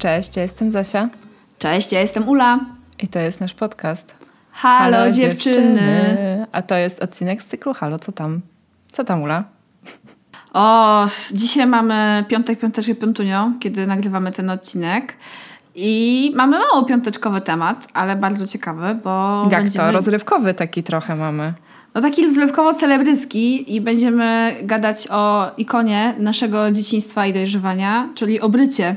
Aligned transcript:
Cześć, 0.00 0.36
ja 0.36 0.42
jestem 0.42 0.70
Zosia 0.70 1.08
Cześć, 1.58 1.92
ja 1.92 2.00
jestem 2.00 2.28
Ula. 2.28 2.60
i 3.02 3.08
to 3.08 3.18
jest 3.18 3.40
nasz 3.40 3.54
podcast. 3.54 4.14
Halo, 4.50 5.10
dziewczyny. 5.10 6.46
A 6.52 6.62
to 6.62 6.74
jest 6.76 7.02
odcinek 7.02 7.42
z 7.42 7.46
cyklu 7.46 7.74
Halo, 7.74 7.98
co 7.98 8.12
tam? 8.12 8.40
Co 8.92 9.04
tam, 9.04 9.22
Ula? 9.22 9.44
O, 10.52 11.06
dzisiaj 11.32 11.66
mamy 11.66 12.24
piątek, 12.28 12.58
piąteczkę, 12.58 12.94
piątunio, 12.94 13.52
kiedy 13.60 13.86
nagrywamy 13.86 14.32
ten 14.32 14.50
odcinek. 14.50 15.16
I 15.74 16.32
mamy 16.36 16.58
mało 16.58 16.84
piąteczkowy 16.84 17.40
temat, 17.40 17.86
ale 17.94 18.16
bardzo 18.16 18.46
ciekawy, 18.46 18.98
bo 19.04 19.42
Jak 19.50 19.62
będziemy... 19.62 19.86
to? 19.86 19.92
Rozrywkowy 19.92 20.54
taki 20.54 20.82
trochę 20.82 21.16
mamy. 21.16 21.52
No 21.94 22.00
taki 22.00 22.26
rozrywkowo-celebrycki 22.26 23.74
i 23.74 23.80
będziemy 23.80 24.56
gadać 24.62 25.08
o 25.10 25.50
ikonie 25.56 26.14
naszego 26.18 26.70
dzieciństwa 26.72 27.26
i 27.26 27.32
dojrzewania, 27.32 28.08
czyli 28.14 28.40
o 28.40 28.48
Brycie. 28.48 28.96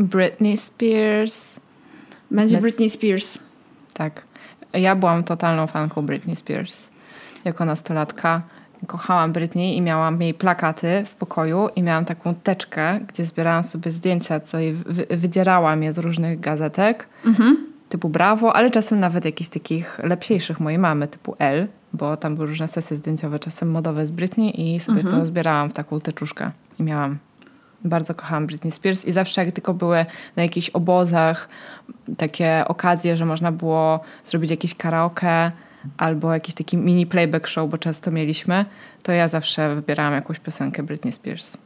Britney 0.00 0.56
Spears. 0.56 1.60
Będzie 2.30 2.56
Britney 2.62 2.90
Spears. 2.90 3.38
Tak. 3.94 4.22
Ja 4.72 4.96
byłam 4.96 5.24
totalną 5.24 5.66
fanką 5.66 6.06
Britney 6.06 6.36
Spears. 6.36 6.90
Jako 7.44 7.64
nastolatka 7.64 8.42
kochałam 8.86 9.32
Britney 9.32 9.76
i 9.76 9.82
miałam 9.82 10.22
jej 10.22 10.34
plakaty 10.34 11.04
w 11.06 11.14
pokoju 11.14 11.68
i 11.76 11.82
miałam 11.82 12.04
taką 12.04 12.34
teczkę, 12.34 13.00
gdzie 13.08 13.26
zbierałam 13.26 13.64
sobie 13.64 13.90
zdjęcia, 13.90 14.40
co 14.40 14.58
jej 14.58 14.72
wy- 14.74 15.06
wydzierałam 15.10 15.82
je 15.82 15.92
z 15.92 15.98
różnych 15.98 16.40
gazetek, 16.40 17.06
typu 17.88 18.08
Bravo, 18.08 18.56
ale 18.56 18.70
czasem 18.70 19.00
nawet 19.00 19.24
jakichś 19.24 19.50
takich 19.50 19.98
lepsiejszych 19.98 20.60
mojej 20.60 20.78
mamy, 20.78 21.08
typu 21.08 21.36
L, 21.38 21.68
bo 21.92 22.16
tam 22.16 22.34
były 22.34 22.46
różne 22.46 22.68
sesje 22.68 22.96
zdjęciowe, 22.96 23.38
czasem 23.38 23.70
modowe 23.70 24.06
z 24.06 24.10
Britney 24.10 24.74
i 24.74 24.80
sobie 24.80 25.02
to 25.10 25.26
zbierałam 25.26 25.70
w 25.70 25.72
taką 25.72 26.00
teczuszkę 26.00 26.50
i 26.78 26.82
miałam. 26.82 27.18
Bardzo 27.84 28.14
kochałam 28.14 28.46
Britney 28.46 28.70
Spears 28.70 29.04
i 29.04 29.12
zawsze 29.12 29.44
jak 29.44 29.54
tylko 29.54 29.74
były 29.74 30.06
na 30.36 30.42
jakichś 30.42 30.70
obozach 30.70 31.48
takie 32.16 32.64
okazje, 32.68 33.16
że 33.16 33.26
można 33.26 33.52
było 33.52 34.00
zrobić 34.24 34.50
jakieś 34.50 34.74
karaoke 34.74 35.52
albo 35.96 36.34
jakiś 36.34 36.54
taki 36.54 36.76
mini 36.76 37.06
playback 37.06 37.46
show, 37.46 37.70
bo 37.70 37.78
często 37.78 38.10
mieliśmy, 38.10 38.64
to 39.02 39.12
ja 39.12 39.28
zawsze 39.28 39.74
wybierałam 39.74 40.14
jakąś 40.14 40.38
piosenkę 40.38 40.82
Britney 40.82 41.12
Spears. 41.12 41.56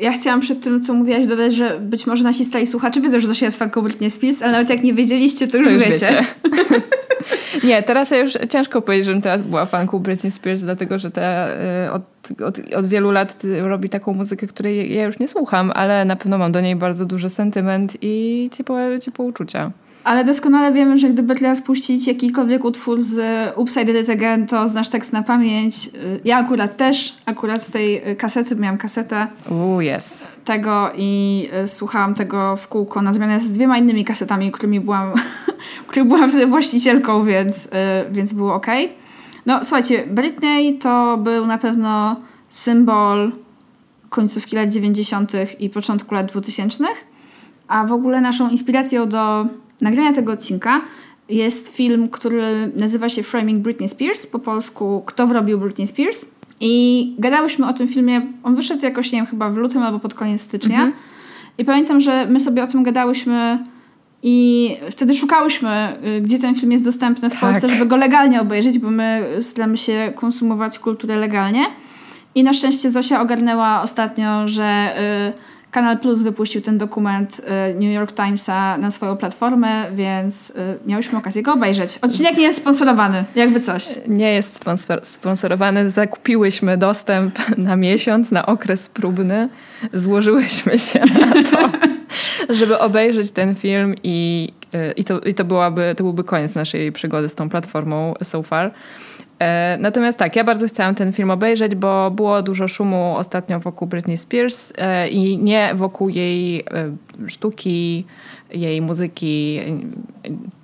Ja 0.00 0.12
chciałam 0.12 0.40
przed 0.40 0.60
tym, 0.60 0.82
co 0.82 0.94
mówiłaś, 0.94 1.26
dodać, 1.26 1.54
że 1.54 1.80
być 1.80 2.06
może 2.06 2.24
nasi 2.24 2.44
stali 2.44 2.66
słuchacze 2.66 3.00
wiedzą, 3.00 3.18
że 3.18 3.28
Zosia 3.28 3.46
jest 3.46 3.58
fanką 3.58 3.82
Britney 3.82 4.10
Spears, 4.10 4.42
ale 4.42 4.52
nawet 4.52 4.70
jak 4.70 4.82
nie 4.82 4.94
wiedzieliście, 4.94 5.48
to 5.48 5.56
już, 5.56 5.66
To 5.66 5.72
już 5.72 5.82
wiecie. 5.82 6.06
wiecie. 6.44 6.82
Nie, 7.64 7.82
teraz 7.82 8.10
ja 8.10 8.18
już 8.18 8.32
ciężko 8.50 8.82
powiedzieć, 8.82 9.06
żebym 9.06 9.22
teraz 9.22 9.42
była 9.42 9.66
fanką 9.66 9.98
Britney 9.98 10.30
Spears, 10.30 10.60
dlatego 10.60 10.98
że 10.98 11.10
te, 11.10 11.56
y, 11.86 11.92
od, 11.92 12.02
od, 12.46 12.74
od 12.74 12.86
wielu 12.86 13.10
lat 13.10 13.44
y, 13.44 13.60
robi 13.60 13.88
taką 13.88 14.14
muzykę, 14.14 14.46
której 14.46 14.94
ja 14.94 15.04
już 15.04 15.18
nie 15.18 15.28
słucham, 15.28 15.72
ale 15.74 16.04
na 16.04 16.16
pewno 16.16 16.38
mam 16.38 16.52
do 16.52 16.60
niej 16.60 16.76
bardzo 16.76 17.04
duży 17.04 17.30
sentyment 17.30 17.96
i 18.02 18.50
ciepłe, 18.56 18.98
ciepłe 18.98 19.24
uczucia. 19.24 19.70
Ale 20.06 20.24
doskonale 20.24 20.72
wiemy, 20.72 20.98
że 20.98 21.08
gdyby 21.08 21.34
teraz 21.34 21.62
puścić 21.62 22.06
jakikolwiek 22.06 22.64
utwór 22.64 23.02
z 23.02 23.16
Did 23.86 23.96
It 24.02 24.10
Again, 24.10 24.46
to 24.46 24.68
znasz 24.68 24.88
tekst 24.88 25.12
na 25.12 25.22
pamięć. 25.22 25.90
Ja 26.24 26.36
akurat 26.36 26.76
też, 26.76 27.16
akurat 27.24 27.62
z 27.62 27.70
tej 27.70 28.02
kasety, 28.16 28.56
miałam 28.56 28.78
kasetę 28.78 29.26
Uuu, 29.50 29.80
yes. 29.80 30.28
tego 30.44 30.90
i 30.96 31.48
y, 31.64 31.68
słuchałam 31.68 32.14
tego 32.14 32.56
w 32.56 32.68
kółko 32.68 33.02
na 33.02 33.12
zmianę 33.12 33.40
z 33.40 33.52
dwiema 33.52 33.78
innymi 33.78 34.04
kasetami, 34.04 34.52
którymi 34.52 34.80
byłam, 34.80 35.12
których 35.88 36.08
byłam 36.08 36.28
wtedy 36.28 36.46
właścicielką, 36.46 37.24
więc, 37.24 37.66
y, 37.66 37.70
więc 38.10 38.32
było 38.32 38.54
ok. 38.54 38.66
No 39.46 39.64
słuchajcie, 39.64 40.06
Britney 40.06 40.78
to 40.78 41.16
był 41.16 41.46
na 41.46 41.58
pewno 41.58 42.16
symbol 42.48 43.32
końcówki 44.08 44.56
lat 44.56 44.68
90. 44.68 45.32
i 45.58 45.70
początku 45.70 46.14
lat 46.14 46.26
2000. 46.26 46.84
A 47.68 47.84
w 47.84 47.92
ogóle 47.92 48.20
naszą 48.20 48.50
inspiracją 48.50 49.08
do 49.08 49.46
nagrania 49.80 50.12
tego 50.12 50.32
odcinka 50.32 50.80
jest 51.28 51.68
film, 51.68 52.08
który 52.08 52.72
nazywa 52.76 53.08
się 53.08 53.22
Framing 53.22 53.62
Britney 53.62 53.88
Spears, 53.88 54.26
po 54.26 54.38
polsku 54.38 55.02
Kto 55.06 55.26
wrobił 55.26 55.58
Britney 55.58 55.86
Spears. 55.86 56.24
I 56.60 57.14
gadałyśmy 57.18 57.68
o 57.68 57.72
tym 57.72 57.88
filmie, 57.88 58.26
on 58.42 58.56
wyszedł 58.56 58.84
jakoś, 58.84 59.12
nie 59.12 59.18
wiem, 59.18 59.26
chyba 59.26 59.50
w 59.50 59.56
lutym 59.56 59.82
albo 59.82 59.98
pod 59.98 60.14
koniec 60.14 60.40
stycznia. 60.40 60.92
I 61.58 61.64
pamiętam, 61.64 62.00
że 62.00 62.26
my 62.26 62.40
sobie 62.40 62.62
o 62.62 62.66
tym 62.66 62.82
gadałyśmy 62.82 63.58
i 64.22 64.70
wtedy 64.90 65.14
szukałyśmy, 65.14 65.96
y, 66.18 66.20
gdzie 66.20 66.38
ten 66.38 66.54
film 66.54 66.72
jest 66.72 66.84
dostępny 66.84 67.28
w 67.28 67.32
Tak. 67.32 67.40
Polsce, 67.40 67.68
żeby 67.68 67.86
go 67.86 67.96
legalnie 67.96 68.40
obejrzeć, 68.40 68.78
bo 68.78 68.90
my 68.90 69.36
staramy 69.40 69.76
się 69.76 70.12
konsumować 70.14 70.78
kulturę 70.78 71.16
legalnie. 71.16 71.66
I 72.34 72.44
na 72.44 72.52
szczęście 72.52 72.90
Zosia 72.90 73.20
ogarnęła 73.20 73.82
ostatnio, 73.82 74.48
że 74.48 74.96
y, 75.30 75.55
Kanal 75.76 75.98
Plus 75.98 76.22
wypuścił 76.22 76.60
ten 76.62 76.78
dokument 76.78 77.40
y, 77.70 77.74
New 77.74 77.94
York 77.94 78.12
Timesa 78.12 78.78
na 78.78 78.90
swoją 78.90 79.16
platformę, 79.16 79.86
więc 79.94 80.50
y, 80.50 80.54
miałyśmy 80.86 81.18
okazję 81.18 81.42
go 81.42 81.52
obejrzeć. 81.52 81.98
Odcinek 82.02 82.36
nie 82.36 82.42
jest 82.42 82.58
sponsorowany, 82.58 83.24
jakby 83.34 83.60
coś. 83.60 83.84
Nie 84.08 84.32
jest 84.32 84.56
sponsor, 84.56 85.00
sponsorowany. 85.04 85.90
Zakupiłyśmy 85.90 86.76
dostęp 86.76 87.38
na 87.58 87.76
miesiąc, 87.76 88.30
na 88.30 88.46
okres 88.46 88.88
próbny. 88.88 89.48
Złożyłyśmy 89.92 90.78
się 90.78 91.00
na 91.00 91.50
to, 91.50 91.70
żeby 92.58 92.78
obejrzeć 92.78 93.30
ten 93.30 93.54
film 93.54 93.94
i, 94.02 94.52
y, 94.74 94.92
i, 94.96 95.04
to, 95.04 95.20
i 95.20 95.34
to, 95.34 95.44
byłaby, 95.44 95.94
to 95.96 96.04
byłby 96.04 96.24
koniec 96.24 96.54
naszej 96.54 96.92
przygody 96.92 97.28
z 97.28 97.34
tą 97.34 97.48
platformą 97.48 98.14
so 98.22 98.42
far. 98.42 98.70
E, 99.38 99.78
Natomiast 99.80 100.18
tak, 100.18 100.36
ja 100.36 100.44
bardzo 100.44 100.68
chciałam 100.68 100.94
ten 100.94 101.12
film 101.12 101.30
obejrzeć, 101.30 101.74
bo 101.74 102.10
było 102.10 102.42
dużo 102.42 102.68
szumu 102.68 103.14
ostatnio 103.16 103.60
wokół 103.60 103.88
Britney 103.88 104.16
Spears 104.16 104.72
e, 104.78 105.08
i 105.08 105.38
nie 105.38 105.74
wokół 105.74 106.08
jej 106.08 106.60
e, 106.60 106.64
sztuki, 107.28 108.06
jej 108.50 108.82
muzyki, 108.82 109.60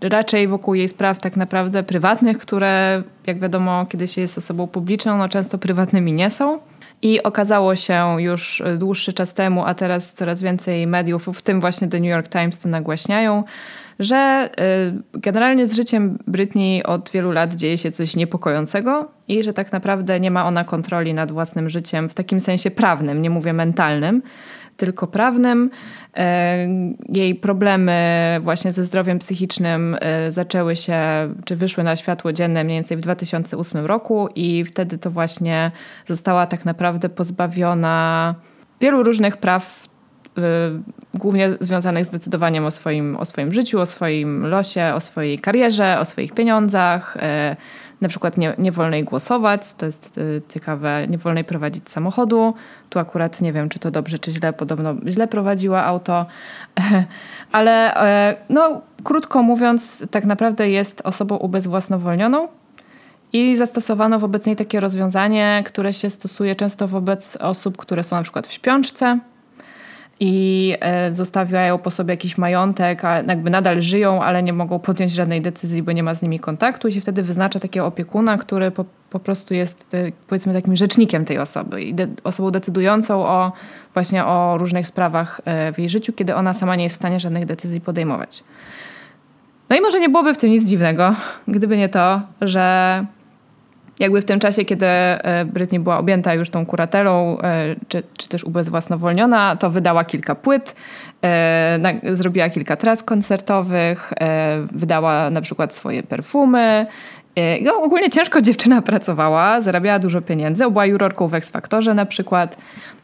raczej 0.00 0.48
wokół 0.48 0.74
jej 0.74 0.88
spraw 0.88 1.18
tak 1.18 1.36
naprawdę 1.36 1.82
prywatnych, 1.82 2.38
które 2.38 3.02
jak 3.26 3.40
wiadomo, 3.40 3.86
kiedy 3.86 4.08
się 4.08 4.20
jest 4.20 4.38
osobą 4.38 4.66
publiczną, 4.66 5.18
no 5.18 5.28
często 5.28 5.58
prywatnymi 5.58 6.12
nie 6.12 6.30
są. 6.30 6.58
I 7.02 7.22
okazało 7.22 7.76
się 7.76 8.22
już 8.22 8.62
dłuższy 8.78 9.12
czas 9.12 9.34
temu, 9.34 9.64
a 9.64 9.74
teraz 9.74 10.12
coraz 10.12 10.42
więcej 10.42 10.86
mediów, 10.86 11.28
w 11.34 11.42
tym 11.42 11.60
właśnie 11.60 11.88
The 11.88 12.00
New 12.00 12.10
York 12.10 12.28
Times, 12.28 12.58
to 12.58 12.68
nagłaśniają, 12.68 13.44
że 14.02 14.50
y, 15.14 15.20
generalnie 15.20 15.66
z 15.66 15.76
życiem 15.76 16.18
Britney 16.26 16.82
od 16.82 17.10
wielu 17.10 17.32
lat 17.32 17.54
dzieje 17.54 17.78
się 17.78 17.92
coś 17.92 18.16
niepokojącego 18.16 19.10
i 19.28 19.42
że 19.42 19.52
tak 19.52 19.72
naprawdę 19.72 20.20
nie 20.20 20.30
ma 20.30 20.46
ona 20.46 20.64
kontroli 20.64 21.14
nad 21.14 21.32
własnym 21.32 21.68
życiem 21.68 22.08
w 22.08 22.14
takim 22.14 22.40
sensie 22.40 22.70
prawnym, 22.70 23.22
nie 23.22 23.30
mówię 23.30 23.52
mentalnym, 23.52 24.22
tylko 24.76 25.06
prawnym. 25.06 25.70
E, 26.16 26.68
Jej 27.08 27.34
problemy 27.34 28.00
właśnie 28.40 28.72
ze 28.72 28.84
zdrowiem 28.84 29.18
psychicznym 29.18 29.96
e, 30.00 30.30
zaczęły 30.32 30.76
się, 30.76 30.98
czy 31.44 31.56
wyszły 31.56 31.84
na 31.84 31.96
światło 31.96 32.32
dzienne 32.32 32.64
mniej 32.64 32.76
więcej 32.76 32.96
w 32.96 33.00
2008 33.00 33.86
roku 33.86 34.28
i 34.34 34.64
wtedy 34.64 34.98
to 34.98 35.10
właśnie 35.10 35.70
została 36.06 36.46
tak 36.46 36.64
naprawdę 36.64 37.08
pozbawiona 37.08 38.34
wielu 38.80 39.02
różnych 39.02 39.36
praw, 39.36 39.84
y, 39.86 39.91
głównie 41.14 41.50
związanych 41.60 42.04
z 42.04 42.10
decydowaniem 42.10 42.64
o 42.64 42.70
swoim, 42.70 43.16
o 43.16 43.24
swoim 43.24 43.52
życiu, 43.52 43.80
o 43.80 43.86
swoim 43.86 44.46
losie, 44.46 44.92
o 44.94 45.00
swojej 45.00 45.38
karierze, 45.38 45.98
o 46.00 46.04
swoich 46.04 46.32
pieniądzach. 46.32 47.16
e, 47.20 47.56
Na 48.00 48.08
przykład 48.08 48.36
nie, 48.36 48.54
nie 48.58 48.72
wolno 48.72 48.96
jej 48.96 49.04
głosować, 49.04 49.74
to 49.74 49.86
jest 49.86 50.18
y, 50.18 50.42
ciekawe, 50.48 51.06
nie 51.08 51.18
wolno 51.18 51.38
jej 51.38 51.44
prowadzić 51.44 51.90
samochodu. 51.90 52.54
Tu 52.90 52.98
akurat 52.98 53.40
nie 53.40 53.52
wiem, 53.52 53.68
czy 53.68 53.78
to 53.78 53.90
dobrze, 53.90 54.18
czy 54.18 54.32
źle, 54.32 54.52
podobno 54.52 54.94
źle 55.06 55.28
prowadziła 55.28 55.84
auto. 55.84 56.26
Ale 57.52 57.94
no, 58.48 58.80
krótko 59.04 59.42
mówiąc, 59.42 60.04
tak 60.10 60.24
naprawdę 60.24 60.70
jest 60.70 61.00
osobą 61.04 61.36
ubezwłasnowolnioną 61.36 62.48
i 63.32 63.56
zastosowano 63.56 64.18
wobec 64.18 64.46
niej 64.46 64.56
takie 64.56 64.80
rozwiązanie, 64.80 65.62
które 65.66 65.92
się 65.92 66.10
stosuje 66.10 66.56
często 66.56 66.88
wobec 66.88 67.36
osób, 67.36 67.76
które 67.76 68.02
są 68.02 68.16
na 68.16 68.22
przykład 68.22 68.46
w 68.46 68.52
śpiączce 68.52 69.18
i 70.24 70.74
e, 70.80 71.12
zostawiają 71.12 71.78
po 71.78 71.90
sobie 71.90 72.12
jakiś 72.12 72.38
majątek, 72.38 73.04
a 73.04 73.16
jakby 73.16 73.50
nadal 73.50 73.82
żyją, 73.82 74.22
ale 74.22 74.42
nie 74.42 74.52
mogą 74.52 74.78
podjąć 74.78 75.12
żadnej 75.12 75.40
decyzji, 75.40 75.82
bo 75.82 75.92
nie 75.92 76.02
ma 76.02 76.14
z 76.14 76.22
nimi 76.22 76.40
kontaktu 76.40 76.88
i 76.88 76.92
się 76.92 77.00
wtedy 77.00 77.22
wyznacza 77.22 77.60
takiego 77.60 77.86
opiekuna, 77.86 78.38
który 78.38 78.70
po, 78.70 78.84
po 79.10 79.20
prostu 79.20 79.54
jest 79.54 79.94
e, 79.94 80.12
powiedzmy 80.26 80.54
takim 80.54 80.76
rzecznikiem 80.76 81.24
tej 81.24 81.38
osoby 81.38 81.82
i 81.82 81.94
de 81.94 82.06
osobą 82.24 82.50
decydującą 82.50 83.26
o 83.26 83.52
właśnie 83.94 84.24
o 84.24 84.58
różnych 84.58 84.86
sprawach 84.86 85.40
e, 85.44 85.72
w 85.72 85.78
jej 85.78 85.88
życiu, 85.88 86.12
kiedy 86.12 86.34
ona 86.34 86.54
sama 86.54 86.76
nie 86.76 86.82
jest 86.82 86.94
w 86.94 86.98
stanie 86.98 87.20
żadnych 87.20 87.46
decyzji 87.46 87.80
podejmować. 87.80 88.44
No 89.70 89.76
i 89.76 89.80
może 89.80 90.00
nie 90.00 90.08
byłoby 90.08 90.34
w 90.34 90.38
tym 90.38 90.50
nic 90.50 90.68
dziwnego, 90.68 91.14
gdyby 91.48 91.76
nie 91.76 91.88
to, 91.88 92.20
że 92.40 93.06
jakby 94.02 94.20
w 94.20 94.24
tym 94.24 94.40
czasie, 94.40 94.64
kiedy 94.64 94.86
e, 94.86 95.44
Britney 95.44 95.80
była 95.80 95.98
objęta 95.98 96.34
już 96.34 96.50
tą 96.50 96.66
kuratelą, 96.66 97.40
e, 97.40 97.76
czy, 97.88 98.02
czy 98.18 98.28
też 98.28 98.44
ubezwłasnowolniona, 98.44 99.56
to 99.56 99.70
wydała 99.70 100.04
kilka 100.04 100.34
płyt, 100.34 100.74
e, 101.24 101.98
zrobiła 102.12 102.50
kilka 102.50 102.76
tras 102.76 103.02
koncertowych, 103.02 104.12
wydała 104.72 105.30
na 105.30 105.40
przykład 105.40 105.74
swoje 105.74 106.02
perfumy. 106.02 106.86
No, 107.62 107.82
ogólnie 107.82 108.10
ciężko 108.10 108.40
dziewczyna 108.40 108.82
pracowała, 108.82 109.60
zarabiała 109.60 109.98
dużo 109.98 110.22
pieniędzy, 110.22 110.70
była 110.70 110.86
jurorką 110.86 111.28
w 111.28 111.34
X-Faktorze 111.34 111.94
na 111.94 112.06
przykład. 112.06 112.56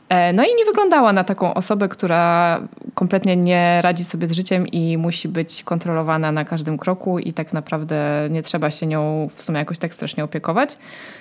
E, 0.09 0.33
no 0.33 0.43
i 0.43 0.55
nie 0.55 0.65
wyglądała 0.65 1.13
na 1.13 1.25
taką 1.25 1.55
osobę, 1.55 1.89
która 1.89 2.61
kompletnie 2.95 3.37
nie 3.37 3.83
radzi 3.83 4.05
sobie 4.05 4.27
z 4.27 4.33
życiem 4.33 4.67
i 4.67 4.99
musi 4.99 5.29
być 5.29 5.63
kontrolowana 5.63 6.33
na 6.33 6.45
każdym 6.45 6.79
kroku 6.79 7.19
i 7.19 7.33
tak 7.33 7.53
naprawdę 7.53 8.29
nie 8.31 8.43
trzeba 8.43 8.71
się 8.71 8.87
nią 8.87 9.29
w 9.35 9.43
sumie 9.43 9.59
jakoś 9.59 9.79
tak 9.79 9.95
strasznie 9.95 10.25
opiekować. 10.25 10.79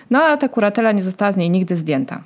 No 0.09 0.23
a 0.23 0.37
ta 0.37 0.49
kuratela 0.49 0.91
nie 0.91 1.03
została 1.03 1.31
z 1.31 1.37
niej 1.37 1.49
nigdy 1.49 1.75
zdjęta. 1.75 2.23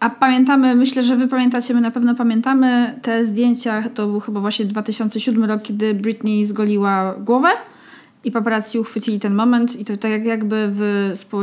A 0.00 0.10
pamiętamy, 0.10 0.74
myślę, 0.74 1.02
że 1.02 1.16
wy 1.16 1.28
pamiętacie, 1.28 1.74
my 1.74 1.80
na 1.80 1.90
pewno 1.90 2.14
pamiętamy 2.14 2.98
te 3.02 3.24
zdjęcia, 3.24 3.84
to 3.94 4.06
był 4.06 4.20
chyba 4.20 4.40
właśnie 4.40 4.64
2007 4.64 5.44
rok, 5.44 5.62
kiedy 5.62 5.94
Britney 5.94 6.44
zgoliła 6.44 7.14
głowę 7.18 7.48
i 8.28 8.32
paparazzi 8.32 8.78
uchwycili 8.78 9.20
ten 9.20 9.34
moment 9.34 9.80
i 9.80 9.84
to 9.84 9.96
tak 9.96 10.24
jakby 10.24 10.68
w, 10.72 11.12
spo... 11.14 11.42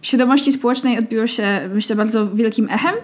w 0.00 0.06
świadomości 0.06 0.52
społecznej 0.52 0.98
odbiło 0.98 1.26
się, 1.26 1.70
myślę, 1.74 1.96
bardzo 1.96 2.30
wielkim 2.30 2.68
echem 2.70 2.94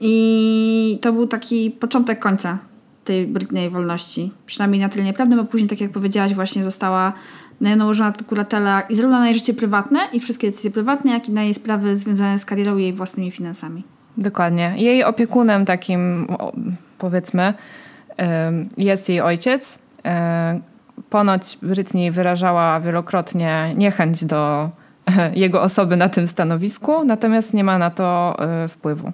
i 0.00 0.98
to 1.02 1.12
był 1.12 1.26
taki 1.26 1.70
początek 1.70 2.18
końca 2.18 2.58
tej 3.04 3.26
brudnej 3.26 3.70
wolności. 3.70 4.32
Przynajmniej 4.46 4.80
na 4.80 4.88
tyle 4.88 5.04
nieprawdy, 5.04 5.36
bo 5.36 5.44
później, 5.44 5.68
tak 5.68 5.80
jak 5.80 5.90
powiedziałaś, 5.90 6.34
właśnie 6.34 6.64
została 6.64 7.12
nią 7.60 7.76
nałożona 7.76 8.12
kuratela 8.26 8.80
i 8.80 8.94
zarówno 8.94 9.18
na 9.18 9.26
jej 9.26 9.34
życie 9.34 9.54
prywatne 9.54 10.00
i 10.12 10.20
wszystkie 10.20 10.46
decyzje 10.46 10.70
prywatne, 10.70 11.12
jak 11.12 11.28
i 11.28 11.32
na 11.32 11.42
jej 11.42 11.54
sprawy 11.54 11.96
związane 11.96 12.38
z 12.38 12.44
karierą 12.44 12.76
i 12.76 12.82
jej 12.82 12.92
własnymi 12.92 13.30
finansami. 13.30 13.82
Dokładnie. 14.16 14.72
Jej 14.76 15.04
opiekunem 15.04 15.64
takim, 15.64 16.26
powiedzmy, 16.98 17.54
jest 18.76 19.08
jej 19.08 19.20
ojciec. 19.20 19.78
Ponoć 21.12 21.58
Britney 21.62 22.10
wyrażała 22.10 22.80
wielokrotnie 22.80 23.74
niechęć 23.76 24.24
do 24.24 24.70
jego 25.34 25.62
osoby 25.62 25.96
na 25.96 26.08
tym 26.08 26.26
stanowisku, 26.26 27.04
natomiast 27.04 27.54
nie 27.54 27.64
ma 27.64 27.78
na 27.78 27.90
to 27.90 28.36
e, 28.38 28.68
wpływu. 28.68 29.12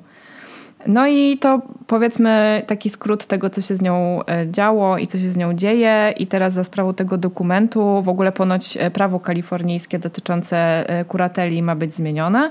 No 0.87 1.07
i 1.07 1.39
to 1.39 1.63
powiedzmy 1.87 2.63
taki 2.67 2.91
skrót 2.91 3.27
tego, 3.27 3.51
co 3.51 3.61
się 3.61 3.77
z 3.77 3.83
nią 3.83 4.21
e, 4.27 4.47
działo 4.51 4.99
i 4.99 5.07
co 5.07 5.19
się 5.19 5.31
z 5.31 5.37
nią 5.37 5.55
dzieje. 5.55 6.15
I 6.17 6.27
teraz 6.27 6.53
za 6.53 6.65
sprawą 6.65 6.95
tego 6.95 7.19
dokumentu 7.19 8.03
w 8.03 8.09
ogóle 8.09 8.33
ponoć 8.33 8.77
e, 8.77 8.91
prawo 8.91 9.21
kalifornijskie 9.21 9.99
dotyczące 9.99 10.57
e, 10.89 11.05
kurateli 11.05 11.63
ma 11.63 11.77
być 11.77 11.95
zmienione. 11.95 12.51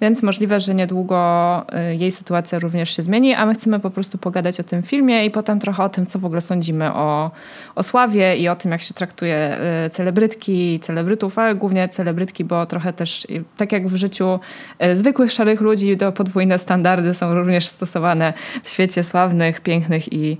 Więc 0.00 0.22
możliwe, 0.22 0.60
że 0.60 0.74
niedługo 0.74 1.64
y, 1.92 1.96
jej 1.96 2.10
sytuacja 2.10 2.58
również 2.58 2.96
się 2.96 3.02
zmieni, 3.02 3.34
a 3.34 3.46
my 3.46 3.54
chcemy 3.54 3.80
po 3.80 3.90
prostu 3.90 4.18
pogadać 4.18 4.60
o 4.60 4.62
tym 4.62 4.82
filmie 4.82 5.24
i 5.24 5.30
potem 5.30 5.60
trochę 5.60 5.84
o 5.84 5.88
tym, 5.88 6.06
co 6.06 6.18
w 6.18 6.24
ogóle 6.24 6.40
sądzimy 6.40 6.92
o, 6.92 7.30
o 7.74 7.82
sławie 7.82 8.36
i 8.36 8.48
o 8.48 8.56
tym, 8.56 8.72
jak 8.72 8.82
się 8.82 8.94
traktuje 8.94 9.58
y, 9.86 9.90
celebrytki 9.90 10.74
i 10.74 10.80
celebrytów, 10.80 11.38
ale 11.38 11.54
głównie 11.54 11.88
celebrytki, 11.88 12.44
bo 12.44 12.66
trochę 12.66 12.92
też, 12.92 13.26
tak 13.56 13.72
jak 13.72 13.88
w 13.88 13.96
życiu 13.96 14.40
y, 14.84 14.96
zwykłych 14.96 15.32
szarych 15.32 15.60
ludzi, 15.60 15.96
to 15.96 16.12
podwójne 16.12 16.58
standardy 16.58 17.14
są 17.14 17.34
również 17.34 17.66
stosowane 17.66 18.32
w 18.62 18.70
świecie 18.70 19.04
sławnych, 19.04 19.60
pięknych 19.60 20.12
i 20.12 20.38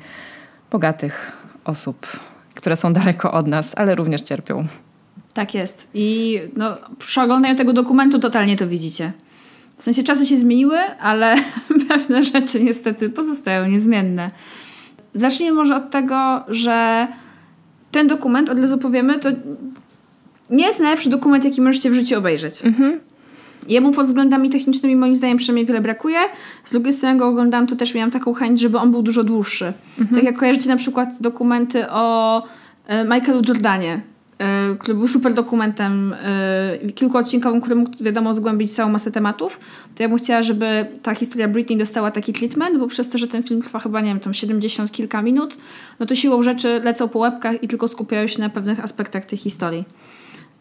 bogatych 0.71 1.33
osób, 1.65 2.07
które 2.55 2.77
są 2.77 2.93
daleko 2.93 3.33
od 3.33 3.47
nas, 3.47 3.73
ale 3.77 3.95
również 3.95 4.23
cierpią. 4.23 4.67
Tak 5.35 5.55
jest. 5.55 5.89
I 5.95 6.41
no, 6.57 6.77
przy 6.99 7.21
oglądaniu 7.21 7.57
tego 7.57 7.73
dokumentu 7.73 8.19
totalnie 8.19 8.57
to 8.57 8.69
widzicie. 8.69 9.13
W 9.79 9.83
sensie 9.83 10.03
czasy 10.03 10.27
się 10.27 10.37
zmieniły, 10.37 10.79
ale 11.01 11.35
pewne 11.89 12.23
rzeczy 12.23 12.65
niestety 12.65 13.11
pozostają 13.11 13.69
niezmienne. 13.69 14.31
Zacznijmy 15.15 15.57
może 15.57 15.77
od 15.77 15.91
tego, 15.91 16.45
że 16.49 17.09
ten 17.91 18.07
dokument, 18.07 18.49
od 18.49 18.59
razu 18.59 18.79
powiemy, 18.79 19.19
to 19.19 19.29
nie 20.51 20.67
jest 20.67 20.81
najlepszy 20.81 21.11
dokument, 21.11 21.45
jaki 21.45 21.61
możecie 21.61 21.91
w 21.91 21.95
życiu 21.95 22.19
obejrzeć. 22.19 22.65
Mhm. 22.65 23.01
Jemu 23.69 23.93
pod 23.93 24.07
względami 24.07 24.51
technicznymi 24.51 24.97
moim 24.97 25.17
zdaniem 25.17 25.39
przynajmniej 25.39 25.67
wiele 25.67 25.81
brakuje. 25.81 26.19
Z 26.65 26.73
drugiej 26.73 26.93
strony 26.93 27.19
go 27.19 27.29
oglądałam, 27.29 27.67
to 27.67 27.77
też 27.77 27.95
miałam 27.95 28.11
taką 28.11 28.35
chęć, 28.35 28.61
żeby 28.61 28.79
on 28.79 28.91
był 28.91 29.03
dużo 29.03 29.25
dłuższy. 29.25 29.73
Mhm. 29.99 30.15
Tak 30.15 30.25
jak 30.25 30.39
kojarzycie 30.39 30.69
na 30.69 30.77
przykład 30.77 31.09
dokumenty 31.21 31.91
o 31.91 32.43
e, 32.87 33.05
Michaelu 33.05 33.43
Jordanie, 33.49 34.01
który 34.79 34.95
był 34.95 35.09
super 35.09 35.35
dokumentem 35.35 36.15
e, 36.23 36.93
kilkuodcinkowym, 36.95 37.61
który 37.61 37.77
mógł 37.77 38.05
wiadomo 38.05 38.35
zgłębić 38.35 38.75
całą 38.75 38.91
masę 38.91 39.11
tematów, 39.11 39.61
to 39.95 40.03
ja 40.03 40.09
bym 40.09 40.19
chciała, 40.19 40.43
żeby 40.43 40.87
ta 41.03 41.15
historia 41.15 41.49
Britney 41.49 41.77
dostała 41.77 42.11
taki 42.11 42.33
treatment, 42.33 42.79
bo 42.79 42.89
przez 42.89 43.09
to, 43.09 43.19
że 43.19 43.29
ten 43.29 43.43
film 43.43 43.63
trwa 43.63 43.79
chyba, 43.79 44.01
nie 44.01 44.09
wiem, 44.09 44.21
tam 44.21 44.35
70 44.35 44.93
kilka 44.93 45.23
minut, 45.23 45.57
no 46.01 46.07
to 46.07 46.15
siłą 46.15 46.43
rzeczy 46.43 46.81
lecą 46.85 47.09
po 47.09 47.19
łebkach 47.19 47.63
i 47.63 47.69
tylko 47.69 47.89
skupiają 47.89 48.27
się 48.27 48.41
na 48.41 48.51
pewnych 48.51 48.81
aspektach 48.81 49.25
tej 49.25 49.39
historii. 49.39 49.85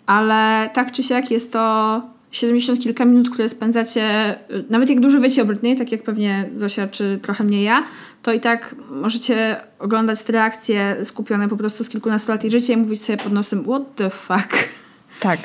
Ale 0.05 0.69
tak 0.73 0.91
czy 0.91 1.03
siak 1.03 1.31
jest 1.31 1.53
to 1.53 2.01
70 2.31 2.79
kilka 2.79 3.05
minut, 3.05 3.29
które 3.29 3.49
spędzacie, 3.49 4.35
y, 4.51 4.65
nawet 4.69 4.89
jak 4.89 4.99
dużo 4.99 5.19
wiecie 5.19 5.41
o 5.41 5.45
tak 5.77 5.91
jak 5.91 6.03
pewnie 6.03 6.49
Zosia, 6.53 6.87
czy 6.87 7.19
trochę 7.21 7.43
mniej 7.43 7.63
ja, 7.63 7.83
to 8.23 8.33
i 8.33 8.39
tak 8.39 8.75
możecie 8.89 9.57
oglądać 9.79 10.21
te 10.21 10.33
reakcje 10.33 11.05
skupione 11.05 11.49
po 11.49 11.57
prostu 11.57 11.83
z 11.83 11.89
kilkunastu 11.89 12.31
lat 12.31 12.43
jej 12.43 12.51
życia 12.51 12.73
i 12.73 12.77
mówić 12.77 13.03
sobie 13.03 13.17
pod 13.17 13.33
nosem, 13.33 13.63
what 13.63 13.95
the 13.95 14.09
fuck. 14.09 14.53
Tak. 15.19 15.39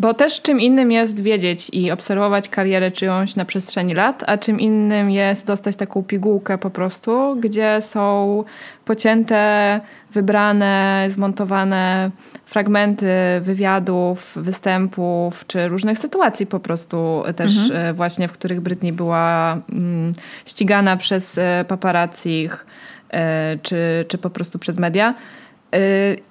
Bo 0.00 0.14
też 0.14 0.42
czym 0.42 0.60
innym 0.60 0.92
jest 0.92 1.20
wiedzieć 1.22 1.70
i 1.72 1.90
obserwować 1.90 2.48
karierę 2.48 2.90
czyjąś 2.90 3.36
na 3.36 3.44
przestrzeni 3.44 3.94
lat, 3.94 4.24
a 4.26 4.38
czym 4.38 4.60
innym 4.60 5.10
jest 5.10 5.46
dostać 5.46 5.76
taką 5.76 6.02
pigułkę 6.02 6.58
po 6.58 6.70
prostu, 6.70 7.36
gdzie 7.40 7.80
są 7.80 8.44
pocięte, 8.84 9.80
wybrane, 10.12 11.06
zmontowane 11.08 12.10
fragmenty 12.46 13.06
wywiadów, 13.40 14.32
występów, 14.36 15.46
czy 15.46 15.68
różnych 15.68 15.98
sytuacji 15.98 16.46
po 16.46 16.60
prostu 16.60 17.22
też 17.36 17.56
mhm. 17.56 17.86
E, 17.86 17.92
właśnie, 17.92 18.28
w 18.28 18.32
których 18.32 18.60
Britney 18.60 18.92
była 18.92 19.58
mm, 19.72 20.12
ścigana 20.46 20.96
przez 20.96 21.38
e, 21.38 21.64
paparazzich, 21.68 22.66
e, 23.10 23.58
czy, 23.62 24.04
czy 24.08 24.18
po 24.18 24.30
prostu 24.30 24.58
przez 24.58 24.78
media. 24.78 25.14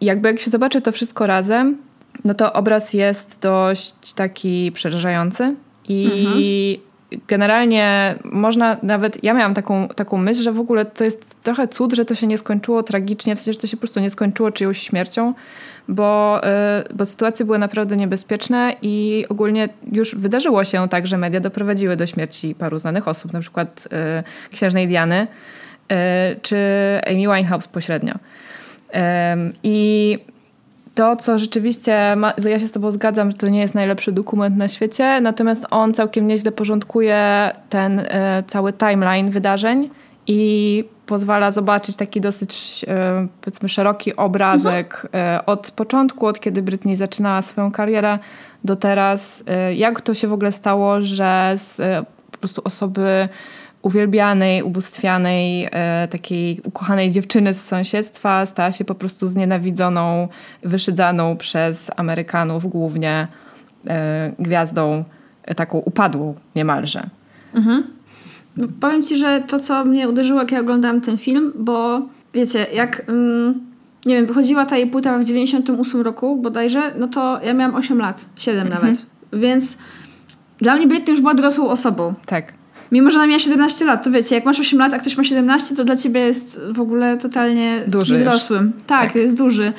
Jakby 0.02 0.28
jak 0.30 0.40
się 0.40 0.52
zobaczy 0.52 0.82
to 0.82 0.92
wszystko 0.92 1.28
razem, 1.28 1.78
no 2.26 2.34
to 2.34 2.54
obraz 2.54 2.94
jest 2.94 3.40
dość 3.42 4.14
taki 4.16 4.72
przerażający 4.72 5.56
i 5.88 6.06
mhm. 6.06 7.24
generalnie 7.28 8.16
można 8.24 8.78
nawet, 8.84 9.24
ja 9.24 9.34
miałam 9.34 9.54
taką, 9.54 9.88
taką 9.88 10.18
myśl, 10.18 10.44
że 10.44 10.52
w 10.52 10.60
ogóle 10.60 10.86
to 10.86 11.04
jest 11.04 11.44
trochę 11.44 11.68
cud, 11.68 11.94
że 11.94 12.06
to 12.06 12.16
się 12.16 12.28
nie 12.28 12.38
skończyło 12.38 12.84
tragicznie, 12.84 13.36
w 13.36 13.40
sensie, 13.40 13.54
że 13.54 13.60
to 13.60 13.68
się 13.68 13.78
po 13.78 13.82
prostu 13.82 14.00
nie 14.00 14.10
skończyło 14.10 14.52
czyjąś 14.52 14.82
śmiercią, 14.82 15.34
bo, 15.88 16.42
y, 16.90 16.94
bo 16.94 17.06
sytuacje 17.06 17.46
były 17.46 17.60
naprawdę 17.60 17.96
niebezpieczne 17.96 18.76
i 18.82 19.26
ogólnie 19.30 19.70
już 19.92 20.16
wydarzyło 20.16 20.64
się 20.64 20.90
tak, 20.90 21.08
że 21.08 21.18
media 21.18 21.40
doprowadziły 21.40 21.96
do 21.96 22.06
śmierci 22.06 22.56
paru 22.56 22.80
znanych 22.80 23.08
osób, 23.08 23.34
na 23.34 23.40
przykład 23.40 23.88
y, 24.50 24.52
księżnej 24.52 24.88
Diany 24.88 25.28
y, 25.92 25.96
czy 26.42 26.58
Amy 27.08 27.36
Winehouse 27.36 27.68
pośrednio. 27.68 28.14
I 29.64 30.20
to, 30.96 31.16
co 31.16 31.40
rzeczywiście, 31.40 32.16
ma, 32.16 32.34
ja 32.46 32.60
się 32.60 32.68
z 32.68 32.72
Tobą 32.72 32.92
zgadzam, 32.92 33.32
że 33.32 33.38
to 33.38 33.50
nie 33.50 33.60
jest 33.60 33.76
najlepszy 33.76 34.12
dokument 34.12 34.58
na 34.58 34.68
świecie, 34.68 35.22
natomiast 35.22 35.66
on 35.72 35.94
całkiem 35.94 36.28
nieźle 36.28 36.52
porządkuje 36.52 37.52
ten 37.70 38.00
e, 38.00 38.44
cały 38.48 38.74
timeline 38.74 39.30
wydarzeń 39.30 39.90
i 40.28 40.84
pozwala 41.06 41.52
zobaczyć 41.52 41.96
taki 41.96 42.22
dosyć 42.22 42.86
e, 42.88 43.28
powiedzmy 43.42 43.70
szeroki 43.70 44.16
obrazek 44.16 45.02
mhm. 45.06 45.36
e, 45.36 45.46
od 45.46 45.72
początku, 45.72 46.26
od 46.26 46.40
kiedy 46.40 46.62
Britney 46.62 46.96
zaczynała 46.96 47.42
swoją 47.42 47.72
karierę 47.72 48.20
do 48.64 48.76
teraz, 48.76 49.44
e, 49.48 49.76
jak 49.76 50.02
to 50.02 50.14
się 50.14 50.28
w 50.28 50.34
ogóle 50.34 50.52
stało, 50.52 51.02
że 51.02 51.54
z 51.58 51.80
e, 51.80 52.06
po 52.32 52.38
prostu 52.38 52.62
osoby 52.66 53.30
uwielbianej, 53.82 54.64
ubóstwianej, 54.64 55.68
e, 55.72 56.08
takiej 56.08 56.62
ukochanej 56.64 57.12
dziewczyny 57.12 57.54
z 57.54 57.66
sąsiedztwa 57.66 58.46
stała 58.46 58.72
się 58.72 58.86
po 58.86 58.96
prostu 58.96 59.28
znienawidzoną, 59.28 60.28
wyszydzaną 60.64 61.38
przez 61.38 61.92
Amerykanów 61.96 62.68
głównie 62.68 63.28
e, 63.88 64.32
gwiazdą 64.40 65.04
taką 65.56 65.78
upadłą 65.78 66.36
niemalże. 66.56 67.10
Mhm. 67.54 67.84
powiem 68.80 69.04
ci, 69.04 69.18
że 69.18 69.44
to, 69.48 69.60
co 69.60 69.86
mnie 69.86 70.10
uderzyło, 70.10 70.40
jak 70.40 70.52
ja 70.52 70.60
oglądałam 70.60 71.02
ten 71.02 71.18
film, 71.18 71.54
bo 71.56 72.02
wiecie, 72.34 72.68
jak 72.74 73.10
mm, 73.10 73.60
nie 74.06 74.16
wiem, 74.16 74.26
wychodziła 74.26 74.66
ta 74.66 74.78
jej 74.78 74.88
płyta 74.88 75.20
w 75.20 75.24
98 75.24 76.02
roku 76.02 76.38
bodajże, 76.42 76.94
no 76.98 77.08
to 77.08 77.40
ja 77.44 77.54
miałam 77.54 77.76
8 77.76 77.98
lat, 77.98 78.26
7 78.36 78.68
mhm. 78.68 78.82
nawet. 78.82 79.06
Więc 79.34 79.78
dla 80.58 80.76
mnie 80.76 80.88
Britney 80.88 81.12
już 81.12 81.22
była 81.22 81.34
dorosłą 81.34 81.70
osobą. 81.70 82.14
Tak. 82.26 82.59
Mimo, 82.92 83.10
że 83.10 83.18
ona 83.18 83.28
miała 83.28 83.40
17 83.40 83.86
lat, 83.86 84.04
to 84.04 84.12
wiecie, 84.12 84.36
jak 84.36 84.46
masz 84.46 84.60
8 84.60 84.80
lat, 84.80 84.94
a 84.94 85.00
ktoś 85.00 85.18
ma 85.18 85.24
17, 85.24 85.76
to 85.76 85.86
dla 85.86 85.96
ciebie 85.96 86.22
jest 86.22 86.60
w 86.72 86.80
ogóle 86.80 87.18
totalnie 87.18 87.84
duży 87.88 88.24
dorosłym. 88.24 88.74
Tak, 88.88 89.02
tak, 89.02 89.16
jest 89.16 89.38
duży. 89.38 89.74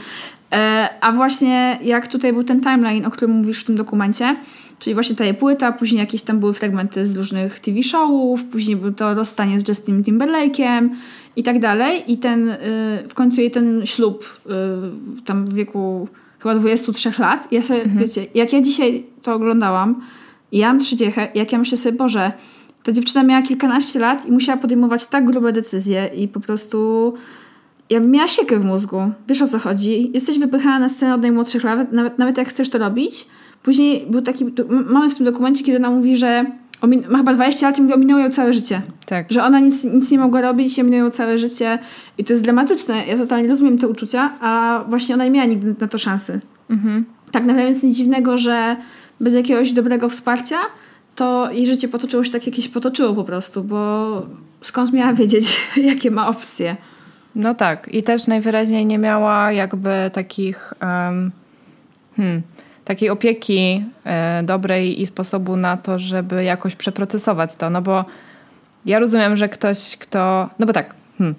E, 0.53 0.89
a 1.01 1.13
właśnie 1.13 1.79
jak 1.83 2.09
tutaj 2.09 2.33
był 2.33 2.45
ten 2.45 2.61
timeline, 2.61 3.07
o 3.07 3.11
którym 3.11 3.37
mówisz 3.37 3.61
w 3.61 3.65
tym 3.65 3.77
dokumencie, 3.77 4.37
czyli 4.79 4.95
właśnie 4.95 5.17
ta 5.17 5.25
jej 5.25 5.35
płyta, 5.35 5.73
później 5.73 6.01
jakieś 6.01 6.23
tam 6.23 6.41
były 6.41 6.55
fragmenty 6.55 7.07
z 7.07 7.17
różnych 7.17 7.61
TV 7.61 7.83
showów, 7.83 8.45
później 8.45 8.77
był 8.77 8.93
to 8.93 9.15
rozstanie 9.15 9.61
z 9.61 9.69
Justin 9.69 10.03
Timberlake'em 10.03 10.89
i 11.37 11.43
tak 11.43 11.59
dalej. 11.59 12.13
I 12.13 12.19
ten, 12.19 12.49
y, 12.49 12.59
w 13.09 13.15
końcu 13.15 13.41
jej 13.41 13.51
ten 13.51 13.87
ślub 13.87 14.41
y, 14.47 14.51
tam 15.25 15.47
w 15.47 15.55
wieku 15.55 16.09
chyba 16.39 16.55
23 16.55 17.13
lat. 17.19 17.53
Ja 17.53 17.63
sobie, 17.63 17.83
mhm. 17.83 17.99
wiecie, 17.99 18.27
jak 18.35 18.53
ja 18.53 18.61
dzisiaj 18.61 19.05
to 19.23 19.35
oglądałam 19.35 20.01
i 20.53 20.59
ja 20.59 20.69
mam 20.69 20.79
trzydziechę, 20.79 21.29
jak 21.35 21.53
ja 21.53 21.59
myślę 21.59 21.79
sobie, 21.79 21.99
Boże, 21.99 22.33
ta 22.83 22.93
dziewczyna 22.93 23.23
miała 23.23 23.43
kilkanaście 23.43 23.99
lat 23.99 24.27
i 24.27 24.33
musiała 24.33 24.59
podejmować 24.59 25.07
tak 25.07 25.25
grube 25.25 25.53
decyzje 25.53 26.11
i 26.15 26.29
po 26.29 26.41
prostu 26.41 27.15
ja 27.91 28.01
miała 28.01 28.29
siekę 28.29 28.59
w 28.59 28.65
mózgu. 28.65 29.11
Wiesz 29.29 29.43
o 29.43 29.47
co 29.47 29.59
chodzi? 29.59 30.11
Jesteś 30.15 30.39
wypychana 30.39 30.79
na 30.79 30.89
scenę 30.89 31.15
od 31.15 31.23
najmłodszych 31.23 31.65
lat, 31.65 31.93
nawet, 31.93 32.19
nawet 32.19 32.39
jak 32.39 32.49
chcesz 32.49 32.71
to 32.71 32.79
robić. 32.79 33.27
Później 33.63 34.07
był 34.11 34.23
taki, 34.23 34.45
mamy 34.87 35.11
w 35.11 35.17
tym 35.17 35.27
dokumencie, 35.27 35.65
kiedy 35.65 35.79
ona 35.79 35.91
mówi, 35.91 36.17
że 36.17 36.47
ma 37.09 37.19
chyba 37.19 37.35
20 37.35 37.67
lat 37.67 37.79
i 37.79 37.83
mówi, 37.83 37.95
ominęło 37.95 38.21
ją 38.21 38.31
całe 38.31 38.53
życie. 38.53 38.83
Tak. 39.07 39.27
Że 39.31 39.45
ona 39.45 39.61
nic, 39.61 39.85
nic 39.85 40.11
nie 40.11 40.19
mogła 40.19 40.41
robić 40.41 40.79
i 40.79 40.81
ominęło 40.81 41.05
ją 41.05 41.11
całe 41.11 41.39
życie. 41.39 41.79
I 42.19 42.25
to 42.25 42.33
jest 42.33 42.45
dramatyczne. 42.45 43.07
Ja 43.07 43.17
totalnie 43.17 43.49
rozumiem 43.49 43.79
te 43.79 43.89
uczucia, 43.89 44.33
a 44.41 44.85
właśnie 44.89 45.15
ona 45.15 45.25
nie 45.25 45.31
miała 45.31 45.47
nigdy 45.47 45.75
na 45.81 45.89
to 45.89 45.99
szansy. 45.99 46.41
Mhm. 46.71 47.05
Tak 47.33 47.45
naprawdę 47.45 47.87
nic 47.87 47.97
dziwnego, 47.97 48.39
że 48.39 48.77
bez 49.21 49.35
jakiegoś 49.35 49.73
dobrego 49.73 50.09
wsparcia 50.09 50.57
to 51.21 51.51
jej 51.51 51.67
życie 51.67 51.89
potoczyło 51.89 52.25
się 52.25 52.31
tak, 52.31 52.47
jakieś 52.47 52.69
potoczyło 52.69 53.15
po 53.15 53.25
prostu, 53.25 53.65
bo 53.65 54.23
skąd 54.63 54.93
miała 54.93 55.13
wiedzieć, 55.13 55.61
jakie 55.91 56.11
ma 56.11 56.29
opcje. 56.29 56.77
No 57.35 57.55
tak. 57.55 57.89
I 57.89 58.03
też 58.03 58.27
najwyraźniej 58.27 58.87
nie 58.87 58.99
miała 58.99 59.53
jakby 59.53 60.11
takich... 60.13 60.75
Um, 60.83 61.31
hmm 62.17 62.43
takiej 62.85 63.11
opieki 63.11 63.85
e, 64.05 64.43
dobrej 64.43 65.01
i 65.03 65.07
sposobu 65.07 65.57
na 65.57 65.77
to, 65.77 65.99
żeby 65.99 66.45
jakoś 66.45 66.77
przeprocesować 66.77 67.57
to. 67.57 67.71
No 67.71 67.83
bo 67.83 68.05
ja 68.87 68.99
rozumiem, 68.99 69.37
że 69.37 69.49
ktoś, 69.49 69.97
kto. 69.97 70.51
No 70.59 70.67
bo 70.67 70.73
tak. 70.73 70.95
Hmm. 71.19 71.37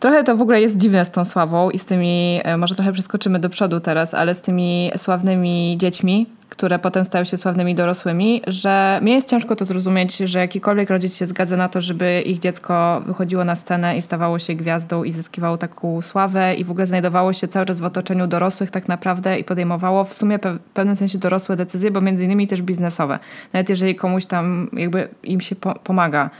Trochę 0.00 0.24
to 0.24 0.36
w 0.36 0.42
ogóle 0.42 0.60
jest 0.60 0.76
dziwne 0.76 1.04
z 1.04 1.10
tą 1.10 1.24
sławą 1.24 1.70
i 1.70 1.78
z 1.78 1.84
tymi, 1.84 2.40
e, 2.44 2.56
może 2.56 2.74
trochę 2.74 2.92
przeskoczymy 2.92 3.38
do 3.38 3.50
przodu 3.50 3.80
teraz, 3.80 4.14
ale 4.14 4.34
z 4.34 4.40
tymi 4.40 4.90
sławnymi 4.96 5.76
dziećmi, 5.78 6.26
które 6.52 6.78
potem 6.78 7.04
stają 7.04 7.24
się 7.24 7.36
sławnymi 7.36 7.74
dorosłymi, 7.74 8.42
że 8.46 8.98
mnie 9.02 9.14
jest 9.14 9.28
ciężko 9.28 9.56
to 9.56 9.64
zrozumieć, 9.64 10.16
że 10.16 10.38
jakikolwiek 10.38 10.90
rodzic 10.90 11.16
się 11.16 11.26
zgadza 11.26 11.56
na 11.56 11.68
to, 11.68 11.80
żeby 11.80 12.22
ich 12.22 12.38
dziecko 12.38 13.02
wychodziło 13.06 13.44
na 13.44 13.56
scenę 13.56 13.96
i 13.96 14.02
stawało 14.02 14.38
się 14.38 14.54
gwiazdą 14.54 15.04
i 15.04 15.12
zyskiwało 15.12 15.58
taką 15.58 16.02
sławę 16.02 16.54
i 16.54 16.64
w 16.64 16.70
ogóle 16.70 16.86
znajdowało 16.86 17.32
się 17.32 17.48
cały 17.48 17.66
czas 17.66 17.80
w 17.80 17.84
otoczeniu 17.84 18.26
dorosłych 18.26 18.70
tak 18.70 18.88
naprawdę 18.88 19.38
i 19.38 19.44
podejmowało 19.44 20.04
w 20.04 20.14
sumie 20.14 20.38
w 20.38 20.72
pewnym 20.74 20.96
sensie 20.96 21.18
dorosłe 21.18 21.56
decyzje, 21.56 21.90
bo 21.90 22.00
między 22.00 22.24
innymi 22.24 22.46
też 22.46 22.62
biznesowe. 22.62 23.18
Nawet 23.52 23.68
jeżeli 23.68 23.94
komuś 23.94 24.26
tam 24.26 24.70
jakby 24.72 25.08
im 25.22 25.40
się 25.40 25.56
po 25.56 25.74
pomaga 25.74 26.30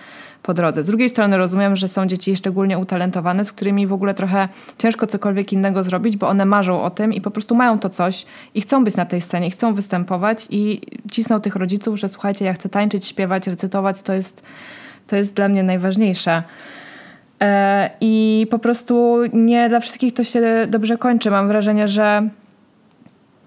po 0.43 0.55
drodze. 0.55 0.83
Z 0.83 0.87
drugiej 0.87 1.09
strony 1.09 1.37
rozumiem, 1.37 1.77
że 1.77 1.89
są 1.89 2.07
dzieci 2.07 2.37
szczególnie 2.37 2.79
utalentowane, 2.79 3.45
z 3.45 3.53
którymi 3.53 3.87
w 3.87 3.93
ogóle 3.93 4.15
trochę 4.15 4.49
ciężko 4.79 5.07
cokolwiek 5.07 5.53
innego 5.53 5.83
zrobić, 5.83 6.17
bo 6.17 6.29
one 6.29 6.45
marzą 6.45 6.83
o 6.83 6.91
tym 6.91 7.13
i 7.13 7.21
po 7.21 7.31
prostu 7.31 7.55
mają 7.55 7.79
to 7.79 7.91
coś 7.91 8.27
i 8.55 8.61
chcą 8.61 8.85
być 8.85 8.97
na 8.97 9.07
tej 9.07 9.21
scenie, 9.21 9.51
chcą 9.51 9.75
występować 9.75 10.47
i 10.51 10.81
cisną 11.11 11.41
tych 11.41 11.57
rodziców, 11.57 11.99
że 11.99 12.09
słuchajcie, 12.09 12.45
ja 12.45 12.53
chcę 12.53 12.69
tańczyć, 12.69 13.07
śpiewać, 13.07 13.47
recytować, 13.47 14.03
to 14.03 14.13
jest, 14.13 14.43
to 15.07 15.17
jest 15.17 15.35
dla 15.35 15.49
mnie 15.49 15.63
najważniejsze. 15.63 16.43
E, 17.41 17.91
I 18.01 18.47
po 18.51 18.59
prostu 18.59 19.19
nie 19.33 19.69
dla 19.69 19.81
wszystkich 19.81 20.15
to 20.15 20.25
się 20.25 20.43
dobrze 20.69 20.99
kończy. 20.99 21.31
Mam 21.31 21.49
wrażenie, 21.49 21.89
że 21.89 22.29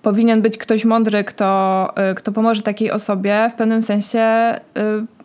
powinien 0.02 0.42
być 0.42 0.58
ktoś 0.58 0.86
mądry, 0.86 1.24
kto, 1.24 1.92
e, 1.96 2.16
kto 2.16 2.32
pomoże 2.32 2.62
takiej 2.62 2.92
osobie 2.92 3.50
w 3.54 3.56
pewnym 3.56 3.82
sensie 3.82 4.20
e, 4.20 4.60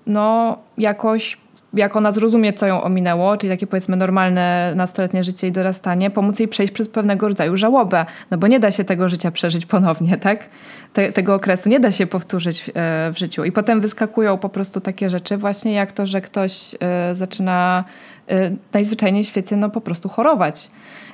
no, 0.06 0.58
jakoś 0.78 1.38
jak 1.74 1.96
ona 1.96 2.12
zrozumie, 2.12 2.52
co 2.52 2.66
ją 2.66 2.82
ominęło, 2.82 3.36
czyli 3.36 3.52
takie 3.52 3.66
powiedzmy 3.66 3.96
normalne 3.96 4.72
nastoletnie 4.76 5.24
życie 5.24 5.48
i 5.48 5.52
dorastanie, 5.52 6.10
pomóc 6.10 6.38
jej 6.38 6.48
przejść 6.48 6.72
przez 6.72 6.88
pewnego 6.88 7.28
rodzaju 7.28 7.56
żałobę, 7.56 8.06
no 8.30 8.38
bo 8.38 8.46
nie 8.46 8.60
da 8.60 8.70
się 8.70 8.84
tego 8.84 9.08
życia 9.08 9.30
przeżyć 9.30 9.66
ponownie, 9.66 10.16
tak? 10.16 10.48
Te, 10.92 11.12
tego 11.12 11.34
okresu 11.34 11.68
nie 11.68 11.80
da 11.80 11.90
się 11.90 12.06
powtórzyć 12.06 12.62
w, 12.62 12.68
e, 12.68 12.72
w, 13.12 13.18
życiu. 13.18 13.44
I 13.44 13.52
potem 13.52 13.80
wyskakują 13.80 14.38
po 14.38 14.48
prostu 14.48 14.80
takie 14.80 15.10
rzeczy, 15.10 15.36
właśnie 15.36 15.72
jak 15.72 15.92
to, 15.92 16.06
że 16.06 16.20
ktoś 16.20 16.74
e, 16.80 17.14
zaczyna 17.14 17.84
e, 18.28 18.50
najzwyczajniej 18.72 19.24
w 19.24 19.26
świecie 19.26 19.56
no 19.56 19.70
po 19.70 19.80
prostu 19.80 20.08
chorować 20.08 20.70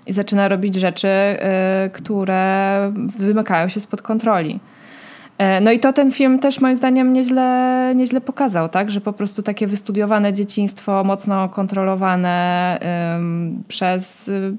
i 0.07 0.13
zaczyna 0.13 0.49
robić 0.49 0.75
rzeczy, 0.75 1.09
które 1.93 2.93
wymykają 3.19 3.69
się 3.69 3.81
spod 3.81 4.03
kontroli. 4.03 4.61
E, 5.39 5.61
no 5.61 5.73
i 5.73 5.81
to 5.81 5.93
ten 5.93 6.11
film 6.11 6.39
też 6.39 6.61
moim 6.61 6.77
zdaniem 6.77 7.13
nieźle, 7.13 7.93
nieźle 7.97 8.21
pokazał, 8.21 8.69
tak? 8.69 8.91
że 8.91 9.01
po 9.01 9.13
prostu 9.13 9.43
takie 9.43 9.67
wystudiowane 9.67 10.33
dzieciństwo, 10.33 11.05
mocno 11.05 11.49
kontrolowane 11.49 12.79
um, 13.15 13.63
przez 13.69 14.29
y, 14.29 14.55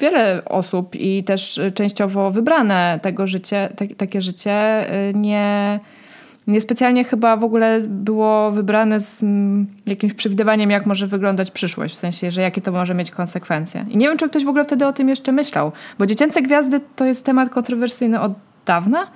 wiele 0.00 0.40
osób 0.44 0.94
i 0.94 1.24
też 1.24 1.60
częściowo 1.74 2.30
wybrane 2.30 2.98
tego 3.02 3.26
życie, 3.26 3.68
takie 3.96 4.22
życie 4.22 4.86
y, 5.10 5.14
nie, 5.14 5.80
niespecjalnie 6.46 7.04
chyba 7.04 7.36
w 7.36 7.44
ogóle 7.44 7.80
było 7.88 8.50
wybrane 8.50 9.00
z 9.00 9.24
jakimś 9.86 10.12
przewidywaniem, 10.14 10.70
jak 10.70 10.86
może 10.86 11.06
wyglądać 11.06 11.50
przyszłość, 11.50 11.94
w 11.94 11.98
sensie, 11.98 12.30
że 12.30 12.40
jakie 12.40 12.60
to 12.60 12.72
może 12.72 12.94
mieć 12.94 13.10
konsekwencje. 13.10 13.84
I 13.88 13.96
nie 13.96 14.08
wiem, 14.08 14.18
czy 14.18 14.28
ktoś 14.28 14.44
w 14.44 14.48
ogóle 14.48 14.64
wtedy 14.64 14.86
o 14.86 14.92
tym 14.92 15.08
jeszcze 15.08 15.32
myślał, 15.32 15.72
bo 15.98 16.06
dziecięce 16.06 16.42
gwiazdy 16.42 16.80
to 16.96 17.04
jest 17.04 17.24
temat 17.24 17.50
kontrowersyjny 17.50 18.20
od 18.20 18.32
dawna, 18.66 19.06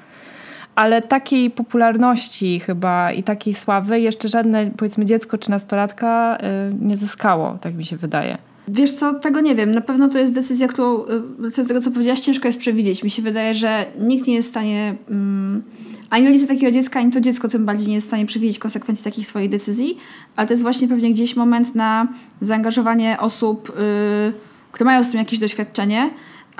ale 0.80 1.02
takiej 1.02 1.50
popularności 1.50 2.60
chyba 2.60 3.12
i 3.12 3.22
takiej 3.22 3.54
sławy 3.54 4.00
jeszcze 4.00 4.28
żadne, 4.28 4.70
powiedzmy, 4.76 5.04
dziecko 5.04 5.38
czy 5.38 5.50
nastolatka 5.50 6.38
y, 6.70 6.74
nie 6.80 6.96
zyskało, 6.96 7.58
tak 7.60 7.74
mi 7.74 7.84
się 7.84 7.96
wydaje. 7.96 8.38
Wiesz 8.68 8.90
co, 8.90 9.14
tego 9.14 9.40
nie 9.40 9.54
wiem. 9.54 9.70
Na 9.70 9.80
pewno 9.80 10.08
to 10.08 10.18
jest 10.18 10.32
decyzja, 10.32 10.68
którą, 10.68 11.04
y, 11.46 11.50
co 11.50 11.64
z 11.64 11.68
tego 11.68 11.80
co 11.80 11.90
powiedziałaś, 11.90 12.20
ciężko 12.20 12.48
jest 12.48 12.58
przewidzieć. 12.58 13.02
Mi 13.02 13.10
się 13.10 13.22
wydaje, 13.22 13.54
że 13.54 13.86
nikt 13.98 14.26
nie 14.26 14.34
jest 14.34 14.48
w 14.48 14.50
stanie, 14.50 14.94
um, 15.10 15.62
ani 16.10 16.26
rodzice 16.26 16.46
takiego 16.46 16.72
dziecka, 16.72 17.00
ani 17.00 17.10
to 17.10 17.20
dziecko 17.20 17.48
tym 17.48 17.64
bardziej 17.64 17.88
nie 17.88 17.94
jest 17.94 18.06
w 18.06 18.10
stanie 18.10 18.26
przewidzieć 18.26 18.58
konsekwencji 18.58 19.04
takich 19.04 19.26
swoich 19.26 19.50
decyzji, 19.50 19.98
ale 20.36 20.46
to 20.46 20.52
jest 20.52 20.62
właśnie 20.62 20.88
pewnie 20.88 21.12
gdzieś 21.12 21.36
moment 21.36 21.74
na 21.74 22.08
zaangażowanie 22.40 23.16
osób, 23.20 23.68
yy, 23.68 24.32
które 24.72 24.84
mają 24.84 25.04
z 25.04 25.10
tym 25.10 25.18
jakieś 25.18 25.38
doświadczenie, 25.38 26.10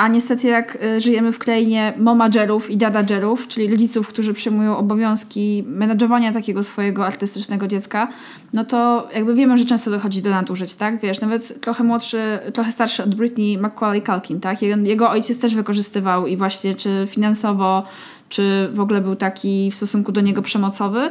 a 0.00 0.08
niestety 0.08 0.48
jak 0.48 0.78
y, 0.84 1.00
żyjemy 1.00 1.32
w 1.32 1.38
krainie 1.38 1.92
momadżerów 1.98 2.70
i 2.70 2.76
dadadżerów, 2.76 3.48
czyli 3.48 3.68
rodziców, 3.68 4.08
którzy 4.08 4.34
przyjmują 4.34 4.76
obowiązki 4.76 5.64
menedżowania 5.66 6.32
takiego 6.32 6.62
swojego 6.62 7.06
artystycznego 7.06 7.68
dziecka, 7.68 8.08
no 8.52 8.64
to 8.64 9.08
jakby 9.14 9.34
wiemy, 9.34 9.58
że 9.58 9.64
często 9.64 9.90
dochodzi 9.90 10.22
do 10.22 10.30
nadużyć, 10.30 10.74
tak? 10.74 11.00
Wiesz, 11.00 11.20
nawet 11.20 11.60
trochę 11.60 11.84
młodszy, 11.84 12.38
trochę 12.52 12.72
starszy 12.72 13.02
od 13.02 13.14
Britney 13.14 13.58
Macaulay 13.58 14.02
Culkin, 14.02 14.40
tak? 14.40 14.62
Jego, 14.62 14.82
jego 14.82 15.10
ojciec 15.10 15.38
też 15.38 15.54
wykorzystywał 15.54 16.26
i 16.26 16.36
właśnie 16.36 16.74
czy 16.74 17.06
finansowo, 17.10 17.82
czy 18.28 18.68
w 18.74 18.80
ogóle 18.80 19.00
był 19.00 19.16
taki 19.16 19.70
w 19.70 19.74
stosunku 19.74 20.12
do 20.12 20.20
niego 20.20 20.42
przemocowy. 20.42 21.10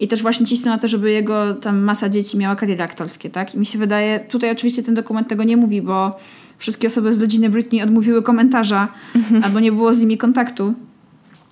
I 0.00 0.08
też 0.08 0.22
właśnie 0.22 0.46
cisnął 0.46 0.74
na 0.74 0.78
to, 0.78 0.88
żeby 0.88 1.10
jego 1.10 1.54
tam 1.54 1.78
masa 1.78 2.08
dzieci 2.08 2.38
miała 2.38 2.56
kariery 2.56 2.82
aktorskie, 2.82 3.30
tak? 3.30 3.54
I 3.54 3.58
mi 3.58 3.66
się 3.66 3.78
wydaje, 3.78 4.20
tutaj 4.20 4.50
oczywiście 4.50 4.82
ten 4.82 4.94
dokument 4.94 5.28
tego 5.28 5.44
nie 5.44 5.56
mówi, 5.56 5.82
bo 5.82 6.16
wszystkie 6.58 6.86
osoby 6.86 7.12
z 7.12 7.20
rodziny 7.20 7.50
Britney 7.50 7.82
odmówiły 7.82 8.22
komentarza 8.22 8.88
mhm. 9.14 9.44
albo 9.44 9.60
nie 9.60 9.72
było 9.72 9.94
z 9.94 10.00
nimi 10.00 10.18
kontaktu. 10.18 10.74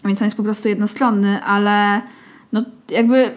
Więc 0.05 0.23
on 0.23 0.27
jest 0.27 0.37
po 0.37 0.43
prostu 0.43 0.69
jednostronny, 0.69 1.43
ale 1.43 2.03
no 2.53 2.65
jakby 2.91 3.31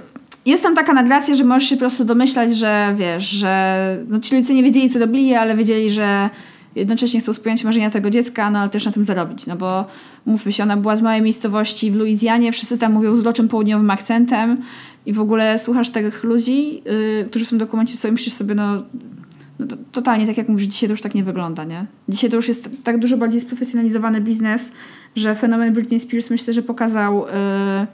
jest 0.45 0.63
tam 0.63 0.75
taka 0.75 0.93
narracja, 0.93 1.35
że 1.35 1.43
możesz 1.43 1.69
się 1.69 1.75
po 1.75 1.79
prostu 1.79 2.05
domyślać, 2.05 2.57
że 2.57 2.95
wiesz, 2.97 3.29
że 3.29 3.97
no 4.07 4.19
ci 4.19 4.35
ludzie 4.35 4.53
nie 4.53 4.63
wiedzieli, 4.63 4.89
co 4.89 4.99
robili, 4.99 5.35
ale 5.35 5.55
wiedzieli, 5.55 5.89
że 5.89 6.29
jednocześnie 6.75 7.19
chcą 7.19 7.33
spełniać 7.33 7.63
marzenia 7.63 7.89
tego 7.89 8.09
dziecka, 8.09 8.51
no 8.51 8.59
ale 8.59 8.69
też 8.69 8.85
na 8.85 8.91
tym 8.91 9.05
zarobić, 9.05 9.47
no 9.47 9.55
bo 9.55 9.85
mówmy 10.25 10.51
się, 10.51 10.63
ona 10.63 10.77
była 10.77 10.95
z 10.95 11.01
małej 11.01 11.21
miejscowości 11.21 11.91
w 11.91 11.95
Luizjanie, 11.95 12.51
wszyscy 12.51 12.77
tam 12.77 12.93
mówią 12.93 13.15
z 13.15 13.23
loczym 13.23 13.47
południowym 13.47 13.89
akcentem 13.89 14.57
i 15.05 15.13
w 15.13 15.19
ogóle 15.19 15.59
słuchasz 15.59 15.89
tych 15.89 16.23
ludzi, 16.23 16.73
yy, 16.75 17.25
którzy 17.29 17.45
w 17.45 17.49
tym 17.49 17.57
dokumencie 17.57 17.97
są 17.97 18.07
i 18.07 18.11
myślisz 18.11 18.33
sobie, 18.33 18.55
no 18.55 18.83
no 19.59 19.67
to, 19.67 19.75
totalnie, 19.91 20.27
tak 20.27 20.37
jak 20.37 20.49
mówisz, 20.49 20.67
dzisiaj 20.67 20.89
to 20.89 20.93
już 20.93 21.01
tak 21.01 21.15
nie 21.15 21.23
wygląda, 21.23 21.63
nie? 21.63 21.85
Dzisiaj 22.09 22.29
to 22.29 22.35
już 22.35 22.47
jest 22.47 22.69
tak 22.83 22.99
dużo 22.99 23.17
bardziej 23.17 23.41
sprofesjonalizowany 23.41 24.21
biznes, 24.21 24.71
że 25.15 25.35
fenomen 25.35 25.73
Britney 25.73 25.99
Spears 25.99 26.29
myślę, 26.29 26.53
że 26.53 26.61
pokazał 26.61 27.19
yy, 27.19 27.87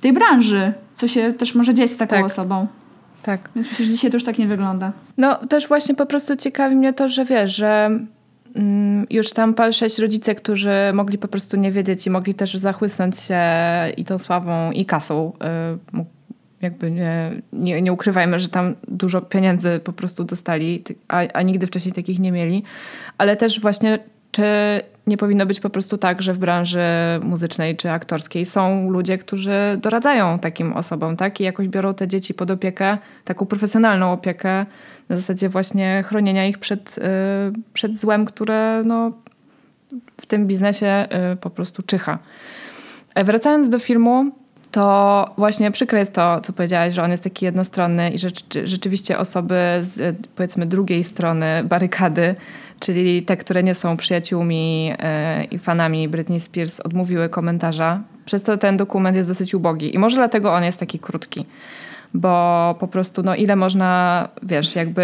tej 0.00 0.12
branży, 0.12 0.72
co 0.94 1.08
się 1.08 1.32
też 1.32 1.54
może 1.54 1.74
dziać 1.74 1.90
z 1.90 1.96
taką 1.96 2.16
tak. 2.16 2.24
osobą. 2.24 2.66
Tak. 3.22 3.50
Więc 3.54 3.68
myślę, 3.68 3.84
że 3.86 3.92
dzisiaj 3.92 4.10
to 4.10 4.16
już 4.16 4.24
tak 4.24 4.38
nie 4.38 4.46
wygląda. 4.46 4.92
No 5.18 5.34
też 5.34 5.68
właśnie 5.68 5.94
po 5.94 6.06
prostu 6.06 6.36
ciekawi 6.36 6.76
mnie 6.76 6.92
to, 6.92 7.08
że 7.08 7.24
wiesz, 7.24 7.56
że 7.56 7.98
mm, 8.54 9.06
już 9.10 9.32
tam 9.32 9.54
pal 9.54 9.72
sześć 9.72 9.98
rodzice, 9.98 10.34
którzy 10.34 10.74
mogli 10.94 11.18
po 11.18 11.28
prostu 11.28 11.56
nie 11.56 11.72
wiedzieć 11.72 12.06
i 12.06 12.10
mogli 12.10 12.34
też 12.34 12.54
zachłysnąć 12.54 13.18
się 13.18 13.40
i 13.96 14.04
tą 14.04 14.18
sławą 14.18 14.72
i 14.72 14.84
kasą. 14.84 15.32
Y, 15.94 16.15
jakby 16.66 16.90
nie, 16.90 17.42
nie, 17.52 17.82
nie 17.82 17.92
ukrywajmy, 17.92 18.40
że 18.40 18.48
tam 18.48 18.74
dużo 18.88 19.20
pieniędzy 19.20 19.80
po 19.84 19.92
prostu 19.92 20.24
dostali, 20.24 20.82
a, 21.08 21.16
a 21.34 21.42
nigdy 21.42 21.66
wcześniej 21.66 21.92
takich 21.92 22.18
nie 22.18 22.32
mieli. 22.32 22.62
Ale 23.18 23.36
też 23.36 23.60
właśnie 23.60 23.98
czy 24.36 24.42
nie 25.06 25.16
powinno 25.16 25.46
być 25.46 25.60
po 25.60 25.70
prostu 25.70 25.98
tak, 25.98 26.22
że 26.22 26.34
w 26.34 26.38
branży 26.38 26.80
muzycznej 27.22 27.76
czy 27.76 27.90
aktorskiej 27.90 28.46
są 28.46 28.90
ludzie, 28.90 29.18
którzy 29.18 29.78
doradzają 29.82 30.38
takim 30.38 30.72
osobom, 30.72 31.16
tak? 31.16 31.40
I 31.40 31.44
jakoś 31.44 31.68
biorą 31.68 31.94
te 31.94 32.08
dzieci 32.08 32.34
pod 32.34 32.50
opiekę, 32.50 32.98
taką 33.24 33.46
profesjonalną 33.46 34.12
opiekę, 34.12 34.66
na 35.08 35.16
zasadzie 35.16 35.48
właśnie 35.48 36.04
chronienia 36.06 36.46
ich 36.46 36.58
przed, 36.58 36.98
y, 36.98 37.02
przed 37.72 37.96
złem, 37.96 38.24
które 38.24 38.82
no, 38.86 39.12
w 40.20 40.26
tym 40.26 40.46
biznesie 40.46 41.06
y, 41.32 41.36
po 41.36 41.50
prostu 41.50 41.82
czyha. 41.82 42.18
E, 43.14 43.24
wracając 43.24 43.68
do 43.68 43.78
filmu, 43.78 44.32
to 44.76 45.34
właśnie 45.36 45.70
przykre 45.70 45.98
jest 45.98 46.12
to, 46.12 46.40
co 46.40 46.52
powiedziałaś, 46.52 46.94
że 46.94 47.02
on 47.02 47.10
jest 47.10 47.24
taki 47.24 47.44
jednostronny 47.44 48.10
i 48.10 48.18
że 48.18 48.28
rzeczywiście 48.64 49.18
osoby 49.18 49.54
z 49.80 50.16
powiedzmy 50.34 50.66
drugiej 50.66 51.04
strony 51.04 51.64
barykady, 51.64 52.34
czyli 52.80 53.22
te, 53.22 53.36
które 53.36 53.62
nie 53.62 53.74
są 53.74 53.96
przyjaciółmi 53.96 54.92
e, 54.98 55.44
i 55.44 55.58
fanami 55.58 56.08
Britney 56.08 56.40
Spears, 56.40 56.80
odmówiły 56.80 57.28
komentarza. 57.28 58.00
Przez 58.24 58.42
to 58.42 58.56
ten 58.56 58.76
dokument 58.76 59.16
jest 59.16 59.30
dosyć 59.30 59.54
ubogi 59.54 59.94
i 59.94 59.98
może 59.98 60.16
dlatego 60.16 60.54
on 60.54 60.64
jest 60.64 60.80
taki 60.80 60.98
krótki 60.98 61.46
bo 62.14 62.74
po 62.80 62.88
prostu 62.88 63.22
no 63.22 63.34
ile 63.34 63.56
można, 63.56 64.28
wiesz, 64.42 64.76
jakby 64.76 65.02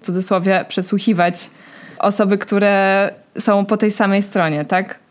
w 0.00 0.06
cudzysłowie 0.06 0.64
przesłuchiwać 0.68 1.50
osoby, 1.98 2.38
które 2.38 3.10
są 3.38 3.66
po 3.66 3.76
tej 3.76 3.90
samej 3.90 4.22
stronie, 4.22 4.64
tak? 4.64 5.03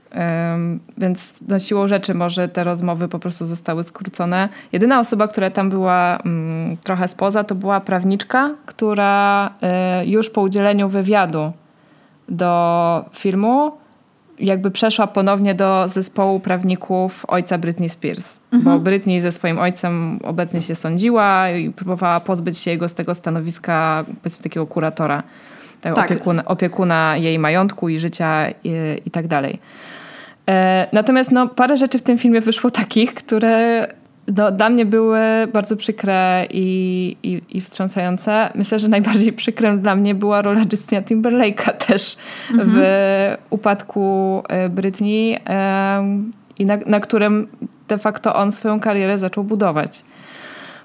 Więc 0.97 1.41
na 1.41 1.59
siłą 1.59 1.87
rzeczy 1.87 2.13
może 2.13 2.47
te 2.47 2.63
rozmowy 2.63 3.07
po 3.07 3.19
prostu 3.19 3.45
zostały 3.45 3.83
skrócone. 3.83 4.49
Jedyna 4.71 4.99
osoba, 4.99 5.27
która 5.27 5.49
tam 5.49 5.69
była 5.69 6.17
mm, 6.25 6.77
trochę 6.77 7.07
spoza, 7.07 7.43
to 7.43 7.55
była 7.55 7.81
prawniczka, 7.81 8.51
która 8.65 9.49
y, 10.01 10.05
już 10.05 10.29
po 10.29 10.41
udzieleniu 10.41 10.89
wywiadu 10.89 11.51
do 12.29 13.05
filmu 13.13 13.71
jakby 14.39 14.71
przeszła 14.71 15.07
ponownie 15.07 15.55
do 15.55 15.87
zespołu 15.87 16.39
prawników 16.39 17.25
ojca 17.27 17.57
Britney 17.57 17.89
Spears. 17.89 18.37
Mhm. 18.51 18.77
Bo 18.77 18.83
Britney 18.83 19.21
ze 19.21 19.31
swoim 19.31 19.59
ojcem 19.59 20.19
obecnie 20.23 20.61
się 20.61 20.75
sądziła 20.75 21.49
i 21.49 21.69
próbowała 21.69 22.19
pozbyć 22.19 22.57
się 22.57 22.71
jego 22.71 22.89
z 22.89 22.93
tego 22.93 23.15
stanowiska 23.15 24.05
powiedzmy 24.23 24.43
takiego 24.43 24.67
kuratora, 24.67 25.23
tak. 25.81 25.97
Opiekuna, 25.97 26.45
opiekuna 26.45 27.17
jej 27.17 27.39
majątku 27.39 27.89
i 27.89 27.99
życia 27.99 28.49
i, 28.63 28.73
i 29.05 29.11
tak 29.11 29.27
dalej. 29.27 29.59
E, 30.49 30.87
natomiast 30.93 31.31
no, 31.31 31.47
parę 31.47 31.77
rzeczy 31.77 31.99
w 31.99 32.01
tym 32.01 32.17
filmie 32.17 32.41
wyszło 32.41 32.71
takich, 32.81 33.13
które 33.13 33.87
no, 34.27 34.51
dla 34.51 34.69
mnie 34.69 34.85
były 34.85 35.19
bardzo 35.53 35.75
przykre 35.75 36.47
i, 36.49 37.17
i, 37.23 37.41
i 37.49 37.61
wstrząsające. 37.61 38.49
Myślę, 38.55 38.79
że 38.79 38.87
najbardziej 38.87 39.33
przykrem 39.33 39.81
dla 39.81 39.95
mnie 39.95 40.15
była 40.15 40.41
rola 40.41 40.61
Justina 40.71 41.01
Timberlake'a 41.01 41.73
też 41.87 42.17
mhm. 42.51 42.69
w 42.71 42.81
upadku 43.49 44.43
e, 44.49 44.69
Britney 44.69 45.39
i 46.59 46.65
na, 46.65 46.77
na 46.85 46.99
którym 46.99 47.47
de 47.87 47.97
facto 47.97 48.35
on 48.35 48.51
swoją 48.51 48.79
karierę 48.79 49.19
zaczął 49.19 49.43
budować. 49.43 50.03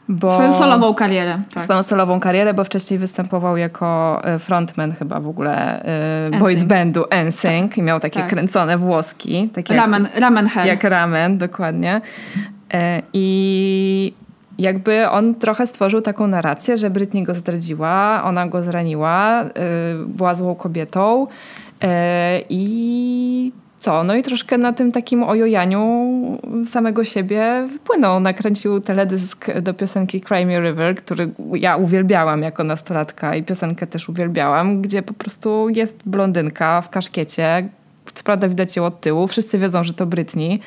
Bo 0.08 0.34
swoją 0.34 0.52
solową 0.52 0.94
karierę. 0.94 1.40
Tak. 1.54 1.62
Swoją 1.62 1.82
solową 1.82 2.20
karierę, 2.20 2.54
bo 2.54 2.64
wcześniej 2.64 2.98
występował 2.98 3.56
jako 3.56 4.20
e, 4.24 4.38
frontman 4.38 4.92
chyba 4.92 5.20
w 5.20 5.28
ogóle 5.28 5.84
y, 6.26 6.38
boys 6.38 6.64
bandu 6.64 7.04
NSYNC 7.24 7.70
tak. 7.70 7.78
i 7.78 7.82
miał 7.82 8.00
takie 8.00 8.20
tak. 8.20 8.28
kręcone 8.28 8.78
włoski. 8.78 9.50
Takie 9.54 9.74
ramen, 9.74 10.02
jak, 10.02 10.20
ramen 10.20 10.46
hair. 10.46 10.66
Jak 10.66 10.84
ramen, 10.84 11.38
dokładnie. 11.38 12.00
E, 12.74 13.02
I 13.12 14.12
jakby 14.58 15.10
on 15.10 15.34
trochę 15.34 15.66
stworzył 15.66 16.00
taką 16.00 16.26
narrację, 16.26 16.78
że 16.78 16.90
Britney 16.90 17.22
go 17.22 17.34
zdradziła, 17.34 18.22
ona 18.24 18.46
go 18.46 18.62
zraniła, 18.62 19.44
była 20.06 20.34
złą 20.34 20.54
kobietą 20.54 21.26
i 22.48 23.52
co? 23.78 24.04
No 24.04 24.16
i 24.16 24.22
troszkę 24.22 24.58
na 24.58 24.72
tym 24.72 24.92
takim 24.92 25.22
ojojaniu 25.22 26.08
samego 26.70 27.04
siebie 27.04 27.66
wypłynął. 27.72 28.20
Nakręcił 28.20 28.80
teledysk 28.80 29.46
do 29.62 29.74
piosenki 29.74 30.20
Cry 30.20 30.46
Me 30.46 30.60
River, 30.60 30.96
który 30.96 31.30
ja 31.54 31.76
uwielbiałam 31.76 32.42
jako 32.42 32.64
nastolatka 32.64 33.34
i 33.34 33.42
piosenkę 33.42 33.86
też 33.86 34.08
uwielbiałam, 34.08 34.82
gdzie 34.82 35.02
po 35.02 35.14
prostu 35.14 35.68
jest 35.68 36.02
blondynka 36.06 36.80
w 36.80 36.90
kaszkiecie. 36.90 37.68
Co 38.14 38.24
prawda 38.24 38.48
widać 38.48 38.76
ją 38.76 38.84
od 38.84 39.00
tyłu. 39.00 39.26
Wszyscy 39.26 39.58
wiedzą, 39.58 39.84
że 39.84 39.92
to 39.92 40.06
Britney. 40.06 40.60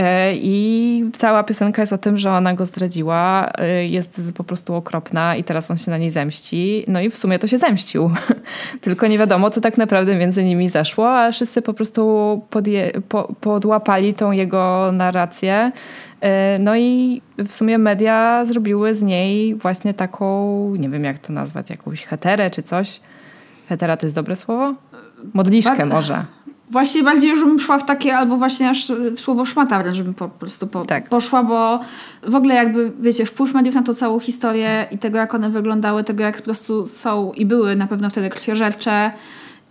E, 0.00 0.34
I 0.34 1.04
cała 1.16 1.42
piosenka 1.44 1.82
jest 1.82 1.92
o 1.92 1.98
tym, 1.98 2.18
że 2.18 2.32
ona 2.32 2.54
go 2.54 2.66
zdradziła, 2.66 3.52
e, 3.58 3.86
jest 3.86 4.20
po 4.34 4.44
prostu 4.44 4.74
okropna 4.74 5.36
i 5.36 5.44
teraz 5.44 5.70
on 5.70 5.76
się 5.76 5.90
na 5.90 5.98
niej 5.98 6.10
zemści. 6.10 6.84
No 6.88 7.00
i 7.00 7.10
w 7.10 7.16
sumie 7.16 7.38
to 7.38 7.46
się 7.46 7.58
zemścił. 7.58 8.10
Tylko 8.80 9.06
nie 9.06 9.18
wiadomo, 9.18 9.50
co 9.50 9.60
tak 9.60 9.78
naprawdę 9.78 10.16
między 10.16 10.44
nimi 10.44 10.68
zaszło, 10.68 11.18
a 11.18 11.32
wszyscy 11.32 11.62
po 11.62 11.74
prostu 11.74 12.42
podje, 12.50 12.92
po, 13.08 13.34
podłapali 13.40 14.14
tą 14.14 14.30
jego 14.30 14.90
narrację. 14.92 15.72
E, 16.20 16.58
no 16.58 16.76
i 16.76 17.22
w 17.38 17.52
sumie 17.52 17.78
media 17.78 18.44
zrobiły 18.44 18.94
z 18.94 19.02
niej 19.02 19.54
właśnie 19.54 19.94
taką, 19.94 20.74
nie 20.78 20.88
wiem 20.88 21.04
jak 21.04 21.18
to 21.18 21.32
nazwać, 21.32 21.70
jakąś 21.70 22.04
heterę 22.04 22.50
czy 22.50 22.62
coś. 22.62 23.00
Hetera 23.68 23.96
to 23.96 24.06
jest 24.06 24.16
dobre 24.16 24.36
słowo? 24.36 24.74
Modliszkę 25.34 25.86
może. 25.86 26.24
Właśnie 26.70 27.02
bardziej 27.02 27.30
już 27.30 27.44
bym 27.44 27.60
szła 27.60 27.78
w 27.78 27.86
takie, 27.86 28.16
albo 28.16 28.36
właśnie 28.36 28.70
aż 28.70 28.92
w 29.16 29.20
słowo 29.20 29.44
szmata 29.44 29.82
wręcz 29.82 30.02
bym 30.02 30.14
po, 30.14 30.28
po 30.28 30.38
prostu 30.38 30.66
po, 30.66 30.84
tak. 30.84 31.08
poszła, 31.08 31.42
bo 31.42 31.80
w 32.22 32.34
ogóle 32.34 32.54
jakby, 32.54 32.92
wiecie, 33.00 33.26
wpływ 33.26 33.54
mediów 33.54 33.74
na 33.74 33.82
tą 33.82 33.94
całą 33.94 34.20
historię 34.20 34.86
i 34.90 34.98
tego, 34.98 35.18
jak 35.18 35.34
one 35.34 35.50
wyglądały, 35.50 36.04
tego, 36.04 36.22
jak 36.22 36.36
po 36.36 36.42
prostu 36.42 36.86
są 36.86 37.32
i 37.32 37.46
były 37.46 37.76
na 37.76 37.86
pewno 37.86 38.10
wtedy 38.10 38.30
krwiożercze 38.30 39.12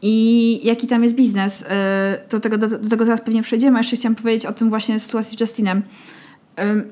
i 0.01 0.59
jaki 0.63 0.87
tam 0.87 1.03
jest 1.03 1.15
biznes. 1.15 1.61
Y, 1.61 1.65
do 2.29 2.39
tego, 2.39 2.57
do, 2.57 2.67
do 2.67 2.89
tego 2.89 3.05
zaraz 3.05 3.21
pewnie 3.21 3.43
przejdziemy. 3.43 3.77
Jeszcze 3.77 3.95
chciałam 3.95 4.15
powiedzieć 4.15 4.45
o 4.45 4.53
tym 4.53 4.69
właśnie 4.69 4.99
sytuacji 4.99 5.37
z 5.37 5.41
Justinem 5.41 5.81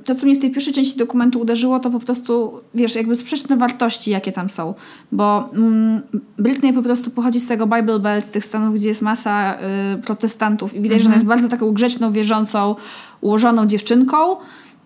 to, 0.05 0.15
co 0.15 0.25
mnie 0.25 0.35
w 0.35 0.39
tej 0.39 0.51
pierwszej 0.51 0.73
części 0.73 0.97
dokumentu 0.97 1.39
uderzyło, 1.39 1.79
to 1.79 1.89
po 1.89 1.99
prostu, 1.99 2.53
wiesz, 2.75 2.95
jakby 2.95 3.15
sprzeczne 3.15 3.57
wartości, 3.57 4.11
jakie 4.11 4.31
tam 4.31 4.49
są. 4.49 4.73
Bo 5.11 5.49
mm, 5.55 6.01
Britney 6.37 6.73
po 6.73 6.81
prostu 6.81 7.09
pochodzi 7.09 7.39
z 7.39 7.47
tego 7.47 7.67
Bible 7.67 7.99
Belt, 7.99 8.25
z 8.25 8.29
tych 8.29 8.45
stanów, 8.45 8.75
gdzie 8.75 8.87
jest 8.89 9.01
masa 9.01 9.57
y, 9.95 10.01
protestantów 10.01 10.73
i 10.73 10.81
widać, 10.81 10.97
mhm. 10.97 11.01
że 11.01 11.07
ona 11.07 11.15
jest 11.15 11.25
bardzo 11.25 11.49
taką 11.49 11.73
grzeczną, 11.73 12.11
wierzącą, 12.11 12.75
ułożoną 13.21 13.67
dziewczynką. 13.67 14.17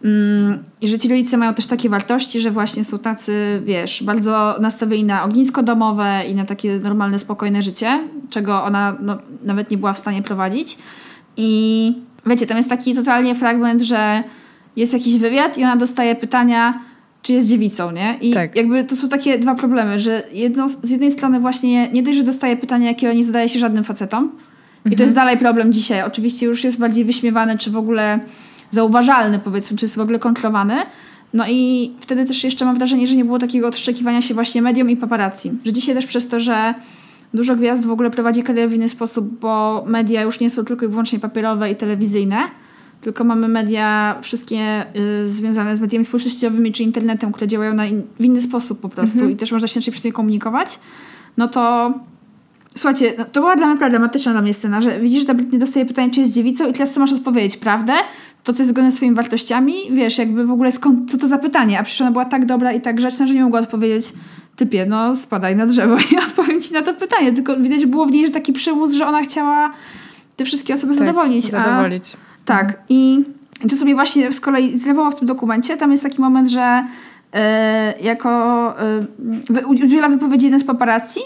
Mm, 0.03 0.63
I 0.81 0.87
że 0.87 0.99
ci 0.99 1.09
rodzice 1.09 1.37
mają 1.37 1.53
też 1.53 1.65
takie 1.65 1.89
wartości, 1.89 2.39
że 2.39 2.51
właśnie 2.51 2.83
są 2.83 2.99
tacy, 2.99 3.61
wiesz, 3.65 4.03
bardzo 4.03 4.55
nastawieni 4.61 5.03
na 5.03 5.23
ognisko 5.23 5.63
domowe 5.63 6.23
i 6.27 6.35
na 6.35 6.45
takie 6.45 6.79
normalne, 6.79 7.19
spokojne 7.19 7.61
życie, 7.61 7.99
czego 8.29 8.63
ona 8.63 8.97
no, 9.01 9.17
nawet 9.43 9.71
nie 9.71 9.77
była 9.77 9.93
w 9.93 9.97
stanie 9.97 10.21
prowadzić. 10.21 10.77
I 11.37 11.93
wiecie, 12.25 12.47
tam 12.47 12.57
jest 12.57 12.69
taki 12.69 12.95
totalnie 12.95 13.35
fragment, 13.35 13.81
że 13.81 14.23
jest 14.81 14.93
jakiś 14.93 15.17
wywiad 15.17 15.57
i 15.57 15.63
ona 15.63 15.75
dostaje 15.75 16.15
pytania, 16.15 16.81
czy 17.21 17.33
jest 17.33 17.47
dziewicą, 17.47 17.91
nie? 17.91 18.17
I 18.21 18.33
tak. 18.33 18.55
jakby 18.55 18.83
to 18.83 18.95
są 18.95 19.09
takie 19.09 19.39
dwa 19.39 19.55
problemy, 19.55 19.99
że 19.99 20.23
jedno, 20.31 20.69
z 20.69 20.89
jednej 20.89 21.11
strony 21.11 21.39
właśnie 21.39 21.91
nie 21.91 22.03
dość, 22.03 22.17
że 22.17 22.23
dostaje 22.23 22.57
pytania, 22.57 22.87
jakiego 22.87 23.13
nie 23.13 23.23
zadaje 23.23 23.49
się 23.49 23.59
żadnym 23.59 23.83
facetom. 23.83 24.23
Mhm. 24.23 24.39
I 24.85 24.89
to 24.89 24.89
mhm. 24.89 25.07
jest 25.07 25.15
dalej 25.15 25.37
problem 25.37 25.73
dzisiaj. 25.73 26.03
Oczywiście 26.03 26.45
już 26.45 26.63
jest 26.63 26.79
bardziej 26.79 27.05
wyśmiewany, 27.05 27.57
czy 27.57 27.71
w 27.71 27.77
ogóle 27.77 28.19
zauważalny, 28.71 29.39
powiedzmy, 29.39 29.77
czy 29.77 29.85
jest 29.85 29.95
w 29.95 29.99
ogóle 29.99 30.19
kontrolowany. 30.19 30.75
No 31.33 31.45
i 31.47 31.91
wtedy 31.99 32.25
też 32.25 32.43
jeszcze 32.43 32.65
mam 32.65 32.77
wrażenie, 32.77 33.07
że 33.07 33.15
nie 33.15 33.25
było 33.25 33.39
takiego 33.39 33.67
odszczekiwania 33.67 34.21
się 34.21 34.33
właśnie 34.33 34.61
mediom 34.61 34.89
i 34.89 34.97
paparazzi. 34.97 35.51
Że 35.65 35.73
dzisiaj 35.73 35.95
też 35.95 36.05
przez 36.05 36.27
to, 36.27 36.39
że 36.39 36.73
dużo 37.33 37.55
gwiazd 37.55 37.85
w 37.85 37.91
ogóle 37.91 38.11
prowadzi 38.11 38.43
karierę 38.43 38.67
w 38.67 38.73
inny 38.73 38.89
sposób, 38.89 39.39
bo 39.39 39.83
media 39.87 40.21
już 40.21 40.39
nie 40.39 40.49
są 40.49 40.65
tylko 40.65 40.85
i 40.85 40.89
wyłącznie 40.89 41.19
papierowe 41.19 41.71
i 41.71 41.75
telewizyjne, 41.75 42.37
tylko 43.01 43.23
mamy 43.23 43.47
media 43.47 44.17
wszystkie 44.21 44.85
y, 45.23 45.27
związane 45.27 45.75
z 45.75 45.79
mediami 45.79 46.05
społecznościowymi 46.05 46.71
czy 46.71 46.83
internetem, 46.83 47.31
które 47.31 47.47
działają 47.47 47.73
na 47.73 47.85
in, 47.85 48.01
w 48.19 48.25
inny 48.25 48.41
sposób 48.41 48.81
po 48.81 48.89
prostu 48.89 49.17
mhm. 49.17 49.31
i 49.31 49.35
też 49.35 49.51
można 49.51 49.67
się 49.67 49.79
inaczej 49.79 49.93
przy 49.93 50.01
tym 50.01 50.11
komunikować, 50.11 50.79
no 51.37 51.47
to 51.47 51.93
słuchajcie, 52.75 53.13
no, 53.17 53.25
to 53.25 53.39
była 53.39 53.55
dla 53.55 53.67
mnie 53.67 53.89
dramatyczna 53.89 54.31
dla 54.31 54.41
mnie 54.41 54.53
scena, 54.53 54.81
że 54.81 54.99
widzisz, 54.99 55.19
że 55.19 55.25
ta 55.25 55.33
Britney 55.33 55.59
dostaje 55.59 55.85
pytanie, 55.85 56.11
czy 56.11 56.19
jest 56.19 56.33
dziewicą 56.33 56.69
i 56.69 56.73
teraz 56.73 56.91
co 56.91 56.99
masz 56.99 57.13
odpowiedzieć, 57.13 57.57
prawdę? 57.57 57.93
To, 58.43 58.53
co 58.53 58.59
jest 58.59 58.71
zgodne 58.71 58.91
z 58.91 58.95
swoimi 58.95 59.15
wartościami? 59.15 59.73
Wiesz, 59.91 60.17
jakby 60.17 60.45
w 60.45 60.51
ogóle 60.51 60.71
skąd, 60.71 61.11
co 61.11 61.17
to 61.17 61.27
za 61.27 61.37
pytanie? 61.37 61.79
A 61.79 61.83
przecież 61.83 62.01
ona 62.01 62.11
była 62.11 62.25
tak 62.25 62.45
dobra 62.45 62.73
i 62.73 62.81
tak 62.81 62.95
grzeczna, 62.95 63.27
że 63.27 63.33
nie 63.33 63.43
mogła 63.43 63.59
odpowiedzieć 63.59 64.13
typie, 64.55 64.85
no 64.85 65.15
spadaj 65.15 65.55
na 65.55 65.65
drzewo 65.65 65.97
i 66.11 66.17
odpowiem 66.17 66.61
ci 66.61 66.73
na 66.73 66.81
to 66.81 66.93
pytanie. 66.93 67.33
Tylko 67.33 67.57
widać 67.57 67.85
było 67.85 68.05
w 68.05 68.11
niej, 68.11 68.27
że 68.27 68.33
taki 68.33 68.53
przymus, 68.53 68.93
że 68.93 69.07
ona 69.07 69.21
chciała 69.21 69.73
te 70.35 70.45
wszystkie 70.45 70.73
osoby 70.73 70.95
tak, 70.95 70.99
zadowolić. 70.99 71.45
Zadowolić. 71.45 72.13
A 72.13 72.30
tak. 72.45 72.79
I 72.89 73.23
to, 73.69 73.75
co 73.77 73.85
mnie 73.85 73.95
właśnie 73.95 74.33
z 74.33 74.39
kolei 74.39 74.77
zlewało 74.77 75.11
w 75.11 75.19
tym 75.19 75.27
dokumencie, 75.27 75.77
tam 75.77 75.91
jest 75.91 76.03
taki 76.03 76.21
moment, 76.21 76.49
że 76.49 76.83
yy, 77.33 77.39
jako 78.01 78.73
yy, 79.49 79.67
udziela 79.67 80.09
wypowiedzi 80.09 80.45
jeden 80.45 80.59
z 80.59 80.63
paparazzi, 80.63 81.21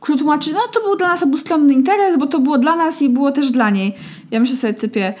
który 0.00 0.18
tłumaczy, 0.18 0.52
no 0.52 0.60
to 0.72 0.80
był 0.80 0.96
dla 0.96 1.08
nas 1.08 1.22
obustronny 1.22 1.72
interes, 1.72 2.16
bo 2.16 2.26
to 2.26 2.40
było 2.40 2.58
dla 2.58 2.76
nas 2.76 3.02
i 3.02 3.08
było 3.08 3.32
też 3.32 3.50
dla 3.50 3.70
niej. 3.70 3.94
Ja 4.30 4.40
myślę 4.40 4.56
sobie, 4.56 4.74
typie, 4.74 5.14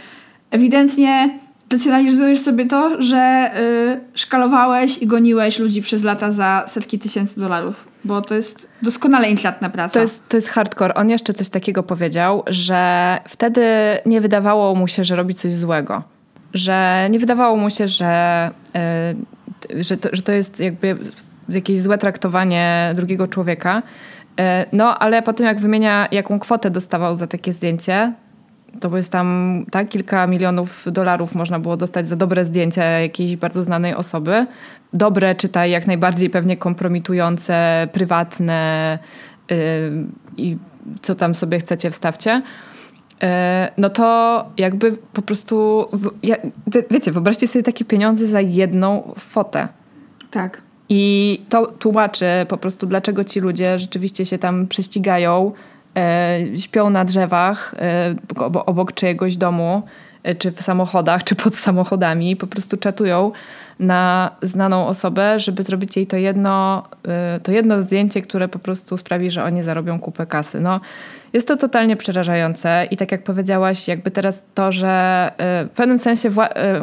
ewidentnie 0.50 1.38
racjonalizujesz 1.72 2.40
sobie 2.40 2.66
to, 2.66 3.02
że 3.02 3.50
yy, 3.94 4.00
szkalowałeś 4.14 4.98
i 4.98 5.06
goniłeś 5.06 5.58
ludzi 5.58 5.82
przez 5.82 6.04
lata 6.04 6.30
za 6.30 6.64
setki 6.66 6.98
tysięcy 6.98 7.40
dolarów. 7.40 7.87
Bo 8.04 8.22
to 8.22 8.34
jest 8.34 8.68
doskonale 8.82 9.30
intratna 9.30 9.70
praca. 9.70 9.94
To 9.94 10.00
jest, 10.00 10.28
to 10.28 10.36
jest 10.36 10.48
hardcore. 10.48 10.94
On 10.94 11.10
jeszcze 11.10 11.32
coś 11.32 11.48
takiego 11.48 11.82
powiedział, 11.82 12.42
że 12.46 13.18
wtedy 13.28 13.62
nie 14.06 14.20
wydawało 14.20 14.74
mu 14.74 14.88
się, 14.88 15.04
że 15.04 15.16
robi 15.16 15.34
coś 15.34 15.54
złego. 15.54 16.02
Że 16.54 17.08
nie 17.10 17.18
wydawało 17.18 17.56
mu 17.56 17.70
się, 17.70 17.88
że, 17.88 18.50
yy, 19.74 19.84
że, 19.84 19.96
to, 19.96 20.08
że 20.12 20.22
to 20.22 20.32
jest 20.32 20.60
jakby 20.60 20.96
jakieś 21.48 21.80
złe 21.80 21.98
traktowanie 21.98 22.92
drugiego 22.96 23.28
człowieka. 23.28 23.82
Yy, 24.38 24.44
no, 24.72 24.98
ale 24.98 25.22
po 25.22 25.32
tym 25.32 25.46
jak 25.46 25.60
wymienia, 25.60 26.08
jaką 26.12 26.38
kwotę 26.38 26.70
dostawał 26.70 27.16
za 27.16 27.26
takie 27.26 27.52
zdjęcie, 27.52 28.12
to 28.80 28.96
jest 28.96 29.12
tam 29.12 29.64
tak, 29.70 29.88
kilka 29.88 30.26
milionów 30.26 30.84
dolarów 30.92 31.34
można 31.34 31.58
było 31.58 31.76
dostać 31.76 32.08
za 32.08 32.16
dobre 32.16 32.44
zdjęcia 32.44 32.84
jakiejś 32.84 33.36
bardzo 33.36 33.62
znanej 33.62 33.94
osoby. 33.94 34.46
Dobre, 34.92 35.34
czytaj 35.34 35.70
jak 35.70 35.86
najbardziej 35.86 36.30
pewnie 36.30 36.56
kompromitujące, 36.56 37.88
prywatne 37.92 38.98
yy, 39.50 39.56
i 40.36 40.56
co 41.02 41.14
tam 41.14 41.34
sobie 41.34 41.58
chcecie, 41.58 41.90
wstawcie. 41.90 42.42
Yy, 43.22 43.28
no 43.76 43.90
to 43.90 44.46
jakby 44.56 44.96
po 45.12 45.22
prostu, 45.22 45.86
ja, 46.22 46.36
wiecie, 46.90 47.12
wyobraźcie 47.12 47.48
sobie 47.48 47.62
takie 47.62 47.84
pieniądze 47.84 48.26
za 48.26 48.40
jedną 48.40 49.14
fotę. 49.18 49.68
Tak. 50.30 50.62
I 50.88 51.42
to 51.48 51.66
tłumaczy 51.66 52.26
po 52.48 52.56
prostu, 52.56 52.86
dlaczego 52.86 53.24
ci 53.24 53.40
ludzie 53.40 53.78
rzeczywiście 53.78 54.24
się 54.24 54.38
tam 54.38 54.66
prześcigają, 54.66 55.52
śpią 56.58 56.90
na 56.90 57.04
drzewach 57.04 57.74
e, 57.78 58.14
obok 58.66 58.92
czyjegoś 58.92 59.36
domu, 59.36 59.82
e, 60.22 60.34
czy 60.34 60.50
w 60.50 60.62
samochodach, 60.62 61.24
czy 61.24 61.34
pod 61.34 61.56
samochodami, 61.56 62.36
po 62.36 62.46
prostu 62.46 62.76
czatują 62.76 63.32
na 63.78 64.30
znaną 64.42 64.86
osobę, 64.86 65.40
żeby 65.40 65.62
zrobić 65.62 65.96
jej 65.96 66.06
to 66.06 66.16
jedno, 66.16 66.82
to 67.42 67.52
jedno 67.52 67.82
zdjęcie, 67.82 68.22
które 68.22 68.48
po 68.48 68.58
prostu 68.58 68.96
sprawi, 68.96 69.30
że 69.30 69.44
oni 69.44 69.62
zarobią 69.62 70.00
kupę 70.00 70.26
kasy. 70.26 70.60
No, 70.60 70.80
jest 71.32 71.48
to 71.48 71.56
totalnie 71.56 71.96
przerażające 71.96 72.86
i 72.90 72.96
tak 72.96 73.12
jak 73.12 73.22
powiedziałaś, 73.22 73.88
jakby 73.88 74.10
teraz 74.10 74.44
to, 74.54 74.72
że 74.72 75.32
w 75.72 75.74
pewnym 75.76 75.98
sensie 75.98 76.30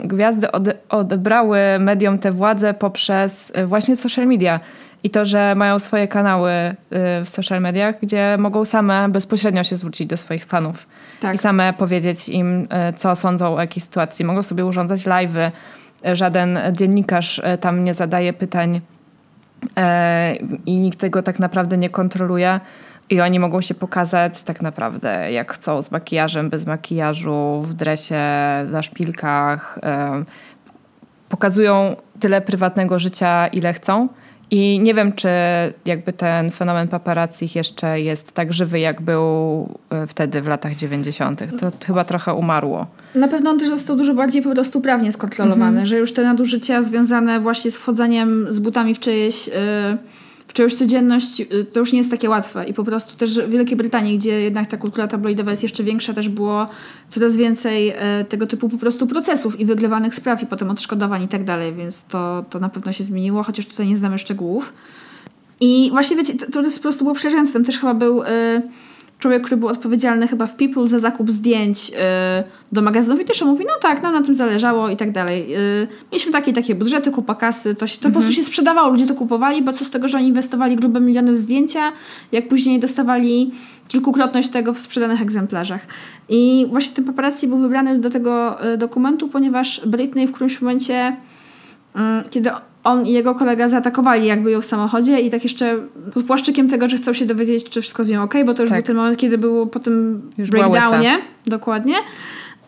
gwiazdy 0.04 0.48
odebrały 0.90 1.60
mediom 1.80 2.20
tę 2.20 2.32
władzę 2.32 2.74
poprzez 2.74 3.54
właśnie 3.66 3.96
social 3.96 4.28
media 4.28 4.60
i 5.06 5.10
to, 5.10 5.26
że 5.26 5.56
mają 5.56 5.80
swoje 5.80 6.08
kanały 6.08 6.52
y, 6.52 6.76
w 7.26 7.30
social 7.30 7.62
mediach, 7.62 7.96
gdzie 8.02 8.36
mogą 8.40 8.66
same 8.66 9.10
bezpośrednio 9.10 9.64
się 9.64 9.76
zwrócić 9.76 10.08
do 10.08 10.18
swoich 10.18 10.46
fanów 10.46 10.88
tak. 11.22 11.36
i 11.36 11.38
same 11.38 11.74
powiedzieć 11.74 12.30
im, 12.30 12.64
y, 12.90 12.94
co 12.94 13.16
sądzą 13.16 13.56
o 13.56 13.62
jakiejś 13.62 13.84
sytuacji. 13.84 14.26
Mogą 14.26 14.44
sobie 14.44 14.66
urządzać 14.66 15.02
live'y. 15.02 15.52
Żaden 16.14 16.60
dziennikarz 16.72 17.40
y, 17.40 17.58
tam 17.58 17.84
nie 17.84 17.94
zadaje 17.94 18.34
pytań 18.34 18.82
i 20.66 20.78
nikt 20.78 21.00
tego 21.00 21.24
tak 21.24 21.40
naprawdę 21.40 21.78
nie 21.78 21.90
kontroluje. 21.90 22.60
I 23.10 23.22
oni 23.22 23.40
mogą 23.40 23.62
się 23.62 23.74
pokazać 23.74 24.44
tak 24.44 24.62
naprawdę 24.62 25.32
jak 25.32 25.54
chcą, 25.54 25.82
z 25.82 25.92
makijażem, 25.92 26.50
bez 26.50 26.66
makijażu, 26.66 27.62
w 27.62 27.74
dresie, 27.74 28.22
na 28.72 28.82
szpilkach. 28.82 29.80
Pokazują 31.30 31.96
tyle 32.20 32.42
prywatnego 32.42 33.00
życia, 33.00 33.48
ile 33.48 33.74
chcą. 33.74 34.08
I 34.52 34.80
nie 34.80 34.94
wiem, 34.94 35.14
czy 35.14 35.30
jakby 35.86 36.14
ten 36.14 36.52
fenomen 36.52 36.88
paparazzi 36.88 37.50
jeszcze 37.56 38.02
jest 38.02 38.32
tak 38.32 38.54
żywy, 38.54 38.80
jak 38.80 39.02
był 39.02 39.24
e, 39.90 40.08
wtedy 40.08 40.42
w 40.42 40.48
latach 40.48 40.76
90. 40.76 41.60
To 41.60 41.72
chyba 41.86 42.04
trochę 42.04 42.34
umarło. 42.34 42.88
Na 43.16 43.28
pewno 43.28 43.50
on 43.50 43.60
też 43.60 43.70
został 43.70 43.96
dużo 43.96 44.14
bardziej 44.14 44.42
po 44.42 44.52
prostu 44.52 44.82
prawnie 44.82 45.12
skontrolowany, 45.12 45.68
mhm. 45.68 45.86
że 45.86 45.98
już 45.98 46.14
te 46.14 46.24
nadużycia 46.24 46.82
związane 46.82 47.40
właśnie 47.40 47.72
z 47.72 47.78
wchodzeniem 47.78 48.48
z 48.50 48.60
butami 48.60 48.96
w 48.96 49.00
czyjeś... 49.00 49.48
Yy 49.48 49.98
czy 50.56 50.64
już 50.64 50.76
codzienność 50.76 51.42
y, 51.42 51.66
to 51.74 51.80
już 51.80 51.92
nie 51.92 51.98
jest 51.98 52.12
takie 52.12 52.30
łatwe 52.30 52.66
i 52.66 52.74
po 52.74 52.84
prostu 52.84 53.16
też 53.16 53.40
w 53.40 53.50
Wielkiej 53.50 53.78
Brytanii, 53.78 54.18
gdzie 54.18 54.42
jednak 54.42 54.68
ta 54.68 54.78
kultura 54.78 55.08
tabloidowa 55.08 55.52
jest 55.52 55.64
jeszcze 55.64 55.84
większa, 55.84 56.14
też 56.14 56.30
było 56.30 56.68
coraz 57.10 57.38
więcej 57.38 57.90
e, 57.90 58.26
tego 58.30 58.48
typu 58.48 58.70
po 58.70 58.78
prostu 58.78 59.08
procesów 59.08 59.60
i 59.60 59.66
wygrywanych 59.66 60.16
spraw 60.16 60.44
i 60.44 60.46
potem 60.46 60.72
odszkodowań 60.72 61.24
i 61.24 61.28
tak 61.28 61.44
dalej, 61.44 61.74
więc 61.74 62.06
to, 62.06 62.46
to 62.50 62.60
na 62.60 62.70
pewno 62.70 62.92
się 62.92 63.04
zmieniło, 63.04 63.44
chociaż 63.44 63.66
tutaj 63.66 63.88
nie 63.88 63.98
znamy 63.98 64.18
szczegółów. 64.18 64.74
I 65.62 65.90
właśnie 65.92 66.18
wiecie, 66.18 66.34
to, 66.34 66.64
to 66.64 66.72
po 66.72 66.80
prostu 66.82 67.04
było 67.04 67.16
przerażające. 67.16 67.64
Też 67.64 67.80
chyba 67.80 67.94
był... 67.94 68.18
Yy, 68.18 68.62
człowiek, 69.26 69.44
który 69.44 69.58
był 69.58 69.68
odpowiedzialny 69.68 70.28
chyba 70.28 70.48
w 70.48 70.56
People 70.56 70.88
za 70.88 71.00
zakup 71.00 71.32
zdjęć 71.32 71.90
yy, 71.90 71.98
do 72.72 72.82
magazynów 72.82 73.22
i 73.22 73.26
też 73.26 73.42
on 73.42 73.50
mówi, 73.50 73.66
no 73.68 73.74
tak, 73.82 74.04
nam 74.04 74.14
na 74.14 74.22
tym 74.22 74.36
zależało 74.36 74.90
i 74.90 74.98
tak 74.98 75.12
dalej. 75.12 75.50
Yy, 75.50 75.88
mieliśmy 76.12 76.32
takie 76.32 76.54
takie 76.54 76.76
budżety, 76.76 77.12
kupa 77.12 77.36
kasy, 77.36 77.76
to, 77.76 77.88
się, 77.88 77.98
to 77.98 78.08
mhm. 78.08 78.14
po 78.14 78.20
prostu 78.20 78.36
się 78.36 78.44
sprzedawało, 78.44 78.90
ludzie 78.90 79.08
to 79.08 79.14
kupowali, 79.14 79.62
bo 79.64 79.74
co 79.74 79.86
z 79.86 79.90
tego, 79.90 80.08
że 80.08 80.18
oni 80.18 80.28
inwestowali 80.28 80.76
grube 80.76 81.00
miliony 81.00 81.34
w 81.34 81.38
zdjęcia, 81.38 81.92
jak 82.32 82.48
później 82.48 82.80
dostawali 82.80 83.52
kilkukrotność 83.88 84.50
tego 84.50 84.74
w 84.74 84.80
sprzedanych 84.80 85.22
egzemplarzach. 85.22 85.82
I 86.30 86.66
właśnie 86.70 86.96
ten 86.96 87.06
paparazzi 87.06 87.48
był 87.48 87.58
wybrany 87.58 88.00
do 88.00 88.10
tego 88.10 88.58
yy, 88.64 88.78
dokumentu, 88.78 89.28
ponieważ 89.28 89.88
Britney 89.88 90.28
w 90.28 90.32
którymś 90.32 90.62
momencie, 90.62 91.18
mm, 91.96 92.24
kiedy 92.30 92.52
on 92.86 93.06
i 93.06 93.12
jego 93.12 93.36
kolega 93.36 93.68
zaatakowali 93.68 94.28
jakby 94.28 94.52
ją 94.52 94.62
w 94.62 94.66
samochodzie 94.66 95.20
i 95.20 95.30
tak 95.30 95.44
jeszcze 95.44 95.80
pod 96.14 96.26
płaszczykiem 96.26 96.70
tego, 96.70 96.90
że 96.90 96.98
chcą 96.98 97.14
się 97.14 97.26
dowiedzieć, 97.26 97.70
czy 97.70 97.82
wszystko 97.82 98.04
z 98.04 98.10
nią 98.10 98.24
ok, 98.24 98.34
bo 98.46 98.54
to 98.54 98.64
już 98.64 98.70
tak. 98.70 98.80
był 98.80 98.88
ten 98.88 98.96
moment, 98.96 99.18
kiedy 99.18 99.38
było 99.38 99.68
po 99.68 99.80
tym 99.80 100.22
już 100.38 100.50
breakdownie. 100.50 101.20
Dokładnie. 101.46 101.96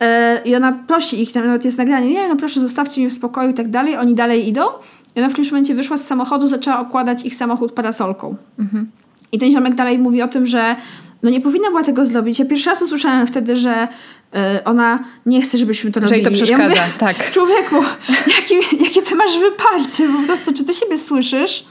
E, 0.00 0.40
I 0.44 0.54
ona 0.54 0.72
prosi 0.72 1.22
ich, 1.22 1.32
tam 1.32 1.46
nawet 1.46 1.64
jest 1.64 1.78
nagranie, 1.78 2.10
nie, 2.10 2.28
no 2.28 2.36
proszę 2.36 2.60
zostawcie 2.60 3.00
mnie 3.00 3.10
w 3.10 3.12
spokoju 3.12 3.50
i 3.50 3.54
tak 3.54 3.68
dalej. 3.68 3.96
Oni 3.96 4.14
dalej 4.14 4.48
idą. 4.48 4.62
I 5.16 5.20
ona 5.20 5.28
w 5.28 5.32
którymś 5.32 5.50
momencie 5.52 5.74
wyszła 5.74 5.96
z 5.96 6.06
samochodu, 6.06 6.48
zaczęła 6.48 6.80
okładać 6.80 7.24
ich 7.24 7.34
samochód 7.34 7.72
parasolką. 7.72 8.36
Mhm. 8.58 8.90
I 9.32 9.38
ten 9.38 9.50
ziomek 9.50 9.74
dalej 9.74 9.98
mówi 9.98 10.22
o 10.22 10.28
tym, 10.28 10.46
że 10.46 10.76
no 11.22 11.30
nie 11.30 11.40
powinna 11.40 11.68
była 11.68 11.84
tego 11.84 12.06
zrobić. 12.06 12.38
Ja 12.38 12.44
pierwszy 12.44 12.70
raz 12.70 12.82
usłyszałem 12.82 13.26
wtedy, 13.26 13.56
że 13.56 13.88
y, 14.58 14.64
ona 14.64 15.04
nie 15.26 15.42
chce, 15.42 15.58
żebyśmy 15.58 15.92
to 15.92 16.00
robili. 16.00 16.24
Że 16.24 16.30
to 16.30 16.36
przeszkadza, 16.36 16.62
ja 16.62 16.68
mówię, 16.68 16.82
tak. 16.98 17.16
Człowieku, 17.34 17.76
jaki, 18.08 18.84
jakie 18.84 19.02
ty 19.02 19.07
masz 19.18 19.38
wyparcie, 19.38 20.08
po 20.20 20.26
prostu, 20.26 20.52
czy 20.54 20.64
ty 20.64 20.74
siebie 20.74 20.98
słyszysz, 20.98 21.64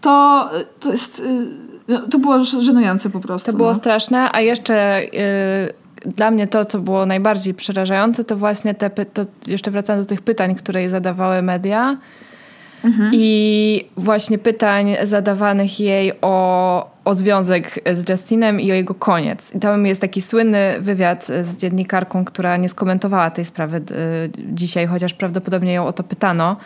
to, 0.00 0.50
to 0.80 0.90
jest... 0.90 1.20
Y, 1.20 1.46
no, 1.88 2.08
to 2.08 2.18
było 2.18 2.44
żenujące 2.44 3.10
po 3.10 3.20
prostu. 3.20 3.52
To 3.52 3.56
było 3.56 3.72
no. 3.72 3.78
straszne, 3.78 4.32
a 4.32 4.40
jeszcze... 4.40 5.02
Y 5.02 5.90
dla 6.06 6.30
mnie 6.30 6.46
to, 6.46 6.64
co 6.64 6.78
było 6.78 7.06
najbardziej 7.06 7.54
przerażające, 7.54 8.24
to 8.24 8.36
właśnie 8.36 8.74
te, 8.74 8.90
to 8.90 9.22
jeszcze 9.46 9.70
wracając 9.70 10.06
do 10.06 10.08
tych 10.08 10.22
pytań, 10.22 10.54
które 10.54 10.80
jej 10.80 10.90
zadawały 10.90 11.42
media, 11.42 11.96
Mhm. 12.84 13.10
I 13.14 13.88
właśnie 13.96 14.38
pytań 14.38 14.96
zadawanych 15.02 15.80
jej 15.80 16.12
o, 16.22 16.90
o 17.10 17.14
związek 17.14 17.80
z 17.92 18.08
Justinem 18.08 18.60
i 18.60 18.72
o 18.72 18.74
jego 18.74 18.94
koniec. 18.94 19.54
I 19.54 19.60
tam 19.60 19.86
jest 19.86 20.00
taki 20.00 20.22
słynny 20.22 20.74
wywiad 20.80 21.26
z 21.26 21.56
dziennikarką, 21.56 22.24
która 22.24 22.56
nie 22.56 22.68
skomentowała 22.68 23.30
tej 23.30 23.44
sprawy 23.44 23.76
y, 23.76 23.82
dzisiaj, 24.52 24.86
chociaż 24.86 25.14
prawdopodobnie 25.14 25.72
ją 25.72 25.86
o 25.86 25.92
to 25.92 26.02
pytano. 26.02 26.56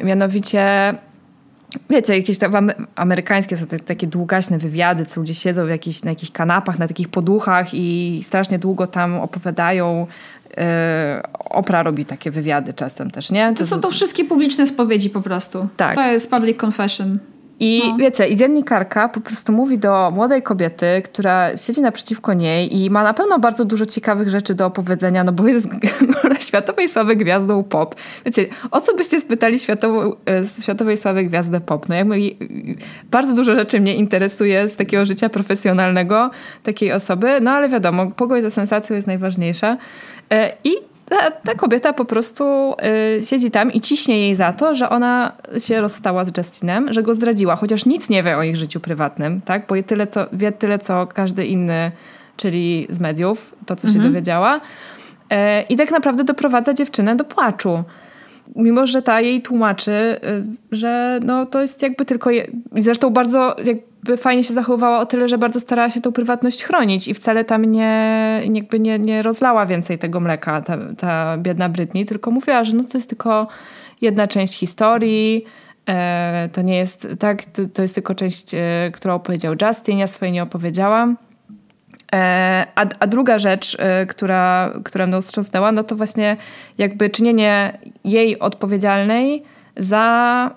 Y, 0.00 0.04
mianowicie 0.04 0.94
wiecie, 1.90 2.16
jakieś 2.16 2.38
tam 2.38 2.72
amerykańskie 2.94 3.56
są 3.56 3.66
te, 3.66 3.78
takie 3.78 4.06
długaśne 4.06 4.58
wywiady, 4.58 5.06
co 5.06 5.20
ludzie 5.20 5.34
siedzą 5.34 5.66
w 5.66 5.68
jakichś, 5.68 6.02
na 6.02 6.10
jakichś 6.10 6.32
kanapach, 6.32 6.78
na 6.78 6.88
takich 6.88 7.08
poduchach 7.08 7.74
i 7.74 8.20
strasznie 8.22 8.58
długo 8.58 8.86
tam 8.86 9.20
opowiadają 9.20 10.06
Yy, 10.56 11.22
Opra 11.50 11.82
robi 11.82 12.04
takie 12.04 12.30
wywiady 12.30 12.74
czasem 12.74 13.10
też, 13.10 13.30
nie? 13.30 13.52
To, 13.52 13.58
to 13.58 13.66
są 13.66 13.80
to 13.80 13.90
wszystkie 13.90 14.24
publiczne 14.24 14.66
spowiedzi 14.66 15.10
po 15.10 15.20
prostu. 15.20 15.68
Tak. 15.76 15.94
To 15.94 16.02
jest 16.02 16.30
public 16.30 16.64
confession. 16.64 17.18
I 17.64 17.82
no. 17.88 17.96
wiecie, 17.96 18.28
i 18.28 18.36
dziennikarka 18.36 19.08
po 19.08 19.20
prostu 19.20 19.52
mówi 19.52 19.78
do 19.78 20.10
młodej 20.14 20.42
kobiety, 20.42 21.02
która 21.04 21.56
siedzi 21.56 21.80
naprzeciwko 21.80 22.34
niej 22.34 22.76
i 22.82 22.90
ma 22.90 23.02
na 23.02 23.14
pewno 23.14 23.38
bardzo 23.38 23.64
dużo 23.64 23.86
ciekawych 23.86 24.28
rzeczy 24.28 24.54
do 24.54 24.66
opowiedzenia, 24.66 25.24
no 25.24 25.32
bo 25.32 25.48
jest 25.48 25.68
światowej 26.48 26.88
sławy 26.88 27.16
gwiazdą 27.16 27.62
pop. 27.62 27.94
Wiecie, 28.26 28.46
o 28.70 28.80
co 28.80 28.94
byście 28.94 29.20
spytali 29.20 29.58
światową, 29.58 30.12
e, 30.28 30.62
światowej 30.62 30.96
sławy 30.96 31.24
gwiazdę 31.24 31.60
pop? 31.60 31.88
No 31.88 31.94
jakby 31.94 32.16
bardzo 33.10 33.34
dużo 33.34 33.54
rzeczy 33.54 33.80
mnie 33.80 33.94
interesuje 33.94 34.68
z 34.68 34.76
takiego 34.76 35.04
życia 35.04 35.28
profesjonalnego 35.28 36.30
takiej 36.62 36.92
osoby, 36.92 37.40
no 37.40 37.50
ale 37.50 37.68
wiadomo, 37.68 38.10
pogoń 38.10 38.42
za 38.42 38.50
sensacją 38.50 38.96
jest 38.96 39.06
najważniejsza. 39.06 39.76
E, 40.30 40.52
I 40.64 40.91
ta, 41.12 41.30
ta, 41.30 41.54
kobieta 41.54 41.92
po 41.92 42.04
prostu 42.04 42.74
y, 43.18 43.22
siedzi 43.22 43.50
tam 43.50 43.72
i 43.72 43.80
ciśnie 43.80 44.20
jej 44.20 44.34
za 44.34 44.52
to, 44.52 44.74
że 44.74 44.90
ona 44.90 45.32
się 45.58 45.80
rozstała 45.80 46.24
z 46.24 46.38
Justinem, 46.38 46.92
że 46.92 47.02
go 47.02 47.14
zdradziła, 47.14 47.56
chociaż 47.56 47.86
nic 47.86 48.08
nie 48.08 48.22
wie 48.22 48.36
o 48.36 48.42
ich 48.42 48.56
życiu 48.56 48.80
prywatnym, 48.80 49.40
tak? 49.40 49.66
Bo 49.66 49.82
tyle, 49.82 50.06
co, 50.06 50.26
wie 50.32 50.52
tyle, 50.52 50.78
co 50.78 51.06
każdy 51.06 51.46
inny, 51.46 51.92
czyli 52.36 52.86
z 52.90 53.00
mediów, 53.00 53.54
to, 53.66 53.76
co 53.76 53.88
mhm. 53.88 53.92
się 54.04 54.08
dowiedziała. 54.08 54.60
e, 55.30 55.62
i 55.62 55.76
tak 55.76 55.90
naprawdę 55.90 56.24
doprowadza 56.24 56.74
dziewczynę 56.74 57.16
do 57.16 57.24
płaczu. 57.24 57.84
Mimo, 58.56 58.86
że 58.86 59.02
ta 59.02 59.20
jej 59.20 59.42
tłumaczy, 59.42 59.92
e, 59.92 60.18
że 60.72 61.20
no, 61.24 61.46
to 61.46 61.60
jest 61.60 61.82
jakby 61.82 62.04
tylko. 62.04 62.30
Je... 62.30 62.46
Zresztą 62.78 63.10
bardzo 63.10 63.56
jakby 63.64 64.16
fajnie 64.16 64.44
się 64.44 64.54
zachowywała 64.54 64.98
o 64.98 65.06
tyle, 65.06 65.28
że 65.28 65.38
bardzo 65.38 65.60
starała 65.60 65.90
się 65.90 66.00
tą 66.00 66.12
prywatność 66.12 66.64
chronić 66.64 67.08
i 67.08 67.14
wcale 67.14 67.44
tam 67.44 67.64
nie, 67.64 68.42
jakby 68.52 68.80
nie, 68.80 68.98
nie 68.98 69.22
rozlała 69.22 69.66
więcej 69.66 69.98
tego 69.98 70.20
mleka, 70.20 70.60
ta, 70.60 70.78
ta 70.98 71.38
biedna 71.38 71.68
Britney, 71.68 72.06
tylko 72.06 72.30
mówiła, 72.30 72.64
że 72.64 72.76
no 72.76 72.84
to 72.84 72.98
jest 72.98 73.08
tylko 73.08 73.48
jedna 74.00 74.28
część 74.28 74.58
historii. 74.58 75.44
E, 75.88 76.48
to 76.52 76.62
nie 76.62 76.76
jest 76.76 77.08
tak, 77.18 77.44
to, 77.44 77.62
to 77.74 77.82
jest 77.82 77.94
tylko 77.94 78.14
część, 78.14 78.54
e, 78.54 78.90
którą 78.92 79.14
opowiedział 79.14 79.54
Justin, 79.62 79.98
ja 79.98 80.06
swojej 80.06 80.32
nie 80.32 80.42
opowiedziałam. 80.42 81.16
E, 82.12 82.66
a, 82.74 82.86
a, 83.00 83.06
druga 83.06 83.38
rzecz, 83.38 83.76
która, 84.08 84.72
która 84.84 85.06
mną 85.06 85.20
wstrząsnęła, 85.20 85.72
no 85.72 85.84
to 85.84 85.96
właśnie 85.96 86.36
jakby 86.78 87.10
czynienie 87.10 87.78
jej 88.04 88.38
odpowiedzialnej 88.38 89.42
za 89.76 90.50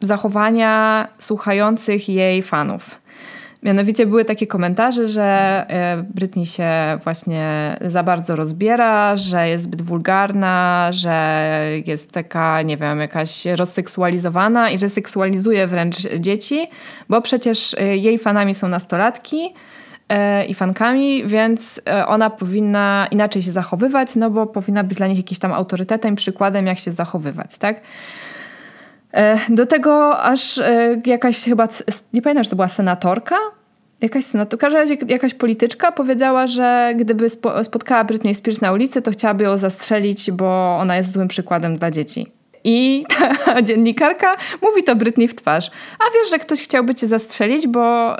zachowania 0.00 1.08
słuchających 1.18 2.08
jej 2.08 2.42
fanów. 2.42 3.02
Mianowicie 3.62 4.06
były 4.06 4.24
takie 4.24 4.46
komentarze, 4.46 5.08
że 5.08 5.22
e, 5.68 6.04
Britney 6.14 6.46
się 6.46 6.70
właśnie 7.04 7.76
za 7.80 8.02
bardzo 8.02 8.36
rozbiera, 8.36 9.16
że 9.16 9.48
jest 9.48 9.64
zbyt 9.64 9.82
wulgarna, 9.82 10.88
że 10.90 11.58
jest 11.86 12.12
taka, 12.12 12.62
nie 12.62 12.76
wiem, 12.76 13.00
jakaś 13.00 13.46
rozseksualizowana 13.46 14.70
i 14.70 14.78
że 14.78 14.88
seksualizuje 14.88 15.66
wręcz 15.66 15.96
dzieci, 16.18 16.68
bo 17.08 17.20
przecież 17.20 17.74
e, 17.74 17.96
jej 17.96 18.18
fanami 18.18 18.54
są 18.54 18.68
nastolatki 18.68 19.44
e, 19.44 19.72
i 20.48 20.54
fankami, 20.54 21.26
więc 21.26 21.80
ona 22.06 22.30
powinna 22.30 23.08
inaczej 23.10 23.42
się 23.42 23.50
zachowywać, 23.50 24.16
no 24.16 24.30
bo 24.30 24.46
powinna 24.46 24.84
być 24.84 24.98
dla 24.98 25.06
nich 25.06 25.16
jakimś 25.16 25.38
tam 25.38 25.52
autorytetem, 25.52 26.14
przykładem, 26.14 26.66
jak 26.66 26.78
się 26.78 26.90
zachowywać, 26.90 27.58
tak? 27.58 27.80
E, 29.12 29.38
do 29.48 29.66
tego 29.66 30.22
aż 30.22 30.58
e, 30.58 31.00
jakaś 31.06 31.44
chyba, 31.44 31.68
nie 32.12 32.22
pamiętam, 32.22 32.44
czy 32.44 32.50
to 32.50 32.56
była 32.56 32.68
senatorka, 32.68 33.36
jakaś 34.00 34.24
senatorka, 34.24 34.68
jakaś 35.08 35.34
polityczka 35.34 35.92
powiedziała, 35.92 36.46
że 36.46 36.94
gdyby 36.96 37.28
spotkała 37.62 38.04
Britney 38.04 38.34
Spears 38.34 38.60
na 38.60 38.72
ulicy, 38.72 39.02
to 39.02 39.10
chciałaby 39.10 39.44
ją 39.44 39.56
zastrzelić, 39.56 40.30
bo 40.30 40.76
ona 40.78 40.96
jest 40.96 41.12
złym 41.12 41.28
przykładem 41.28 41.76
dla 41.76 41.90
dzieci. 41.90 42.41
I 42.64 43.04
ta 43.18 43.62
dziennikarka 43.66 44.36
mówi 44.62 44.82
to 44.82 44.96
Britney 44.96 45.28
w 45.28 45.34
twarz. 45.34 45.70
A 45.98 46.04
wiesz, 46.14 46.30
że 46.30 46.38
ktoś 46.38 46.62
chciałby 46.62 46.94
cię 46.94 47.08
zastrzelić, 47.08 47.66
bo 47.66 48.16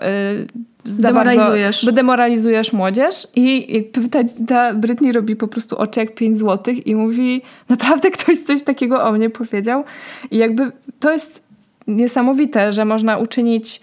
yy, 0.84 0.92
za 0.92 1.08
demoralizujesz. 1.08 1.84
Bardzo, 1.84 1.96
demoralizujesz 1.96 2.72
młodzież 2.72 3.28
i 3.36 3.84
ta, 4.10 4.18
ta 4.48 4.74
Britney 4.74 5.12
robi 5.12 5.36
po 5.36 5.48
prostu 5.48 5.78
oczy 5.78 6.00
jak 6.00 6.14
5 6.14 6.38
złotych 6.38 6.86
i 6.86 6.94
mówi 6.94 7.42
naprawdę 7.68 8.10
ktoś 8.10 8.38
coś 8.38 8.62
takiego 8.62 9.04
o 9.04 9.12
mnie 9.12 9.30
powiedział. 9.30 9.84
I 10.30 10.36
jakby 10.36 10.72
to 11.00 11.12
jest 11.12 11.42
niesamowite, 11.86 12.72
że 12.72 12.84
można 12.84 13.18
uczynić 13.18 13.80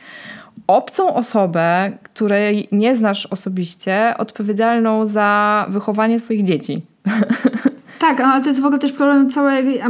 obcą 0.67 1.13
osobę, 1.13 1.91
której 2.03 2.67
nie 2.71 2.95
znasz 2.95 3.25
osobiście, 3.25 4.13
odpowiedzialną 4.17 5.05
za 5.05 5.65
wychowanie 5.69 6.19
twoich 6.19 6.43
dzieci. 6.43 6.81
Tak, 7.99 8.19
no, 8.19 8.25
ale 8.25 8.41
to 8.41 8.47
jest 8.47 8.61
w 8.61 8.65
ogóle 8.65 8.79
też 8.79 8.91
problem 8.91 9.29
całej 9.29 9.81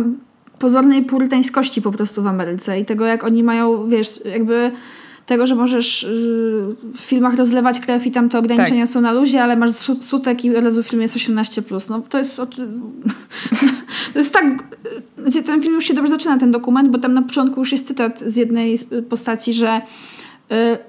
pozornej 0.60 1.04
purytańskości 1.04 1.82
po 1.82 1.92
prostu 1.92 2.24
w 2.24 2.28
Ameryce 2.28 2.80
i 2.80 2.86
tego, 2.86 3.06
jak 3.06 3.24
oni 3.24 3.44
mają, 3.44 3.90
wiesz, 3.90 4.26
jakby 4.26 4.72
tego, 5.30 5.48
że 5.48 5.56
możesz 5.56 6.04
y, 6.04 6.08
w 6.96 7.00
filmach 7.00 7.36
rozlewać 7.36 7.80
krew 7.80 8.06
i 8.06 8.12
tam 8.12 8.30
te 8.30 8.40
ograniczenia 8.40 8.84
tak. 8.84 8.94
są 8.94 9.02
na 9.02 9.12
luzie, 9.12 9.44
ale 9.44 9.56
masz 9.56 9.72
sutek 10.02 10.46
i 10.46 10.56
od 10.56 10.64
razu 10.64 10.84
film 10.84 11.02
jest 11.02 11.16
18+. 11.16 11.62
Plus. 11.62 11.90
No 11.90 12.02
to 12.10 12.18
jest... 12.18 12.36
to 14.14 14.20
jest 14.20 14.34
tak... 14.34 14.46
Znaczy, 15.18 15.44
ten 15.44 15.62
film 15.62 15.74
już 15.74 15.86
się 15.86 15.94
dobrze 15.94 16.12
zaczyna, 16.12 16.38
ten 16.38 16.52
dokument, 16.52 16.90
bo 16.90 16.98
tam 16.98 17.14
na 17.14 17.22
początku 17.22 17.60
już 17.60 17.72
jest 17.72 17.88
cytat 17.88 18.20
z 18.20 18.36
jednej 18.36 18.78
postaci, 19.10 19.54
że 19.54 19.82
y, 20.52 20.89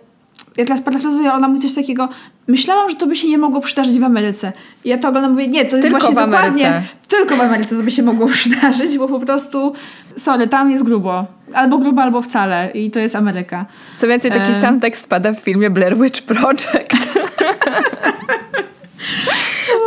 ja 0.60 0.66
teraz 0.66 0.80
parafrazuję, 0.80 1.32
ona 1.32 1.48
mówi 1.48 1.60
coś 1.60 1.74
takiego, 1.74 2.08
myślałam, 2.48 2.90
że 2.90 2.96
to 2.96 3.06
by 3.06 3.16
się 3.16 3.28
nie 3.28 3.38
mogło 3.38 3.60
przydarzyć 3.60 3.98
w 3.98 4.04
Ameryce. 4.04 4.52
I 4.84 4.88
ja 4.88 4.98
to 4.98 5.08
oglądam 5.08 5.32
mówię, 5.32 5.48
nie, 5.48 5.64
to 5.64 5.76
jest 5.76 5.88
tylko 5.88 6.00
właśnie 6.00 6.26
dokładnie, 6.26 6.82
tylko 7.08 7.36
w 7.36 7.40
Ameryce 7.40 7.76
to 7.76 7.82
by 7.82 7.90
się 7.90 8.02
mogło 8.02 8.26
przydarzyć, 8.38 8.98
bo 8.98 9.08
po 9.08 9.20
prostu, 9.20 9.72
sorry, 10.16 10.48
tam 10.48 10.70
jest 10.70 10.84
grubo. 10.84 11.26
Albo 11.54 11.78
grubo, 11.78 12.02
albo 12.02 12.22
wcale. 12.22 12.70
I 12.74 12.90
to 12.90 13.00
jest 13.00 13.16
Ameryka. 13.16 13.66
Co 13.98 14.06
więcej, 14.06 14.30
taki 14.30 14.52
e... 14.52 14.60
sam 14.60 14.80
tekst 14.80 15.08
pada 15.08 15.32
w 15.32 15.38
filmie 15.38 15.70
Blair 15.70 15.98
Witch 15.98 16.22
Project. 16.22 16.96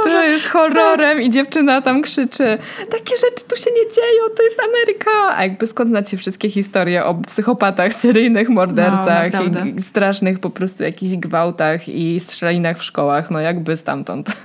To 0.04 0.24
jest 0.24 0.48
horrorem 0.48 1.22
i 1.22 1.30
dziewczyna 1.30 1.82
tam 1.82 2.02
krzyczy 2.02 2.58
takie 2.90 3.18
rzeczy 3.18 3.46
tu 3.50 3.56
się 3.56 3.72
nie 3.72 3.92
dzieją, 3.92 4.36
to 4.38 4.44
jest 4.44 4.60
Ameryka. 4.60 5.38
A 5.38 5.44
jakby 5.44 5.68
skąd 5.68 5.90
znacie 5.90 6.18
wszystkie 6.18 6.50
historie 6.50 7.06
o 7.06 7.16
psychopatach, 7.16 7.94
seryjnych 8.04 8.50
mordercach 8.50 9.34
no, 9.34 9.66
i 9.66 9.82
strasznych 9.82 10.40
po 10.40 10.50
prostu 10.50 10.84
jakichś 10.84 11.16
gwałtach 11.16 11.90
i 11.90 12.20
strzelaninach 12.20 12.78
w 12.78 12.84
szkołach, 12.84 13.32
no 13.32 13.40
jakby 13.40 13.78
stamtąd. 13.78 14.28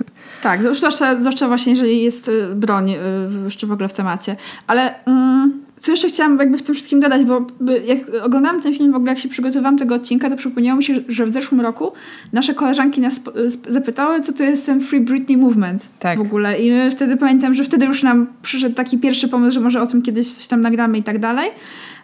Tak, 0.43 0.73
zwłaszcza, 0.73 1.19
zwłaszcza 1.19 1.47
właśnie 1.47 1.73
jeżeli 1.73 2.03
jest 2.03 2.27
y, 2.27 2.47
broń 2.55 2.91
y, 2.91 2.97
jeszcze 3.43 3.67
w 3.67 3.71
ogóle 3.71 3.89
w 3.89 3.93
temacie. 3.93 4.35
Ale... 4.67 5.05
Mm 5.05 5.68
co 5.79 5.91
jeszcze 5.91 6.07
chciałam 6.07 6.37
jakby 6.39 6.57
w 6.57 6.61
tym 6.61 6.75
wszystkim 6.75 6.99
dodać, 6.99 7.23
bo 7.23 7.47
jak 7.85 7.99
oglądałam 8.23 8.61
ten 8.61 8.73
film, 8.73 8.91
w 8.91 8.95
ogóle 8.95 9.11
jak 9.11 9.19
się 9.19 9.29
przygotowałam 9.29 9.77
tego 9.77 9.95
odcinka, 9.95 10.29
to 10.29 10.35
przypomniało 10.35 10.77
mi 10.77 10.83
się, 10.83 10.93
że 11.07 11.25
w 11.25 11.29
zeszłym 11.29 11.61
roku 11.61 11.91
nasze 12.33 12.53
koleżanki 12.53 13.01
nas 13.01 13.21
zapytały, 13.69 14.21
co 14.21 14.33
to 14.33 14.43
jest 14.43 14.65
ten 14.65 14.81
Free 14.81 15.01
Britney 15.01 15.37
Movement 15.37 15.89
tak. 15.99 16.17
w 16.17 16.21
ogóle. 16.21 16.59
I 16.59 16.71
my 16.71 16.91
wtedy 16.91 17.17
pamiętam, 17.17 17.53
że 17.53 17.63
wtedy 17.63 17.85
już 17.85 18.03
nam 18.03 18.27
przyszedł 18.41 18.75
taki 18.75 18.97
pierwszy 18.97 19.27
pomysł, 19.27 19.53
że 19.53 19.59
może 19.59 19.81
o 19.81 19.87
tym 19.87 20.01
kiedyś 20.01 20.33
coś 20.33 20.47
tam 20.47 20.61
nagramy 20.61 20.97
i 20.97 21.03
tak 21.03 21.19
dalej. 21.19 21.49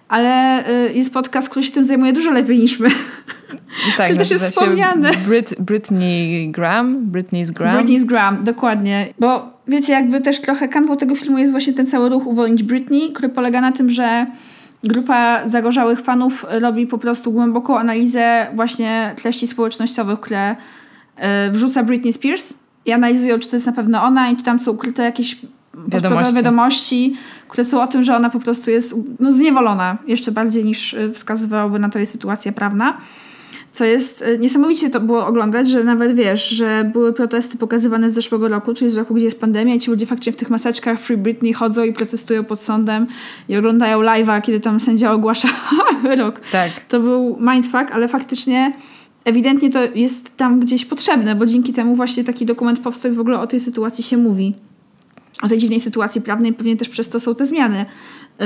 Ale 0.08 0.64
y, 0.90 0.94
jest 0.94 1.14
podcast, 1.14 1.50
który 1.50 1.66
się 1.66 1.72
tym 1.72 1.86
zajmuje 1.86 2.14
dużo 2.14 2.32
lepiej 2.32 2.58
niż 2.58 2.80
my. 2.80 2.90
Tak, 3.98 4.12
to 4.12 4.18
też 4.18 4.32
jest 4.32 4.46
wspomniane. 4.46 5.12
Brit, 5.28 5.56
Britney 5.60 6.52
Graham? 6.52 7.12
Britney's 7.12 7.52
Graham? 7.52 7.86
Britney's 7.86 8.06
Graham, 8.06 8.44
dokładnie. 8.44 9.14
Bo 9.20 9.54
wiecie, 9.68 9.94
jakby 9.94 10.22
też 10.22 10.42
trochę 10.42 10.68
kanwą 10.68 10.98
tego 10.98 11.16
filmu 11.16 11.38
jest 11.38 11.52
właśnie 11.52 11.74
ten 11.74 11.86
cały 11.86 12.10
ruch 12.10 12.28
Uwolnić 12.28 12.64
Britney, 12.64 13.12
który 13.14 13.30
polega 13.30 13.62
na 13.62 13.72
tym, 13.72 13.90
że 13.90 14.26
grupa 14.84 15.50
zagorzałych 15.50 16.02
fanów 16.02 16.46
robi 16.50 16.88
po 16.88 16.98
prostu 16.98 17.32
głęboką 17.32 17.78
analizę 17.78 18.48
właśnie 18.56 19.14
treści 19.22 19.48
społecznościowych, 19.48 20.20
które 20.20 20.56
e, 21.16 21.52
wrzuca 21.52 21.84
Britney 21.84 22.14
Spears 22.14 22.54
i 22.86 22.92
analizują, 22.92 23.40
czy 23.40 23.50
to 23.50 23.56
jest 23.56 23.66
na 23.66 23.72
pewno 23.72 24.04
ona 24.04 24.30
i 24.30 24.38
czy 24.38 24.44
tam 24.44 24.60
są 24.60 24.72
ukryte 24.72 25.04
jakieś 25.04 25.38
wiadomości. 25.88 26.36
wiadomości, 26.36 27.16
które 27.48 27.64
są 27.64 27.82
o 27.82 27.88
tym, 27.88 28.04
że 28.04 28.16
ona 28.16 28.30
po 28.30 28.40
prostu 28.40 28.72
jest 28.72 28.96
no, 29.20 29.34
zniewolona 29.34 29.98
jeszcze 30.08 30.32
bardziej 30.32 30.64
niż 30.64 30.94
e, 30.94 31.12
wskazywałaby 31.12 31.80
na 31.80 31.90
to 31.90 32.00
jej 32.00 32.06
sytuacja 32.06 32.52
prawna. 32.52 32.98
Co 33.72 33.86
jest 33.86 34.22
e, 34.22 34.38
niesamowicie 34.38 34.90
to 34.90 35.00
było 35.00 35.26
oglądać, 35.28 35.70
że 35.70 35.84
nawet 35.84 36.16
wiesz, 36.16 36.50
że 36.50 36.90
były 36.94 37.14
protesty 37.14 37.58
pokazywane 37.58 38.10
z 38.10 38.14
zeszłego 38.14 38.48
roku, 38.48 38.74
czyli 38.74 38.92
z 38.92 38.98
roku, 38.98 39.14
gdzie 39.14 39.26
jest 39.26 39.42
pandemia 39.42 39.76
i 39.76 39.80
ci 39.80 39.92
ludzie 39.92 40.06
faktycznie 40.06 40.34
w 40.34 40.36
tych 40.36 40.50
maseczkach 40.50 41.00
Free 41.00 41.18
Britney 41.18 41.54
chodzą 41.54 41.84
i 41.84 41.94
protestują 41.94 42.44
pod 42.44 42.62
sądem 42.62 43.08
i 43.50 43.58
oglądają 43.58 44.02
live'a, 44.02 44.42
kiedy 44.42 44.60
tam 44.60 44.80
sędzia 44.80 45.12
ogłasza 45.12 45.48
wyrok. 46.04 46.40
Tak. 46.52 46.72
To 46.90 47.00
był 47.00 47.38
mindfuck, 47.40 47.92
ale 47.92 48.08
faktycznie 48.08 48.74
ewidentnie 49.26 49.70
to 49.70 49.80
jest 49.96 50.38
tam 50.38 50.60
gdzieś 50.60 50.86
potrzebne, 50.86 51.36
bo 51.36 51.46
dzięki 51.46 51.74
temu 51.74 51.96
właśnie 51.96 52.24
taki 52.24 52.46
dokument 52.46 52.80
powstał 52.80 53.12
i 53.12 53.16
w 53.16 53.20
ogóle 53.20 53.40
o 53.40 53.48
tej 53.48 53.60
sytuacji 53.60 54.04
się 54.04 54.18
mówi. 54.18 54.54
O 55.42 55.48
tej 55.48 55.58
dziwnej 55.58 55.80
sytuacji 55.80 56.22
prawnej 56.22 56.54
pewnie 56.54 56.78
też 56.78 56.90
przez 56.90 57.10
to 57.10 57.20
są 57.20 57.36
te 57.36 57.46
zmiany, 57.46 57.86
yy, 58.40 58.46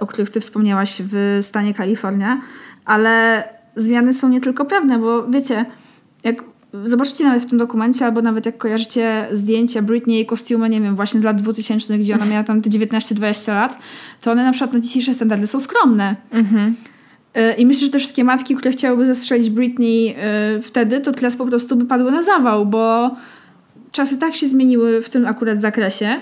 o 0.00 0.06
których 0.06 0.30
ty 0.30 0.40
wspomniałaś 0.40 1.02
w 1.12 1.38
stanie 1.42 1.74
Kalifornia, 1.74 2.40
ale 2.84 3.44
zmiany 3.76 4.14
są 4.14 4.28
nie 4.28 4.40
tylko 4.40 4.64
prawne, 4.64 4.98
bo 4.98 5.28
wiecie, 5.28 5.66
jak 6.24 6.44
zobaczycie 6.84 7.24
nawet 7.24 7.42
w 7.42 7.48
tym 7.48 7.58
dokumencie, 7.58 8.04
albo 8.04 8.22
nawet 8.22 8.46
jak 8.46 8.58
kojarzycie 8.58 9.28
zdjęcia 9.32 9.82
Britney 9.82 10.20
i 10.20 10.26
kostiumy, 10.26 10.68
nie 10.68 10.80
wiem, 10.80 10.96
właśnie 10.96 11.20
z 11.20 11.24
lat 11.24 11.42
2000, 11.42 11.98
gdzie 11.98 12.14
ona 12.14 12.26
miała 12.26 12.44
tam 12.44 12.60
te 12.60 12.70
19-20 12.70 13.54
lat, 13.54 13.78
to 14.20 14.32
one 14.32 14.44
na 14.44 14.52
przykład 14.52 14.72
na 14.72 14.80
dzisiejsze 14.80 15.14
standardy 15.14 15.46
są 15.46 15.60
skromne. 15.60 16.16
Mhm. 16.30 16.74
Y, 17.36 17.54
I 17.58 17.66
myślę, 17.66 17.86
że 17.86 17.92
te 17.92 17.98
wszystkie 17.98 18.24
matki, 18.24 18.54
które 18.54 18.70
chciałyby 18.70 19.06
zastrzelić 19.06 19.50
Britney 19.50 20.14
y, 20.58 20.62
wtedy, 20.62 21.00
to 21.00 21.12
teraz 21.12 21.36
po 21.36 21.46
prostu 21.46 21.76
by 21.76 21.84
padły 21.84 22.12
na 22.12 22.22
zawał, 22.22 22.66
bo 22.66 23.16
czasy 23.92 24.18
tak 24.18 24.34
się 24.34 24.48
zmieniły 24.48 25.02
w 25.02 25.10
tym 25.10 25.26
akurat 25.26 25.60
zakresie, 25.60 26.20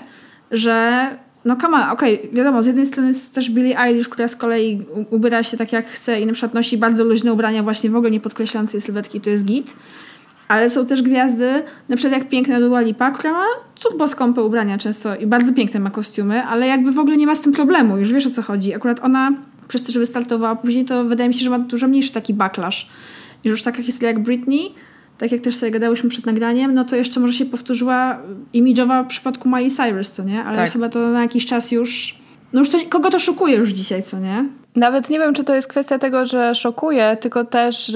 że 0.51 1.07
no 1.45 1.55
come 1.55 1.77
on, 1.77 1.89
okej, 1.89 2.19
okay, 2.19 2.31
wiadomo, 2.33 2.63
z 2.63 2.67
jednej 2.67 2.85
strony 2.85 3.07
jest 3.07 3.33
też 3.33 3.49
Billie 3.49 3.79
Eilish, 3.79 4.09
która 4.09 4.27
z 4.27 4.35
kolei 4.35 4.85
ubiera 5.09 5.43
się 5.43 5.57
tak 5.57 5.73
jak 5.73 5.87
chce 5.87 6.21
i 6.21 6.25
na 6.25 6.33
przykład 6.33 6.53
nosi 6.53 6.77
bardzo 6.77 7.03
luźne 7.03 7.33
ubrania, 7.33 7.63
właśnie 7.63 7.89
w 7.89 7.95
ogóle 7.95 8.11
nie 8.11 8.19
podkreślające 8.19 8.81
sylwetki, 8.81 9.21
to 9.21 9.29
jest 9.29 9.45
git. 9.45 9.75
Ale 10.47 10.69
są 10.69 10.85
też 10.85 11.01
gwiazdy, 11.01 11.63
na 11.89 11.95
przykład 11.95 12.19
jak 12.19 12.29
piękna 12.29 12.59
Dua 12.59 12.81
Lipa, 12.81 13.11
która 13.11 13.33
ma 13.33 13.45
turbo 13.81 14.07
skąpe 14.07 14.43
ubrania 14.43 14.77
często 14.77 15.15
i 15.15 15.25
bardzo 15.27 15.53
piękne 15.53 15.79
ma 15.79 15.89
kostiumy, 15.89 16.43
ale 16.43 16.67
jakby 16.67 16.91
w 16.91 16.99
ogóle 16.99 17.17
nie 17.17 17.27
ma 17.27 17.35
z 17.35 17.41
tym 17.41 17.51
problemu, 17.51 17.97
już 17.97 18.13
wiesz 18.13 18.27
o 18.27 18.31
co 18.31 18.41
chodzi. 18.41 18.75
Akurat 18.75 18.99
ona, 19.03 19.31
przez 19.67 19.83
to, 19.83 19.91
że 19.91 19.99
wystartowała 19.99 20.55
później, 20.55 20.85
to 20.85 21.03
wydaje 21.03 21.27
mi 21.27 21.33
się, 21.33 21.43
że 21.43 21.49
ma 21.49 21.59
dużo 21.59 21.87
mniejszy 21.87 22.13
taki 22.13 22.33
backlash. 22.33 22.89
I 23.43 23.49
już 23.49 23.63
taka 23.63 23.83
historia 23.83 24.11
jak 24.11 24.23
Britney, 24.23 24.73
tak 25.19 25.31
jak 25.31 25.41
też 25.41 25.55
sobie 25.55 25.71
gadałyśmy 25.71 26.09
przed 26.09 26.25
nagraniem, 26.25 26.73
no 26.73 26.85
to 26.85 26.95
jeszcze 26.95 27.19
może 27.19 27.33
się 27.33 27.45
powtórzyła 27.45 28.17
imidżowa 28.53 29.03
w 29.03 29.07
przypadku 29.07 29.49
Miley 29.49 29.71
Cyrus, 29.71 30.11
co 30.11 30.23
nie? 30.23 30.43
Ale 30.43 30.57
tak. 30.57 30.71
chyba 30.71 30.89
to 30.89 30.99
na 30.99 31.21
jakiś 31.21 31.45
czas 31.45 31.71
już... 31.71 32.19
No 32.53 32.59
już 32.59 32.69
to, 32.69 32.77
kogo 32.89 33.09
to 33.09 33.19
szukuje 33.19 33.55
już 33.55 33.69
dzisiaj, 33.69 34.03
co 34.03 34.19
nie? 34.19 34.45
Nawet 34.75 35.09
nie 35.09 35.19
wiem, 35.19 35.33
czy 35.33 35.43
to 35.43 35.55
jest 35.55 35.67
kwestia 35.67 35.99
tego, 35.99 36.25
że 36.25 36.55
szokuje, 36.55 37.17
tylko 37.21 37.45
też, 37.45 37.91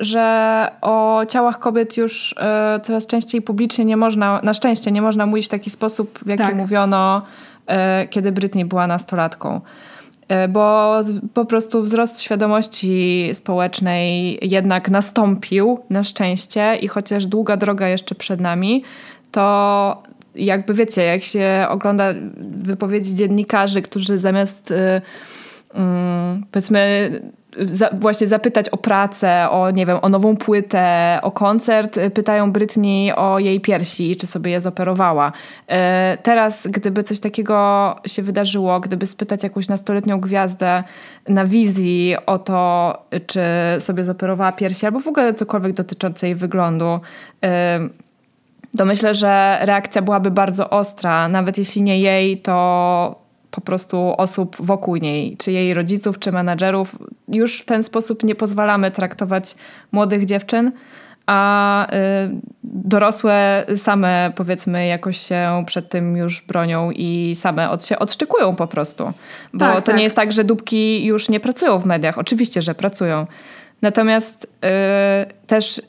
że 0.00 0.68
o 0.80 1.22
ciałach 1.28 1.58
kobiet 1.58 1.96
już 1.96 2.34
e, 2.38 2.80
coraz 2.82 3.06
częściej 3.06 3.42
publicznie 3.42 3.84
nie 3.84 3.96
można, 3.96 4.40
na 4.42 4.54
szczęście 4.54 4.92
nie 4.92 5.02
można 5.02 5.26
mówić 5.26 5.46
w 5.46 5.48
taki 5.48 5.70
sposób, 5.70 6.18
w 6.18 6.26
jaki 6.26 6.42
tak. 6.42 6.56
mówiono, 6.56 7.22
e, 7.66 8.08
kiedy 8.08 8.32
Britney 8.32 8.64
była 8.64 8.86
nastolatką. 8.86 9.60
E, 10.28 10.48
bo 10.48 10.94
po 11.34 11.44
prostu 11.44 11.82
wzrost 11.82 12.22
świadomości 12.22 13.30
społecznej 13.32 14.38
jednak 14.42 14.90
nastąpił 14.90 15.78
na 15.90 16.04
szczęście 16.04 16.76
i 16.76 16.88
chociaż 16.88 17.26
długa 17.26 17.56
droga 17.56 17.88
jeszcze 17.88 18.14
przed 18.14 18.40
nami, 18.40 18.82
to 19.30 20.02
jakby 20.34 20.74
wiecie, 20.74 21.02
jak 21.02 21.24
się 21.24 21.66
ogląda 21.68 22.14
wypowiedzi 22.50 23.14
dziennikarzy, 23.14 23.82
którzy 23.82 24.18
zamiast 24.18 24.72
mm, 25.74 26.46
powiedzmy 26.50 27.10
za, 27.58 27.90
właśnie 27.92 28.28
zapytać 28.28 28.68
o 28.68 28.76
pracę, 28.76 29.50
o 29.50 29.70
nie 29.70 29.86
wiem, 29.86 29.98
o 30.02 30.08
nową 30.08 30.36
płytę, 30.36 31.18
o 31.22 31.30
koncert, 31.30 31.98
pytają 32.14 32.52
Britney 32.52 33.12
o 33.12 33.38
jej 33.38 33.60
piersi, 33.60 34.16
czy 34.16 34.26
sobie 34.26 34.50
je 34.50 34.60
zoperowała. 34.60 35.32
E, 35.68 36.18
teraz, 36.22 36.66
gdyby 36.66 37.02
coś 37.02 37.20
takiego 37.20 37.96
się 38.06 38.22
wydarzyło, 38.22 38.80
gdyby 38.80 39.06
spytać 39.06 39.42
jakąś 39.42 39.68
nastoletnią 39.68 40.20
gwiazdę 40.20 40.84
na 41.28 41.44
wizji 41.44 42.14
o 42.26 42.38
to, 42.38 42.92
czy 43.26 43.40
sobie 43.78 44.04
zoperowała 44.04 44.52
piersi, 44.52 44.86
albo 44.86 45.00
w 45.00 45.08
ogóle 45.08 45.34
cokolwiek 45.34 45.72
dotyczące 45.72 46.26
jej 46.26 46.34
wyglądu, 46.34 47.00
e, 47.44 47.88
to 48.76 48.84
myślę, 48.84 49.14
że 49.14 49.58
reakcja 49.60 50.02
byłaby 50.02 50.30
bardzo 50.30 50.70
ostra. 50.70 51.28
Nawet 51.28 51.58
jeśli 51.58 51.82
nie 51.82 52.00
jej, 52.00 52.38
to 52.38 53.25
po 53.50 53.60
prostu 53.60 54.14
osób 54.16 54.56
wokół 54.60 54.96
niej, 54.96 55.36
czy 55.36 55.52
jej 55.52 55.74
rodziców, 55.74 56.18
czy 56.18 56.32
menadżerów. 56.32 56.98
Już 57.28 57.60
w 57.60 57.64
ten 57.64 57.82
sposób 57.82 58.22
nie 58.22 58.34
pozwalamy 58.34 58.90
traktować 58.90 59.54
młodych 59.92 60.24
dziewczyn, 60.24 60.72
a 61.26 61.86
y, 61.86 61.96
dorosłe 62.64 63.64
same 63.76 64.32
powiedzmy 64.36 64.86
jakoś 64.86 65.18
się 65.18 65.64
przed 65.66 65.88
tym 65.88 66.16
już 66.16 66.42
bronią 66.42 66.90
i 66.90 67.34
same 67.34 67.70
od 67.70 67.84
się 67.84 67.98
odszczykują 67.98 68.56
po 68.56 68.66
prostu. 68.66 69.12
Bo 69.52 69.58
tak, 69.58 69.74
to 69.74 69.82
tak. 69.82 69.96
nie 69.96 70.02
jest 70.02 70.16
tak, 70.16 70.32
że 70.32 70.44
dupki 70.44 71.04
już 71.04 71.28
nie 71.28 71.40
pracują 71.40 71.78
w 71.78 71.86
mediach. 71.86 72.18
Oczywiście, 72.18 72.62
że 72.62 72.74
pracują. 72.74 73.26
Natomiast 73.82 74.44
y, 74.44 75.46
też 75.46 75.82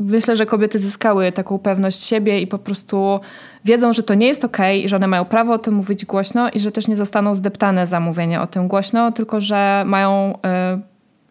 myślę, 0.00 0.36
że 0.36 0.46
kobiety 0.46 0.78
zyskały 0.78 1.32
taką 1.32 1.58
pewność 1.58 2.04
siebie 2.04 2.40
i 2.40 2.46
po 2.46 2.58
prostu 2.58 3.20
wiedzą, 3.64 3.92
że 3.92 4.02
to 4.02 4.14
nie 4.14 4.26
jest 4.26 4.44
okej 4.44 4.78
okay, 4.78 4.88
że 4.88 4.96
one 4.96 5.06
mają 5.06 5.24
prawo 5.24 5.52
o 5.52 5.58
tym 5.58 5.74
mówić 5.74 6.04
głośno 6.04 6.50
i 6.50 6.60
że 6.60 6.72
też 6.72 6.88
nie 6.88 6.96
zostaną 6.96 7.34
zdeptane 7.34 7.86
za 7.86 8.00
mówienie 8.00 8.40
o 8.40 8.46
tym 8.46 8.68
głośno, 8.68 9.12
tylko 9.12 9.40
że 9.40 9.84
mają 9.86 10.34
y, 10.34 10.38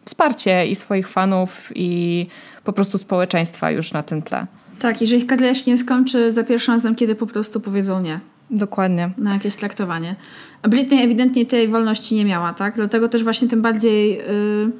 wsparcie 0.04 0.66
i 0.66 0.74
swoich 0.74 1.08
fanów 1.08 1.72
i 1.74 2.26
po 2.64 2.72
prostu 2.72 2.98
społeczeństwa 2.98 3.70
już 3.70 3.92
na 3.92 4.02
tym 4.02 4.22
tle. 4.22 4.46
Tak, 4.78 5.00
jeżeli 5.00 5.22
ich 5.22 5.56
się 5.56 5.70
nie 5.70 5.78
skończy 5.78 6.32
za 6.32 6.44
pierwszym 6.44 6.74
razem, 6.74 6.94
kiedy 6.94 7.14
po 7.14 7.26
prostu 7.26 7.60
powiedzą 7.60 8.00
nie. 8.00 8.20
Dokładnie. 8.50 9.10
Na 9.18 9.34
jakieś 9.34 9.56
traktowanie. 9.56 10.16
A 10.62 10.68
Britney 10.68 11.02
ewidentnie 11.02 11.46
tej 11.46 11.68
wolności 11.68 12.14
nie 12.14 12.24
miała, 12.24 12.52
tak? 12.52 12.76
Dlatego 12.76 13.08
też 13.08 13.24
właśnie 13.24 13.48
tym 13.48 13.62
bardziej... 13.62 14.16
Yy... 14.16 14.70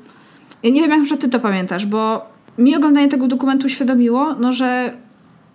Ja 0.62 0.70
nie 0.70 0.88
wiem, 0.88 1.06
jak 1.10 1.20
ty 1.20 1.28
to 1.28 1.40
pamiętasz, 1.40 1.86
bo 1.86 2.33
mi 2.58 2.76
oglądanie 2.76 3.08
tego 3.08 3.28
dokumentu 3.28 3.66
uświadomiło, 3.66 4.34
no, 4.34 4.52
że 4.52 4.96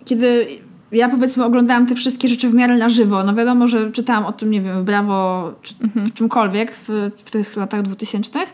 kiedy 0.06 0.48
ja 0.92 1.10
powiedzmy 1.10 1.46
oglądałam 1.46 1.88
te 1.88 1.96
wszystkie 1.96 2.28
rzeczy 2.28 2.50
w 2.50 2.54
miarę 2.54 2.78
na 2.78 2.90
żywo, 2.90 3.24
no 3.24 3.36
wiadomo, 3.36 3.68
że 3.68 3.92
czytałam 3.92 4.26
o 4.26 4.32
tym, 4.32 4.52
nie 4.52 4.62
wiem, 4.62 4.84
Brawo, 4.86 5.52
czy 5.62 5.74
mhm. 5.84 6.12
czymkolwiek 6.12 6.72
w, 6.72 7.12
w 7.18 7.32
tych 7.32 7.56
latach 7.56 7.82
dwutysięcznych, 7.82 8.54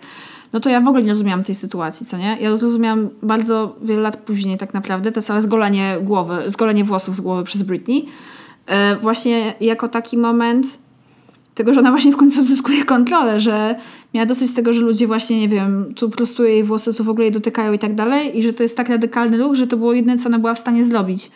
no 0.54 0.60
to 0.60 0.70
ja 0.70 0.82
w 0.82 0.88
ogóle 0.88 1.04
nie 1.04 1.10
rozumiałam 1.10 1.44
tej 1.44 1.56
sytuacji, 1.56 2.06
co 2.06 2.18
nie? 2.18 2.38
Ja 2.42 2.56
zrozumiałam 2.56 3.10
bardzo 3.22 3.76
wiele 3.82 4.02
lat 4.02 4.18
później 4.18 4.58
tak 4.58 4.74
naprawdę 4.74 5.12
to 5.12 5.22
całe 5.22 5.42
zgolenie 5.42 5.98
głowy, 6.02 6.44
zgolenie 6.48 6.84
włosów 6.84 7.16
z 7.16 7.22
głowy 7.22 7.44
przez 7.44 7.64
Britney. 7.64 8.06
E, 8.68 8.96
właśnie 8.96 9.54
jako 9.60 9.88
taki 9.88 10.18
moment 10.18 10.68
tego, 11.56 11.74
że 11.74 11.80
ona 11.80 11.92
właśnie 11.92 12.12
w 12.12 12.18
końcu 12.18 12.40
odzyskuje 12.40 12.86
kontrolę, 12.86 13.40
że 13.40 13.76
miała 14.16 14.26
dosyć 14.26 14.54
tego, 14.54 14.74
że 14.74 14.82
ludzie 14.82 15.08
właśnie, 15.08 15.40
nie 15.40 15.50
wiem, 15.50 15.94
tu 15.96 16.10
prostuje 16.10 16.50
jej 16.50 16.64
włosy, 16.64 16.94
tu 16.94 17.04
w 17.04 17.10
ogóle 17.10 17.26
jej 17.26 17.34
dotykają 17.34 17.74
i 17.74 17.80
tak 17.80 17.96
dalej 17.96 18.40
i 18.40 18.44
że 18.44 18.54
to 18.54 18.64
jest 18.64 18.78
tak 18.78 18.90
radykalny 18.90 19.38
ruch, 19.38 19.56
że 19.56 19.68
to 19.68 19.78
było 19.78 19.94
jedyne, 19.94 20.18
co 20.18 20.30
ona 20.30 20.40
była 20.40 20.54
w 20.54 20.60
stanie 20.60 20.86
zrobić. 20.86 21.32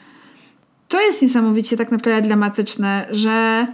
To 0.88 1.02
jest 1.02 1.22
niesamowicie 1.22 1.78
tak 1.78 1.92
naprawdę 1.92 2.22
dramatyczne, 2.22 3.06
że 3.12 3.68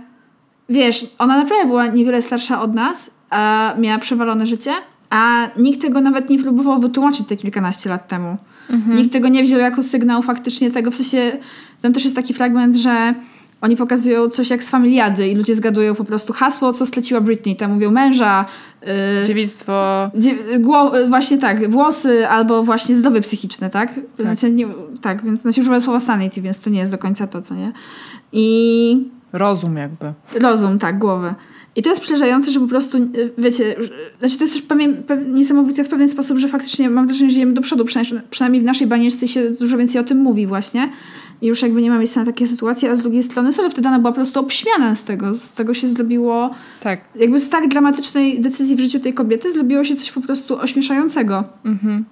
wiesz, 0.70 1.08
ona 1.20 1.38
naprawdę 1.38 1.66
była 1.66 1.88
niewiele 1.88 2.22
starsza 2.22 2.62
od 2.62 2.76
nas, 2.76 3.12
a 3.30 3.74
miała 3.80 4.00
przewalone 4.00 4.46
życie, 4.46 4.72
a 5.10 5.48
nikt 5.58 5.82
tego 5.82 6.02
nawet 6.02 6.30
nie 6.30 6.40
próbował 6.40 6.80
wytłumaczyć 6.80 7.28
te 7.28 7.36
kilkanaście 7.36 7.90
lat 7.90 8.08
temu. 8.08 8.38
Mhm. 8.70 8.98
Nikt 8.98 9.12
tego 9.12 9.28
nie 9.28 9.44
wziął 9.44 9.60
jako 9.60 9.84
sygnał 9.84 10.22
faktycznie 10.22 10.72
tego, 10.72 10.92
w 10.92 10.96
sensie 10.96 11.38
tam 11.82 11.94
też 11.94 12.04
jest 12.04 12.16
taki 12.16 12.34
fragment, 12.34 12.76
że 12.76 13.14
oni 13.62 13.76
pokazują 13.76 14.30
coś 14.30 14.50
jak 14.50 14.64
z 14.64 14.70
familiady 14.70 15.28
i 15.28 15.36
ludzie 15.36 15.56
zgadują 15.56 15.96
po 15.96 16.06
prostu 16.06 16.34
hasło, 16.34 16.74
co 16.74 16.86
streciła 16.86 17.22
Britney. 17.22 17.56
Tam 17.56 17.74
mówią 17.74 17.92
męża, 17.92 18.46
yy, 18.82 19.28
dziewictwo. 19.28 20.10
właśnie 21.10 21.38
tak, 21.38 21.70
włosy 21.72 22.28
albo 22.28 22.64
właśnie 22.64 22.96
zdoby 22.96 23.22
psychiczne, 23.22 23.70
tak? 23.70 23.94
Tak, 23.94 24.06
znaczy, 24.20 24.52
nie, 24.52 24.68
tak 25.02 25.24
więc 25.24 25.42
znaczy 25.42 25.62
używa 25.62 25.80
słowa 25.80 26.00
sanity, 26.00 26.42
więc 26.42 26.60
to 26.60 26.70
nie 26.70 26.80
jest 26.80 26.92
do 26.92 26.98
końca 26.98 27.28
to, 27.28 27.42
co 27.42 27.56
nie? 27.56 27.72
I... 28.32 29.10
Rozum 29.34 29.78
jakby. 29.78 30.14
Rozum, 30.40 30.80
tak, 30.80 30.98
głowy. 30.98 31.36
I 31.76 31.82
to 31.82 31.90
jest 31.90 32.02
przerażające, 32.02 32.52
że 32.52 32.60
po 32.60 32.68
prostu, 32.68 32.98
y, 32.98 33.32
wiecie, 33.38 33.76
znaczy 34.20 34.38
to 34.38 34.44
jest 34.44 34.54
też 34.54 34.62
pewnie, 34.62 34.90
pewnie, 34.90 35.34
niesamowite 35.34 35.84
w 35.84 35.88
pewien 35.88 36.10
sposób, 36.10 36.38
że 36.38 36.48
faktycznie 36.48 36.90
mam 36.90 37.08
wrażenie, 37.08 37.30
że 37.30 37.34
żyjemy 37.34 37.54
do 37.54 37.62
przodu, 37.62 37.86
przynajmniej, 37.86 38.22
przynajmniej 38.30 38.62
w 38.62 38.66
naszej 38.66 38.88
banieczce 38.88 39.28
się 39.28 39.50
dużo 39.50 39.78
więcej 39.78 40.02
o 40.02 40.04
tym 40.04 40.18
mówi 40.18 40.48
właśnie. 40.48 40.92
I 41.42 41.48
już 41.48 41.62
jakby 41.62 41.82
nie 41.82 41.90
ma 41.90 41.98
miejsca 41.98 42.20
na 42.20 42.26
takie 42.26 42.48
sytuacje, 42.48 42.92
a 42.92 42.96
z 42.96 43.00
drugiej 43.00 43.24
strony 43.24 43.52
sorry, 43.52 43.70
wtedy 43.70 43.88
ona 43.88 44.00
była 44.00 44.12
po 44.12 44.16
prostu 44.16 44.40
obśmiana 44.40 44.96
z 44.96 45.04
tego. 45.04 45.36
Z 45.36 45.52
tego 45.52 45.74
się 45.74 45.90
zrobiło... 45.90 46.50
Tak. 46.82 47.00
Jakby 47.16 47.40
z 47.40 47.50
tak 47.50 47.68
dramatycznej 47.68 48.42
decyzji 48.42 48.76
w 48.76 48.80
życiu 48.80 49.00
tej 49.00 49.14
kobiety 49.14 49.52
zrobiło 49.52 49.84
się 49.84 49.96
coś 49.96 50.12
po 50.12 50.22
prostu 50.22 50.60
ośmieszającego. 50.60 51.44
Mhm. 51.66 52.06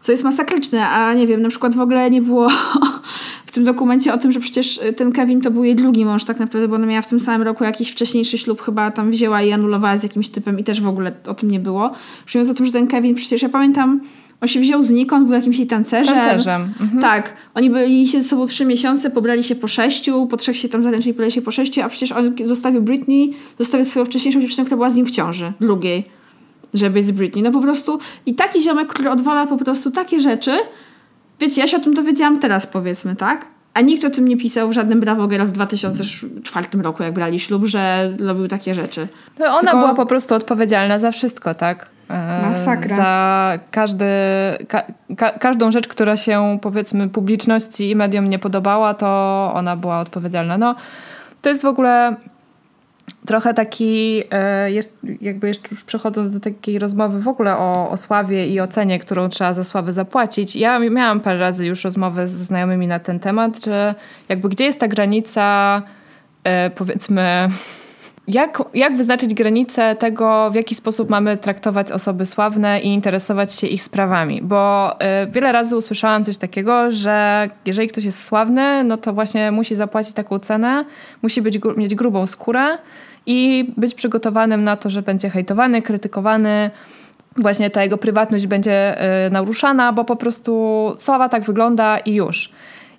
Co 0.00 0.12
jest 0.12 0.24
masakryczne, 0.24 0.88
a 0.88 1.14
nie 1.14 1.26
wiem, 1.26 1.42
na 1.42 1.48
przykład 1.48 1.76
w 1.76 1.80
ogóle 1.80 2.10
nie 2.10 2.22
było 2.22 2.48
w 3.46 3.52
tym 3.52 3.64
dokumencie 3.64 4.14
o 4.14 4.18
tym, 4.18 4.32
że 4.32 4.40
przecież 4.40 4.80
ten 4.96 5.12
Kevin 5.12 5.40
to 5.40 5.50
był 5.50 5.64
jej 5.64 5.76
drugi 5.76 6.04
mąż 6.04 6.24
tak 6.24 6.38
naprawdę, 6.38 6.68
bo 6.68 6.74
ona 6.74 6.86
miała 6.86 7.02
w 7.02 7.08
tym 7.08 7.20
samym 7.20 7.42
roku 7.42 7.64
jakiś 7.64 7.90
wcześniejszy 7.90 8.38
ślub, 8.38 8.62
chyba 8.62 8.90
tam 8.90 9.10
wzięła 9.10 9.42
i 9.42 9.52
anulowała 9.52 9.96
z 9.96 10.02
jakimś 10.02 10.28
typem 10.28 10.58
i 10.58 10.64
też 10.64 10.80
w 10.80 10.88
ogóle 10.88 11.12
o 11.26 11.34
tym 11.34 11.50
nie 11.50 11.60
było. 11.60 11.90
Przyjmując 12.26 12.54
o 12.54 12.56
tym, 12.56 12.66
że 12.66 12.72
ten 12.72 12.86
Kevin 12.86 13.14
przecież, 13.14 13.42
ja 13.42 13.48
pamiętam 13.48 14.00
on 14.40 14.48
się 14.48 14.60
wziął 14.60 14.82
znikąd, 14.82 15.26
był 15.26 15.34
jakimś 15.34 15.58
jej 15.58 15.66
tancerzem. 15.66 16.14
Tancerzem. 16.14 16.62
Mhm. 16.80 17.00
Tak. 17.00 17.34
Oni 17.54 17.70
byli 17.70 18.08
się 18.08 18.22
ze 18.22 18.28
sobą 18.28 18.46
trzy 18.46 18.66
miesiące, 18.66 19.10
pobrali 19.10 19.44
się 19.44 19.54
po 19.54 19.68
sześciu, 19.68 20.26
po 20.26 20.36
trzech 20.36 20.56
się 20.56 20.68
tam 20.68 20.82
zaręczyli, 20.82 21.14
pobrali 21.14 21.32
się 21.32 21.42
po 21.42 21.50
sześciu, 21.50 21.82
a 21.82 21.88
przecież 21.88 22.12
on 22.12 22.34
zostawił 22.44 22.82
Britney, 22.82 23.34
zostawił 23.58 23.84
swoją 23.84 24.06
wcześniejszą 24.06 24.40
dziewczynę, 24.40 24.64
która 24.64 24.76
była 24.76 24.90
z 24.90 24.94
nim 24.94 25.06
w 25.06 25.10
ciąży, 25.10 25.52
drugiej, 25.60 26.04
żeby 26.74 26.94
być 26.94 27.06
z 27.06 27.10
Britney. 27.10 27.42
No 27.42 27.52
po 27.52 27.60
prostu 27.60 27.98
i 28.26 28.34
taki 28.34 28.62
ziomek, 28.62 28.88
który 28.88 29.10
odwala 29.10 29.46
po 29.46 29.56
prostu 29.56 29.90
takie 29.90 30.20
rzeczy, 30.20 30.58
wiecie, 31.40 31.60
ja 31.60 31.66
się 31.66 31.76
o 31.76 31.80
tym 31.80 31.94
dowiedziałam 31.94 32.38
teraz 32.38 32.66
powiedzmy, 32.66 33.16
tak? 33.16 33.46
A 33.74 33.80
nikt 33.80 34.04
o 34.04 34.10
tym 34.10 34.28
nie 34.28 34.36
pisał 34.36 34.68
w 34.68 34.72
żadnym 34.72 35.00
Bravo 35.00 35.28
Girl 35.28 35.44
w 35.44 35.52
2004 35.52 36.66
roku, 36.82 37.02
jak 37.02 37.14
brali 37.14 37.40
ślub, 37.40 37.66
że 37.66 38.12
robił 38.18 38.48
takie 38.48 38.74
rzeczy. 38.74 39.08
To 39.38 39.44
ona 39.44 39.60
Tylko... 39.60 39.76
była 39.76 39.94
po 39.94 40.06
prostu 40.06 40.34
odpowiedzialna 40.34 40.98
za 40.98 41.12
wszystko, 41.12 41.54
tak? 41.54 41.86
E, 42.10 42.42
Masakra. 42.42 42.96
Za 42.96 43.58
każdy, 43.70 44.06
ka, 44.68 44.82
ka, 45.16 45.30
każdą 45.30 45.70
rzecz, 45.70 45.88
która 45.88 46.16
się 46.16 46.58
powiedzmy 46.62 47.08
publiczności 47.08 47.90
i 47.90 47.96
mediom 47.96 48.30
nie 48.30 48.38
podobała, 48.38 48.94
to 48.94 49.06
ona 49.54 49.76
była 49.76 50.00
odpowiedzialna. 50.00 50.58
No, 50.58 50.74
to 51.42 51.48
jest 51.48 51.62
w 51.62 51.66
ogóle 51.66 52.16
trochę 53.26 53.54
taki, 53.54 54.22
e, 54.30 54.70
jakby 55.20 55.48
jeszcze 55.48 55.68
już 55.70 55.84
przechodząc 55.84 56.34
do 56.34 56.40
takiej 56.40 56.78
rozmowy 56.78 57.20
w 57.20 57.28
ogóle 57.28 57.56
o, 57.56 57.90
o 57.90 57.96
sławie 57.96 58.46
i 58.46 58.60
o 58.60 58.68
cenie, 58.68 58.98
którą 58.98 59.28
trzeba 59.28 59.52
za 59.52 59.64
sławę 59.64 59.92
zapłacić. 59.92 60.56
Ja 60.56 60.78
miałam 60.78 61.20
parę 61.20 61.38
razy 61.38 61.66
już 61.66 61.84
rozmowy 61.84 62.28
ze 62.28 62.44
znajomymi 62.44 62.86
na 62.86 62.98
ten 62.98 63.20
temat, 63.20 63.64
że 63.64 63.94
jakby 64.28 64.48
gdzie 64.48 64.64
jest 64.64 64.80
ta 64.80 64.88
granica 64.88 65.82
e, 66.44 66.70
powiedzmy 66.70 67.48
jak, 68.28 68.62
jak 68.74 68.96
wyznaczyć 68.96 69.34
granice 69.34 69.96
tego, 69.96 70.50
w 70.50 70.54
jaki 70.54 70.74
sposób 70.74 71.10
mamy 71.10 71.36
traktować 71.36 71.92
osoby 71.92 72.26
sławne 72.26 72.80
i 72.80 72.86
interesować 72.86 73.52
się 73.52 73.66
ich 73.66 73.82
sprawami? 73.82 74.42
Bo 74.42 74.92
y, 74.92 75.30
wiele 75.30 75.52
razy 75.52 75.76
usłyszałam 75.76 76.24
coś 76.24 76.36
takiego, 76.36 76.90
że 76.90 77.48
jeżeli 77.66 77.88
ktoś 77.88 78.04
jest 78.04 78.24
sławny, 78.24 78.84
no 78.84 78.96
to 78.96 79.12
właśnie 79.12 79.50
musi 79.50 79.74
zapłacić 79.74 80.14
taką 80.14 80.38
cenę, 80.38 80.84
musi 81.22 81.42
być, 81.42 81.58
mieć 81.76 81.94
grubą 81.94 82.26
skórę 82.26 82.78
i 83.26 83.70
być 83.76 83.94
przygotowanym 83.94 84.64
na 84.64 84.76
to, 84.76 84.90
że 84.90 85.02
będzie 85.02 85.30
hejtowany, 85.30 85.82
krytykowany 85.82 86.70
właśnie 87.36 87.70
ta 87.70 87.82
jego 87.82 87.98
prywatność 87.98 88.46
będzie 88.46 89.04
y, 89.26 89.30
naruszana, 89.30 89.92
bo 89.92 90.04
po 90.04 90.16
prostu 90.16 90.94
sława 90.98 91.28
tak 91.28 91.42
wygląda 91.42 91.98
i 91.98 92.14
już. 92.14 92.52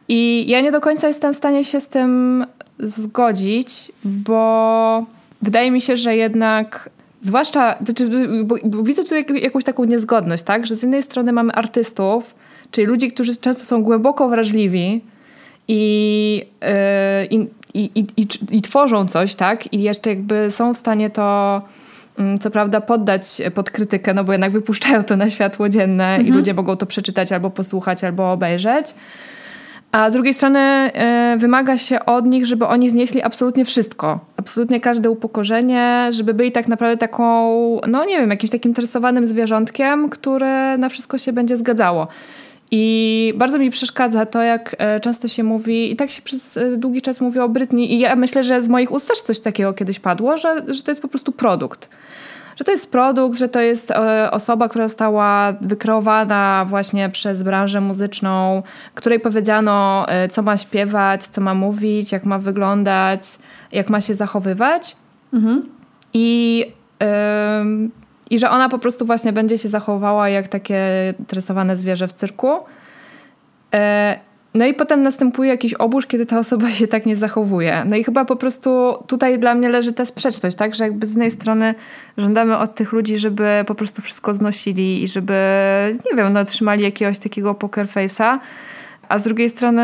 I 0.08 0.46
ja 0.48 0.62
nie 0.62 0.72
do 0.72 0.82
końca 0.82 1.08
jestem 1.08 1.34
w 1.34 1.36
stanie 1.36 1.64
się 1.64 1.82
z 1.82 1.88
tym 1.88 2.46
zgodzić, 2.82 3.92
bo 4.04 5.06
wydaje 5.42 5.72
mi 5.72 5.82
się, 5.82 5.98
że 5.98 6.16
jednak 6.16 6.90
zwłaszcza, 7.22 7.76
znaczy, 7.86 8.10
bo, 8.44 8.56
bo 8.64 8.84
widzę 8.84 9.04
tu 9.04 9.16
jak, 9.16 9.30
jakąś 9.30 9.64
taką 9.64 9.84
niezgodność, 9.84 10.44
tak? 10.44 10.66
Że 10.66 10.76
z 10.76 10.82
jednej 10.82 11.04
strony 11.04 11.32
mamy 11.32 11.54
artystów, 11.54 12.36
czyli 12.72 12.88
ludzi, 12.88 13.12
którzy 13.12 13.38
często 13.38 13.64
są 13.64 13.84
głęboko 13.84 14.30
wrażliwi 14.30 15.02
i, 15.68 16.46
yy, 16.62 17.26
i, 17.26 17.50
i, 17.74 18.06
i, 18.18 18.28
i, 18.52 18.62
tworzą 18.62 19.08
coś, 19.08 19.36
tak? 19.36 19.74
I 19.74 19.82
jeszcze 19.82 20.10
jakby 20.10 20.52
są 20.52 20.74
w 20.74 20.78
stanie 20.78 21.10
to 21.10 21.62
mm, 22.20 22.38
co 22.38 22.52
prawda 22.52 22.82
poddać 22.82 23.42
pod 23.56 23.72
krytykę, 23.72 24.14
no 24.14 24.24
bo 24.24 24.32
jednak 24.32 24.52
wypuszczają 24.52 25.04
to 25.04 25.16
na 25.16 25.30
światło 25.30 25.70
dzienne 25.70 26.08
mhm. 26.08 26.28
i 26.28 26.32
ludzie 26.32 26.54
mogą 26.54 26.78
to 26.78 26.86
przeczytać 26.86 27.32
albo 27.32 27.50
posłuchać, 27.50 28.04
albo 28.04 28.32
obejrzeć. 28.32 28.86
A 29.92 30.10
z 30.10 30.14
drugiej 30.14 30.34
strony 30.34 30.92
y, 31.34 31.38
wymaga 31.38 31.78
się 31.78 32.06
od 32.06 32.26
nich, 32.26 32.46
żeby 32.46 32.68
oni 32.68 32.90
znieśli 32.90 33.22
absolutnie 33.22 33.66
wszystko. 33.66 34.20
Absolutnie 34.38 34.80
każde 34.80 35.10
upokorzenie, 35.10 36.08
żeby 36.12 36.34
byli 36.34 36.52
tak 36.52 36.68
naprawdę 36.68 36.98
taką, 36.98 37.82
no 37.88 38.06
nie 38.06 38.18
wiem, 38.20 38.30
jakimś 38.30 38.52
takim 38.52 38.74
tresowanym 38.74 39.26
zwierzątkiem, 39.26 40.10
które 40.10 40.78
na 40.78 40.90
wszystko 40.90 41.18
się 41.18 41.34
będzie 41.34 41.58
zgadzało. 41.58 42.08
I 42.74 43.34
bardzo 43.38 43.58
mi 43.60 43.72
przeszkadza 43.72 44.26
to, 44.26 44.42
jak 44.42 44.76
e, 44.80 45.00
często 45.00 45.28
się 45.28 45.44
mówi, 45.44 45.92
i 45.92 45.96
tak 45.96 46.12
się 46.12 46.22
przez 46.22 46.58
e, 46.58 46.78
długi 46.78 47.02
czas 47.02 47.22
mówi 47.22 47.40
o 47.40 47.50
Brytni, 47.50 47.94
i 47.94 48.00
ja 48.00 48.16
myślę, 48.16 48.44
że 48.44 48.62
z 48.62 48.68
moich 48.70 48.92
ust 48.92 49.08
też 49.08 49.22
coś 49.22 49.40
takiego 49.40 49.74
kiedyś 49.74 50.00
padło, 50.00 50.38
że, 50.38 50.64
że 50.68 50.84
to 50.84 50.92
jest 50.92 51.02
po 51.02 51.08
prostu 51.08 51.32
produkt. 51.32 51.90
Że 52.62 52.66
to 52.66 52.72
jest 52.72 52.92
produkt, 52.92 53.40
że 53.40 53.50
to 53.50 53.62
jest 53.62 53.92
e, 53.92 54.32
osoba, 54.32 54.70
która 54.70 54.88
została 54.88 55.54
wykreowana 55.62 56.66
właśnie 56.68 57.10
przez 57.10 57.44
branżę 57.44 57.82
muzyczną, 57.82 58.64
której 58.96 59.20
powiedziano, 59.20 60.06
co 60.32 60.42
ma 60.42 60.58
śpiewać, 60.58 61.24
co 61.24 61.42
ma 61.42 61.54
mówić, 61.54 62.12
jak 62.12 62.26
ma 62.26 62.40
wyglądać, 62.40 63.22
jak 63.72 63.90
ma 63.90 64.02
się 64.02 64.16
zachowywać. 64.16 64.96
Mhm. 65.34 65.70
I 66.14 66.66
i 68.30 68.40
że 68.40 68.50
ona 68.50 68.70
po 68.70 68.80
prostu 68.80 69.06
właśnie 69.06 69.34
będzie 69.34 69.58
się 69.58 69.70
zachowała 69.70 70.30
jak 70.30 70.48
takie 70.48 71.14
tresowane 71.28 71.76
zwierzę 71.76 72.08
w 72.08 72.14
cyrku. 72.14 72.60
E, 73.74 74.20
no 74.54 74.66
i 74.66 74.74
potem 74.74 75.04
następuje 75.04 75.50
jakiś 75.50 75.74
obóz, 75.74 76.06
kiedy 76.06 76.26
ta 76.26 76.40
osoba 76.40 76.72
się 76.72 76.88
tak 76.88 77.06
nie 77.06 77.16
zachowuje. 77.16 77.84
No 77.90 77.96
i 77.96 78.04
chyba 78.04 78.26
po 78.26 78.36
prostu 78.36 78.94
tutaj 79.08 79.40
dla 79.40 79.56
mnie 79.56 79.70
leży 79.70 79.94
ta 79.94 80.06
sprzeczność, 80.06 80.58
tak? 80.58 80.76
Że 80.76 80.84
jakby 80.84 81.08
z 81.08 81.10
jednej 81.10 81.32
strony 81.32 81.76
żądamy 82.18 82.58
od 82.58 82.76
tych 82.76 82.92
ludzi, 82.92 83.20
żeby 83.20 83.64
po 83.68 83.76
prostu 83.76 84.02
wszystko 84.02 84.34
znosili 84.34 85.04
i 85.04 85.08
żeby, 85.08 85.34
nie 86.12 86.18
wiem, 86.18 86.34
no 86.34 86.46
trzymali 86.46 86.84
jakiegoś 86.84 87.20
takiego 87.20 87.54
poker 87.54 87.88
face'a, 87.88 88.40
a 89.10 89.20
z 89.20 89.24
drugiej 89.24 89.50
strony 89.50 89.84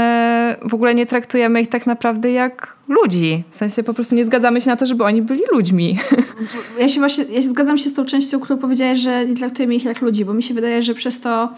w 0.62 0.74
ogóle 0.74 0.96
nie 0.96 1.06
traktujemy 1.06 1.62
ich 1.62 1.68
tak 1.68 1.88
naprawdę 1.88 2.32
jak 2.32 2.76
ludzi. 2.88 3.44
W 3.50 3.56
sensie 3.56 3.84
po 3.84 3.94
prostu 3.94 4.16
nie 4.16 4.26
zgadzamy 4.26 4.62
się 4.62 4.70
na 4.70 4.76
to, 4.76 4.86
żeby 4.86 5.04
oni 5.04 5.22
byli 5.22 5.42
ludźmi. 5.52 6.00
Ja 6.80 6.90
się 6.90 7.00
właśnie, 7.00 7.24
ja 7.24 7.42
zgadzam 7.42 7.78
się 7.78 7.90
z 7.90 7.94
tą 7.94 8.06
częścią, 8.06 8.40
którą 8.40 8.60
powiedziałeś, 8.60 9.00
że 9.00 9.26
nie 9.26 9.36
traktujemy 9.36 9.76
ich 9.76 9.86
jak 9.86 10.02
ludzi, 10.02 10.26
bo 10.26 10.34
mi 10.34 10.44
się 10.44 10.54
wydaje, 10.54 10.82
że 10.82 10.94
przez 10.94 11.22
to 11.22 11.50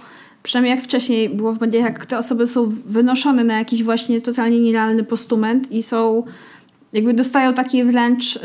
przynajmniej 0.44 0.76
jak 0.76 0.84
wcześniej 0.84 1.30
było 1.30 1.54
w 1.54 1.62
mediach, 1.62 1.84
jak 1.84 2.06
te 2.06 2.18
osoby 2.18 2.48
są 2.48 2.76
wynoszone 2.86 3.44
na 3.44 3.58
jakiś 3.58 3.84
właśnie 3.84 4.22
totalnie 4.22 4.60
nierealny 4.60 5.04
postument 5.04 5.72
i 5.72 5.84
są, 5.84 6.24
jakby 6.94 7.14
dostają 7.14 7.54
takie 7.54 7.86
wręcz 7.86 8.36
y, 8.36 8.40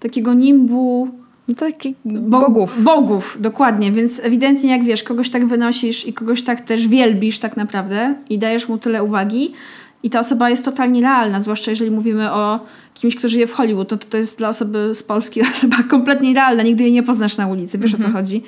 takiego 0.00 0.34
nimbu 0.34 1.08
no 1.48 1.54
takich 1.54 1.96
bogów. 2.04 2.82
Bogów, 2.82 3.36
dokładnie. 3.40 3.92
Więc 3.92 4.20
ewidentnie 4.24 4.70
jak 4.70 4.84
wiesz, 4.84 5.02
kogoś 5.02 5.30
tak 5.30 5.46
wynosisz 5.46 6.06
i 6.06 6.12
kogoś 6.12 6.42
tak 6.42 6.60
też 6.60 6.88
wielbisz 6.88 7.38
tak 7.38 7.56
naprawdę 7.56 8.14
i 8.28 8.38
dajesz 8.38 8.68
mu 8.68 8.78
tyle 8.78 9.04
uwagi 9.04 9.52
i 10.02 10.10
ta 10.10 10.20
osoba 10.20 10.50
jest 10.50 10.64
totalnie 10.64 11.00
realna, 11.00 11.40
zwłaszcza 11.40 11.70
jeżeli 11.70 11.90
mówimy 11.90 12.32
o 12.32 12.60
kimś, 12.94 13.16
kto 13.16 13.28
żyje 13.28 13.46
w 13.46 13.52
Hollywood, 13.52 13.90
no 13.90 13.98
to 13.98 14.06
to 14.06 14.16
jest 14.16 14.38
dla 14.38 14.48
osoby 14.48 14.94
z 14.94 15.02
Polski 15.02 15.42
osoba 15.52 15.76
kompletnie 15.82 16.34
realna, 16.34 16.62
nigdy 16.62 16.84
jej 16.84 16.92
nie 16.92 17.02
poznasz 17.02 17.36
na 17.36 17.46
ulicy, 17.46 17.78
wiesz 17.78 17.94
mhm. 17.94 18.00
o 18.00 18.02
co 18.02 18.08
mhm. 18.08 18.24
chodzi. 18.24 18.42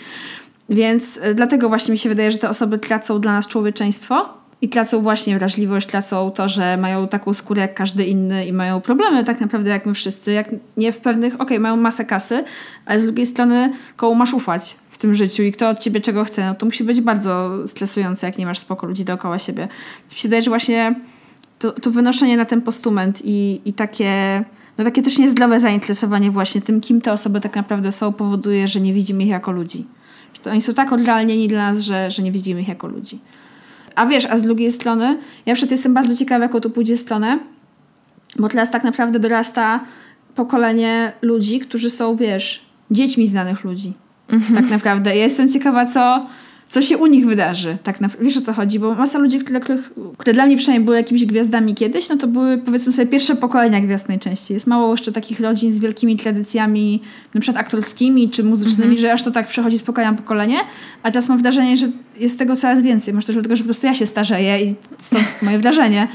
Więc 0.73 1.17
y, 1.17 1.35
dlatego 1.35 1.69
właśnie 1.69 1.93
mi 1.93 1.99
się 1.99 2.09
wydaje, 2.09 2.31
że 2.31 2.39
te 2.39 2.49
osoby 2.49 2.79
tracą 2.79 3.21
dla 3.21 3.33
nas 3.33 3.49
człowieczeństwo 3.49 4.29
i 4.61 4.69
tracą 4.69 5.03
właśnie 5.03 5.39
wrażliwość, 5.39 5.87
tracą 5.87 6.31
to, 6.31 6.49
że 6.49 6.77
mają 6.77 7.09
taką 7.09 7.35
skórę 7.35 7.63
jak 7.63 7.75
każdy 7.75 8.05
inny 8.05 8.47
i 8.47 8.53
mają 8.53 8.81
problemy 8.81 9.25
tak 9.25 9.41
naprawdę 9.41 9.71
jak 9.71 9.87
my 9.87 9.95
wszyscy. 9.95 10.33
Jak 10.33 10.49
nie 10.77 10.93
w 10.93 10.99
pewnych, 10.99 11.35
okej, 11.35 11.47
okay, 11.47 11.61
mają 11.61 11.77
masę 11.77 12.05
kasy, 12.05 12.45
ale 12.87 13.01
z 13.01 13.05
drugiej 13.05 13.27
strony 13.27 13.73
komu 13.97 14.15
masz 14.15 14.35
ufać 14.35 14.77
w 14.91 14.99
tym 14.99 15.15
życiu 15.15 15.43
i 15.43 15.53
kto 15.53 15.69
od 15.69 15.79
ciebie 15.79 16.01
czego 16.01 16.25
chce, 16.25 16.47
no 16.47 16.55
to 16.55 16.67
musi 16.67 16.85
być 16.85 17.01
bardzo 17.01 17.51
stresujące, 17.67 18.27
jak 18.27 18.39
nie 18.39 18.47
masz 18.47 18.59
spoko 18.59 18.87
ludzi 18.87 19.05
dookoła 19.05 19.39
siebie. 19.39 19.69
Więc 20.01 20.13
mi 20.13 20.19
się 20.19 20.29
wydaje, 20.29 20.43
że 20.43 20.51
właśnie 20.51 20.95
to, 21.59 21.73
to 21.73 21.91
wynoszenie 21.91 22.37
na 22.37 22.45
ten 22.45 22.63
postument 22.63 23.21
i, 23.25 23.61
i 23.65 23.73
takie, 23.73 24.45
no 24.79 24.85
takie 24.85 25.03
też 25.03 25.19
niezdrowe 25.19 25.61
zainteresowanie 25.61 26.31
właśnie 26.31 26.61
tym, 26.61 26.81
kim 26.81 27.01
te 27.01 27.13
osoby 27.13 27.41
tak 27.41 27.57
naprawdę 27.57 27.93
są, 27.93 28.13
powoduje, 28.13 28.69
że 28.69 28.81
nie 28.81 28.95
widzimy 28.95 29.23
ich 29.23 29.29
jako 29.29 29.53
ludzi. 29.53 29.87
Że 30.45 30.51
oni 30.51 30.61
są 30.61 30.75
tak 30.75 30.93
odrealnieni 30.93 31.49
dla 31.49 31.71
nas, 31.71 31.81
że, 31.81 32.11
że 32.11 32.23
nie 32.23 32.33
widzimy 32.33 32.61
ich 32.61 32.69
jako 32.69 32.87
ludzi. 32.87 33.19
A 33.95 34.07
wiesz, 34.07 34.27
a 34.27 34.39
z 34.39 34.43
drugiej 34.43 34.73
strony, 34.73 35.19
ja 35.47 35.55
przed 35.55 35.71
jestem 35.71 35.95
bardzo 35.95 36.17
ciekawa, 36.17 36.45
jaką 36.45 36.61
to 36.61 36.71
pójdzie 36.71 36.99
stronę, 36.99 37.39
bo 38.37 38.49
teraz 38.49 38.71
tak 38.71 38.85
naprawdę 38.85 39.19
dorasta 39.19 39.81
pokolenie 40.35 41.13
ludzi, 41.23 41.61
którzy 41.61 41.91
są, 41.91 42.17
wiesz, 42.17 42.67
dziećmi 42.91 43.27
znanych 43.27 43.65
ludzi. 43.65 43.93
Mhm. 44.29 44.55
Tak 44.55 44.71
naprawdę. 44.71 45.17
Ja 45.17 45.23
jestem 45.23 45.49
ciekawa, 45.49 45.87
co, 45.87 46.27
co 46.73 46.83
się 46.83 46.99
u 46.99 47.07
nich 47.07 47.27
wydarzy. 47.27 47.77
Tak 47.83 48.01
na, 48.01 48.09
wiesz 48.21 48.37
o 48.37 48.41
co 48.41 48.53
chodzi? 48.53 48.79
Bo 48.79 48.95
masa 48.95 49.19
ludzi, 49.19 49.39
które, 49.39 49.61
które 50.19 50.35
dla 50.35 50.47
mnie 50.47 50.57
przynajmniej 50.57 50.85
były 50.85 50.97
jakimiś 50.97 51.27
gwiazdami 51.27 51.75
kiedyś, 51.75 52.09
no 52.09 52.17
to 52.17 52.27
były 52.27 52.59
powiedzmy 52.59 52.93
sobie 52.93 53.07
pierwsze 53.07 53.37
pokolenia 53.37 53.81
gwiazd 53.81 54.09
najczęściej. 54.09 54.55
Jest 54.55 54.67
mało 54.67 54.91
jeszcze 54.91 55.13
takich 55.13 55.41
rodzin 55.41 55.73
z 55.73 55.79
wielkimi 55.79 56.17
tradycjami, 56.17 57.03
na 57.35 57.41
przykład 57.41 57.65
aktorskimi 57.65 58.31
czy 58.31 58.45
muzycznymi, 58.45 58.91
mhm. 58.91 59.01
że 59.01 59.13
aż 59.13 59.23
to 59.23 59.31
tak 59.31 59.49
przechodzi 59.49 59.79
z 59.79 59.83
pokolenia 59.83 60.11
na 60.11 60.17
pokolenie. 60.17 60.59
A 61.03 61.11
teraz 61.11 61.29
mam 61.29 61.43
wrażenie, 61.43 61.77
że 61.77 61.87
jest 62.17 62.39
tego 62.39 62.57
coraz 62.57 62.83
więcej. 62.83 63.15
Może 63.15 63.27
też 63.27 63.37
dlatego, 63.37 63.57
że 63.57 63.63
po 63.63 63.69
prostu 63.69 63.87
ja 63.87 63.95
się 63.95 64.07
starzeję 64.07 64.65
i 64.65 64.75
stąd 64.99 65.25
moje 65.43 65.59
wrażenie. 65.59 66.09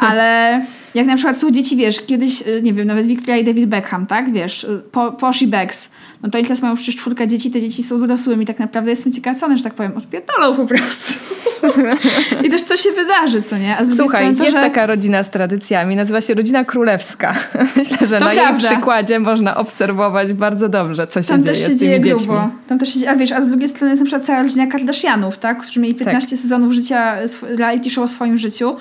Ale 0.00 0.66
jak 0.94 1.06
na 1.06 1.14
przykład 1.14 1.36
są 1.36 1.50
dzieci, 1.50 1.76
wiesz, 1.76 2.00
kiedyś, 2.00 2.42
y, 2.46 2.62
nie 2.62 2.72
wiem, 2.72 2.86
nawet 2.86 3.06
Victoria 3.06 3.36
i 3.36 3.44
David 3.44 3.66
Beckham, 3.66 4.06
tak? 4.06 4.32
Wiesz, 4.32 4.64
y, 4.64 4.82
po, 4.92 5.12
Posh 5.12 5.42
i 5.42 5.46
Becks 5.46 5.90
no 6.24 6.30
to 6.30 6.42
teraz 6.42 6.62
mają 6.62 6.76
przecież 6.76 6.96
czwórka 6.96 7.26
dzieci, 7.26 7.50
te 7.50 7.60
dzieci 7.60 7.82
są 7.82 8.00
dorosłymi. 8.00 8.46
Tak 8.46 8.58
naprawdę 8.58 8.90
jestem 8.90 9.12
ciekawcony, 9.12 9.56
że 9.56 9.64
tak 9.64 9.74
powiem, 9.74 9.92
odpierdolą 9.96 10.56
po 10.56 10.66
prostu. 10.66 11.12
I 12.44 12.50
też 12.50 12.62
co 12.62 12.76
się 12.76 12.90
wydarzy, 12.90 13.42
co 13.42 13.58
nie? 13.58 13.76
A 13.76 13.84
Słuchaj, 13.84 14.20
strony, 14.20 14.36
to, 14.36 14.44
jest 14.44 14.56
że... 14.56 14.62
taka 14.62 14.86
rodzina 14.86 15.22
z 15.22 15.30
tradycjami, 15.30 15.96
nazywa 15.96 16.20
się 16.20 16.34
rodzina 16.34 16.64
królewska. 16.64 17.34
Myślę, 17.76 18.06
że 18.06 18.18
to 18.18 18.24
na 18.24 18.30
prawda. 18.30 18.42
jej 18.42 18.70
przykładzie 18.70 19.20
można 19.20 19.56
obserwować 19.56 20.32
bardzo 20.32 20.68
dobrze, 20.68 21.06
co 21.06 21.22
się 21.22 21.28
Tam 21.28 21.42
dzieje 21.42 21.54
też 21.54 21.62
się 21.62 21.64
z 21.64 21.68
tymi 21.68 21.78
dzieje 21.78 22.00
dziećmi. 22.00 22.26
Grubo. 22.26 22.48
Tam 22.66 22.78
też 22.78 22.94
się 22.94 22.98
dzieje, 22.98 23.10
a 23.10 23.16
wiesz, 23.16 23.32
a 23.32 23.40
z 23.40 23.46
drugiej 23.46 23.68
strony 23.68 23.90
jest 23.90 24.00
na 24.00 24.06
przykład 24.06 24.26
cała 24.26 24.42
rodzina 24.42 24.66
Kardashianów, 24.66 25.38
tak? 25.38 25.62
Którzy 25.62 25.80
mieli 25.80 25.94
15 25.94 26.30
tak. 26.30 26.38
sezonów 26.38 26.72
życia, 26.72 27.16
reality 27.42 27.90
show 27.90 28.04
o 28.04 28.08
swoim 28.08 28.38
życiu 28.38 28.76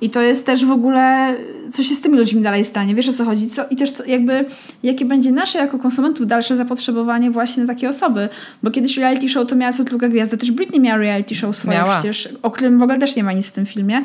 i 0.00 0.10
to 0.10 0.22
jest 0.22 0.46
też 0.46 0.64
w 0.64 0.70
ogóle, 0.70 1.34
co 1.72 1.82
się 1.82 1.94
z 1.94 2.00
tymi 2.00 2.18
ludźmi 2.18 2.42
dalej 2.42 2.64
stanie, 2.64 2.94
wiesz 2.94 3.08
o 3.08 3.12
co 3.12 3.24
chodzi? 3.24 3.48
Co, 3.48 3.66
I 3.70 3.76
też 3.76 3.90
co, 3.90 4.04
jakby, 4.04 4.44
jakie 4.82 5.04
będzie 5.04 5.32
nasze 5.32 5.58
jako 5.58 5.78
konsumentów 5.78 6.26
dalsze 6.26 6.56
zapotrzebowanie 6.56 7.30
właśnie 7.30 7.62
na 7.62 7.74
takie 7.74 7.88
osoby. 7.88 8.28
Bo 8.62 8.70
kiedyś 8.70 8.96
reality 8.96 9.28
show 9.28 9.48
to 9.48 9.56
miała 9.56 9.72
co 9.72 9.84
druga 9.84 10.08
gwiazda. 10.08 10.36
Też 10.36 10.50
Britney 10.50 10.80
miała 10.80 10.98
reality 10.98 11.34
show 11.34 11.56
swoje 11.56 11.78
miała. 11.78 11.98
przecież, 11.98 12.28
o 12.42 12.50
którym 12.50 12.78
w 12.78 12.82
ogóle 12.82 12.98
też 12.98 13.16
nie 13.16 13.24
ma 13.24 13.32
nic 13.32 13.46
w 13.46 13.52
tym 13.52 13.66
filmie. 13.66 14.00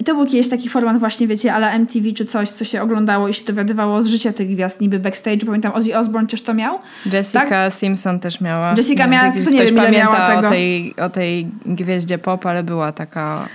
I 0.00 0.04
to 0.04 0.14
był 0.14 0.26
kiedyś 0.26 0.48
taki 0.48 0.68
format 0.68 0.98
właśnie, 0.98 1.26
wiecie, 1.26 1.54
ale 1.54 1.70
MTV 1.70 2.12
czy 2.12 2.24
coś, 2.24 2.50
co 2.50 2.64
się 2.64 2.82
oglądało 2.82 3.28
i 3.28 3.34
się 3.34 3.44
dowiadywało 3.44 4.02
z 4.02 4.06
życia 4.06 4.32
tych 4.32 4.48
gwiazd, 4.48 4.80
niby 4.80 4.98
backstage. 4.98 5.46
Pamiętam, 5.46 5.72
Ozzy 5.72 5.98
Osbourne 5.98 6.28
też 6.28 6.42
to 6.42 6.54
miał. 6.54 6.78
Jessica 7.12 7.46
tak? 7.46 7.72
Simpson 7.72 8.20
też 8.20 8.40
miała. 8.40 8.74
Jessica 8.76 9.06
miała, 9.06 9.32
to 9.44 9.50
nie 9.50 9.64
wiem, 9.64 9.76
ile 9.76 9.90
miała 9.90 10.26
tego. 10.26 10.46
O 10.46 10.50
tej, 10.50 10.94
o 10.96 11.08
tej 11.08 11.46
gwieździe 11.66 12.18
pop, 12.18 12.46
ale 12.46 12.62
była 12.62 12.92
taka... 12.92 13.48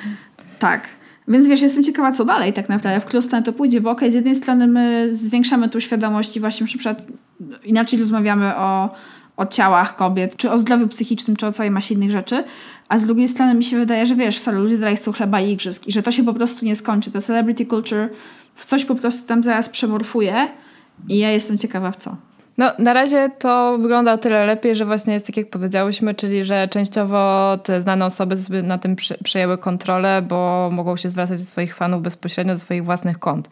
Tak. 0.60 0.99
Więc 1.30 1.48
wiesz, 1.48 1.62
jestem 1.62 1.84
ciekawa, 1.84 2.12
co 2.12 2.26
dalej 2.26 2.54
tak 2.54 2.70
naprawdę, 2.70 3.00
w 3.00 3.06
którą 3.06 3.44
to 3.44 3.54
pójdzie, 3.54 3.82
bo 3.82 3.92
okej, 3.92 4.00
okay, 4.00 4.12
z 4.12 4.14
jednej 4.14 4.36
strony 4.36 4.68
my 4.68 5.10
zwiększamy 5.12 5.70
tu 5.70 5.82
świadomość 5.82 6.38
i 6.38 6.40
właśnie 6.40 6.68
przykład 6.68 7.08
inaczej 7.64 8.00
rozmawiamy 8.00 8.56
o, 8.56 8.90
o 9.38 9.46
ciałach 9.46 9.96
kobiet, 9.96 10.38
czy 10.38 10.52
o 10.52 10.58
zdrowiu 10.58 10.88
psychicznym, 10.88 11.38
czy 11.38 11.48
o 11.48 11.52
całej 11.52 11.72
masie 11.72 11.96
innych 11.96 12.12
rzeczy, 12.12 12.44
a 12.90 12.98
z 12.98 13.04
drugiej 13.04 13.28
strony 13.28 13.54
mi 13.54 13.64
się 13.64 13.80
wydaje, 13.80 14.06
że 14.06 14.16
wiesz, 14.16 14.38
sorry, 14.38 14.58
ludzie 14.58 14.78
dalej 14.78 14.98
chcą 14.98 15.12
chleba 15.12 15.42
i 15.42 15.52
igrzysk 15.52 15.88
i 15.88 15.92
że 15.92 16.04
to 16.04 16.12
się 16.12 16.24
po 16.24 16.34
prostu 16.34 16.66
nie 16.66 16.76
skończy. 16.76 17.12
To 17.12 17.22
celebrity 17.22 17.66
culture 17.66 18.10
w 18.56 18.66
coś 18.66 18.86
po 18.86 18.96
prostu 18.96 19.28
tam 19.28 19.44
zaraz 19.44 19.70
przemorfuje 19.70 20.48
i 21.08 21.18
ja 21.18 21.32
jestem 21.32 21.58
ciekawa 21.58 21.92
w 21.92 21.98
co. 21.98 22.29
No, 22.60 22.74
na 22.80 22.94
razie 22.94 23.30
to 23.40 23.78
wygląda 23.78 24.14
o 24.14 24.18
tyle 24.18 24.46
lepiej, 24.46 24.76
że 24.76 24.86
właśnie 24.86 25.14
jest 25.14 25.28
tak 25.28 25.38
jak 25.38 25.50
powiedziałyśmy, 25.50 26.16
czyli 26.16 26.46
że 26.46 26.68
częściowo 26.68 27.58
te 27.64 27.82
znane 27.82 28.06
osoby 28.06 28.38
sobie 28.38 28.64
na 28.64 28.78
tym 28.78 28.96
przejęły 29.24 29.58
kontrolę, 29.58 30.22
bo 30.22 30.70
mogą 30.72 30.98
się 30.98 31.10
zwracać 31.10 31.40
do 31.40 31.46
swoich 31.46 31.76
fanów 31.76 32.02
bezpośrednio, 32.02 32.54
do 32.54 32.60
swoich 32.60 32.86
własnych 32.86 33.20
kont. 33.20 33.50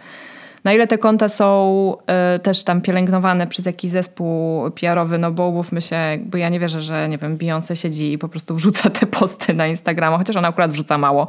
Na 0.67 0.73
ile 0.73 0.87
te 0.87 0.97
konta 0.97 1.29
są 1.29 1.97
y, 2.35 2.39
też 2.39 2.63
tam 2.63 2.81
pielęgnowane 2.81 3.47
przez 3.47 3.65
jakiś 3.65 3.91
zespół 3.91 4.71
PR-owy, 4.71 5.17
no 5.17 5.31
bo 5.31 5.47
umówmy 5.47 5.81
się, 5.81 5.97
bo 6.25 6.37
ja 6.37 6.49
nie 6.49 6.59
wierzę, 6.59 6.81
że 6.81 7.09
nie 7.09 7.17
wiem, 7.17 7.37
Beyoncé 7.37 7.75
siedzi 7.75 8.13
i 8.13 8.17
po 8.17 8.29
prostu 8.29 8.55
wrzuca 8.55 8.89
te 8.89 9.05
posty 9.05 9.53
na 9.53 9.67
Instagrama, 9.67 10.17
chociaż 10.17 10.35
ona 10.35 10.47
akurat 10.47 10.71
wrzuca 10.71 10.97
mało. 10.97 11.27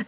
Y, 0.00 0.06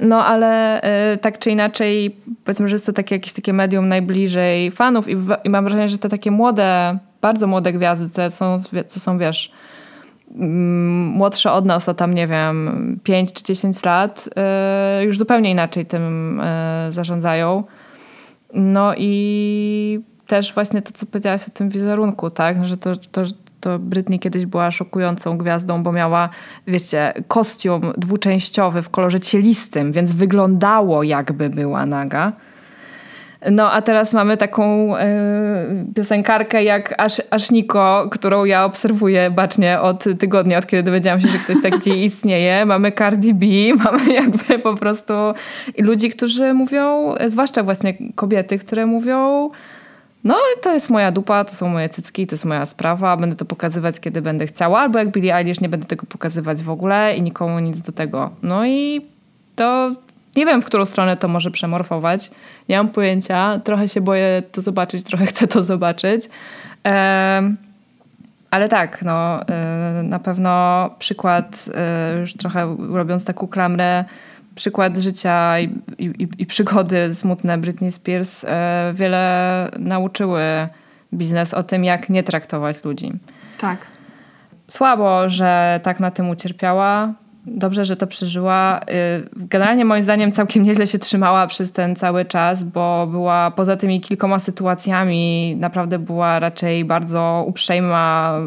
no 0.00 0.24
ale 0.24 0.80
y, 1.14 1.18
tak 1.18 1.38
czy 1.38 1.50
inaczej, 1.50 2.16
powiedzmy, 2.44 2.68
że 2.68 2.74
jest 2.74 2.86
to 2.86 2.92
takie, 2.92 3.14
jakieś 3.14 3.32
takie 3.32 3.52
medium 3.52 3.88
najbliżej 3.88 4.70
fanów 4.70 5.08
i, 5.08 5.16
w, 5.16 5.36
i 5.44 5.50
mam 5.50 5.64
wrażenie, 5.64 5.88
że 5.88 5.98
te 5.98 6.08
takie 6.08 6.30
młode, 6.30 6.98
bardzo 7.20 7.46
młode 7.46 7.72
gwiazdy, 7.72 8.10
te 8.10 8.30
są, 8.30 8.56
co 8.86 9.00
są, 9.00 9.18
wiesz, 9.18 9.52
Mm, 10.34 11.06
młodsze 11.06 11.52
od 11.52 11.66
nas 11.66 11.88
o 11.88 11.94
tam, 11.94 12.14
nie 12.14 12.26
wiem, 12.26 12.98
5 13.04 13.32
czy 13.32 13.44
10 13.44 13.84
lat, 13.84 14.28
już 15.00 15.18
zupełnie 15.18 15.50
inaczej 15.50 15.86
tym 15.86 16.40
zarządzają. 16.88 17.64
No 18.54 18.94
i 18.96 20.00
też 20.26 20.54
właśnie 20.54 20.82
to, 20.82 20.92
co 20.92 21.06
powiedziałaś 21.06 21.48
o 21.48 21.50
tym 21.50 21.68
wizerunku, 21.68 22.30
tak? 22.30 22.66
Że 22.66 22.76
to, 22.76 22.96
to, 22.96 23.22
to 23.60 23.78
Britney 23.78 24.18
kiedyś 24.18 24.46
była 24.46 24.70
szokującą 24.70 25.38
gwiazdą, 25.38 25.82
bo 25.82 25.92
miała, 25.92 26.28
wiecie, 26.66 27.12
kostium 27.28 27.92
dwuczęściowy 27.98 28.82
w 28.82 28.90
kolorze 28.90 29.20
cielistym, 29.20 29.92
więc 29.92 30.12
wyglądało 30.12 31.02
jakby 31.02 31.50
była 31.50 31.86
naga. 31.86 32.32
No 33.50 33.72
a 33.72 33.82
teraz 33.82 34.14
mamy 34.14 34.36
taką 34.36 34.96
y, 34.96 35.00
piosenkarkę 35.94 36.64
jak 36.64 36.94
Aż, 36.98 37.22
Aszniko, 37.30 38.08
którą 38.10 38.44
ja 38.44 38.64
obserwuję 38.64 39.30
bacznie 39.30 39.80
od 39.80 40.04
tygodnia, 40.18 40.58
od 40.58 40.66
kiedy 40.66 40.82
dowiedziałam 40.82 41.20
się, 41.20 41.28
że 41.28 41.38
ktoś 41.38 41.62
taki 41.62 41.90
istnieje. 42.04 42.66
Mamy 42.66 42.92
Cardi 42.92 43.34
B, 43.34 43.46
mamy 43.84 44.12
jakby 44.12 44.58
po 44.58 44.74
prostu 44.74 45.14
ludzi, 45.78 46.10
którzy 46.10 46.54
mówią, 46.54 47.14
zwłaszcza 47.26 47.62
właśnie 47.62 47.94
kobiety, 48.14 48.58
które 48.58 48.86
mówią 48.86 49.50
no 50.24 50.36
to 50.62 50.74
jest 50.74 50.90
moja 50.90 51.12
dupa, 51.12 51.44
to 51.44 51.52
są 51.52 51.68
moje 51.68 51.88
cycki, 51.88 52.26
to 52.26 52.34
jest 52.34 52.44
moja 52.44 52.66
sprawa, 52.66 53.16
będę 53.16 53.36
to 53.36 53.44
pokazywać, 53.44 54.00
kiedy 54.00 54.22
będę 54.22 54.46
chciała, 54.46 54.80
albo 54.80 54.98
jak 54.98 55.10
Billie 55.10 55.36
Eilish 55.36 55.60
nie 55.60 55.68
będę 55.68 55.86
tego 55.86 56.06
pokazywać 56.06 56.62
w 56.62 56.70
ogóle 56.70 57.16
i 57.16 57.22
nikomu 57.22 57.58
nic 57.58 57.80
do 57.80 57.92
tego. 57.92 58.30
No 58.42 58.66
i 58.66 59.06
to 59.56 59.90
nie 60.36 60.46
wiem, 60.46 60.62
w 60.62 60.64
którą 60.64 60.84
stronę 60.84 61.16
to 61.16 61.28
może 61.28 61.50
przemorfować. 61.50 62.30
Nie 62.68 62.76
mam 62.76 62.88
pojęcia. 62.88 63.60
Trochę 63.64 63.88
się 63.88 64.00
boję 64.00 64.42
to 64.52 64.60
zobaczyć, 64.60 65.02
trochę 65.02 65.26
chcę 65.26 65.46
to 65.46 65.62
zobaczyć. 65.62 66.28
ale 68.50 68.68
tak, 68.68 69.02
no, 69.02 69.48
e, 69.48 70.02
na 70.02 70.18
pewno 70.18 70.90
przykład, 70.98 71.64
e, 71.74 72.20
już 72.20 72.34
trochę 72.34 72.76
robiąc 72.92 73.24
taką 73.24 73.46
klamrę, 73.46 74.04
przykład 74.54 74.96
życia 74.96 75.60
i, 75.60 75.64
i, 75.98 76.28
i 76.38 76.46
przygody 76.46 77.14
smutne 77.14 77.58
Britney 77.58 77.92
Spears 77.92 78.44
e, 78.44 78.92
wiele 78.94 79.70
nauczyły 79.78 80.42
biznes 81.14 81.54
o 81.54 81.62
tym, 81.62 81.84
jak 81.84 82.08
nie 82.08 82.22
traktować 82.22 82.84
ludzi. 82.84 83.12
Tak. 83.58 83.86
Słabo, 84.68 85.28
że 85.28 85.80
tak 85.82 86.00
na 86.00 86.10
tym 86.10 86.30
ucierpiała 86.30 87.14
dobrze, 87.46 87.84
że 87.84 87.96
to 87.96 88.06
przeżyła. 88.06 88.80
Y, 88.80 88.84
generalnie 89.36 89.84
moim 89.84 90.02
zdaniem 90.02 90.32
całkiem 90.32 90.62
nieźle 90.62 90.86
się 90.86 90.98
trzymała 90.98 91.46
przez 91.46 91.72
ten 91.72 91.96
cały 91.96 92.24
czas, 92.24 92.64
bo 92.64 93.06
była 93.10 93.50
poza 93.50 93.76
tymi 93.76 94.00
kilkoma 94.00 94.38
sytuacjami 94.38 95.56
naprawdę 95.56 95.98
była 95.98 96.38
raczej 96.38 96.84
bardzo 96.84 97.44
uprzejma, 97.46 98.38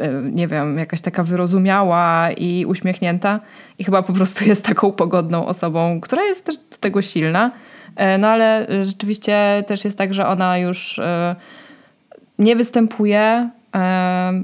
y, 0.00 0.30
nie 0.32 0.48
wiem, 0.48 0.78
jakaś 0.78 1.00
taka 1.00 1.22
wyrozumiała 1.22 2.30
i 2.30 2.66
uśmiechnięta 2.66 3.40
i 3.78 3.84
chyba 3.84 4.02
po 4.02 4.12
prostu 4.12 4.44
jest 4.44 4.64
taką 4.64 4.92
pogodną 4.92 5.46
osobą, 5.46 6.00
która 6.00 6.22
jest 6.22 6.44
też 6.44 6.56
do 6.56 6.76
tego 6.80 7.02
silna. 7.02 7.50
Y, 7.90 8.18
no 8.18 8.28
ale 8.28 8.66
rzeczywiście 8.82 9.64
też 9.66 9.84
jest 9.84 9.98
tak, 9.98 10.14
że 10.14 10.26
ona 10.26 10.58
już 10.58 11.00
nie 12.38 12.56
występuje. 12.56 13.50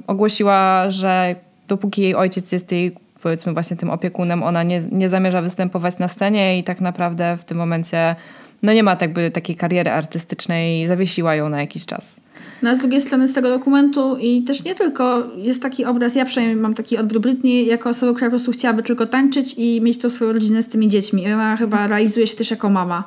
Ogłosiła, 0.06 0.90
że 0.90 1.34
dopóki 1.68 2.02
jej 2.02 2.14
ojciec 2.14 2.52
jest 2.52 2.72
jej 2.72 2.94
powiedzmy 3.28 3.52
właśnie 3.52 3.76
tym 3.76 3.90
opiekunem, 3.90 4.42
ona 4.42 4.62
nie, 4.62 4.82
nie 4.92 5.08
zamierza 5.08 5.42
występować 5.42 5.98
na 5.98 6.08
scenie 6.08 6.58
i 6.58 6.64
tak 6.64 6.80
naprawdę 6.80 7.36
w 7.36 7.44
tym 7.44 7.58
momencie 7.58 8.16
no 8.62 8.72
nie 8.72 8.82
ma 8.82 8.96
jakby 9.00 9.30
takiej 9.30 9.56
kariery 9.56 9.90
artystycznej, 9.90 10.86
zawiesiła 10.86 11.34
ją 11.34 11.48
na 11.48 11.60
jakiś 11.60 11.86
czas. 11.86 12.20
No 12.62 12.70
a 12.70 12.74
z 12.74 12.78
drugiej 12.78 13.00
strony 13.00 13.28
z 13.28 13.32
tego 13.32 13.48
dokumentu 13.48 14.16
i 14.20 14.42
też 14.42 14.64
nie 14.64 14.74
tylko, 14.74 15.24
jest 15.36 15.62
taki 15.62 15.84
obraz, 15.84 16.14
ja 16.14 16.24
przynajmniej 16.24 16.56
mam 16.56 16.74
taki 16.74 16.98
odbiór 16.98 17.20
Britney 17.20 17.66
jako 17.66 17.90
osoba, 17.90 18.12
która 18.12 18.26
po 18.26 18.30
prostu 18.30 18.52
chciałaby 18.52 18.82
tylko 18.82 19.06
tańczyć 19.06 19.54
i 19.58 19.80
mieć 19.80 19.98
tą 19.98 20.10
swoją 20.10 20.32
rodzinę 20.32 20.62
z 20.62 20.68
tymi 20.68 20.88
dziećmi. 20.88 21.22
I 21.22 21.32
ona 21.32 21.56
chyba 21.56 21.86
realizuje 21.86 22.26
się 22.26 22.36
też 22.36 22.50
jako 22.50 22.70
mama. 22.70 23.04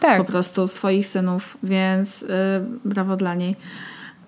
Tak. 0.00 0.18
Po 0.18 0.24
prostu 0.24 0.68
swoich 0.68 1.06
synów, 1.06 1.58
więc 1.62 2.22
yy, 2.22 2.28
brawo 2.84 3.16
dla 3.16 3.34
niej. 3.34 3.56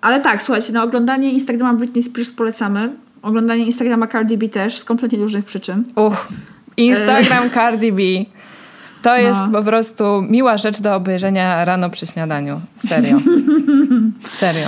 Ale 0.01 0.21
tak, 0.21 0.41
słuchajcie, 0.41 0.73
na 0.73 0.83
oglądanie 0.83 1.31
Instagrama 1.31 1.73
Britney 1.73 2.03
Spears 2.03 2.29
polecamy. 2.29 3.06
Oglądanie 3.27 3.65
Instagrama 3.65 4.07
Cardi 4.07 4.37
B 4.37 4.49
też 4.49 4.77
z 4.77 4.83
kompletnie 4.83 5.19
różnych 5.19 5.45
przyczyn. 5.45 5.83
Uch, 5.95 6.27
Instagram 6.77 7.43
e. 7.45 7.49
Cardi 7.49 7.91
B. 7.91 8.01
To 9.01 9.09
no. 9.09 9.17
jest 9.17 9.39
po 9.51 9.63
prostu 9.63 10.21
miła 10.21 10.57
rzecz 10.57 10.81
do 10.81 10.95
obejrzenia 10.95 11.65
rano 11.65 11.89
przy 11.89 12.07
śniadaniu. 12.07 12.61
Serio. 12.75 13.17
Serio. 14.39 14.67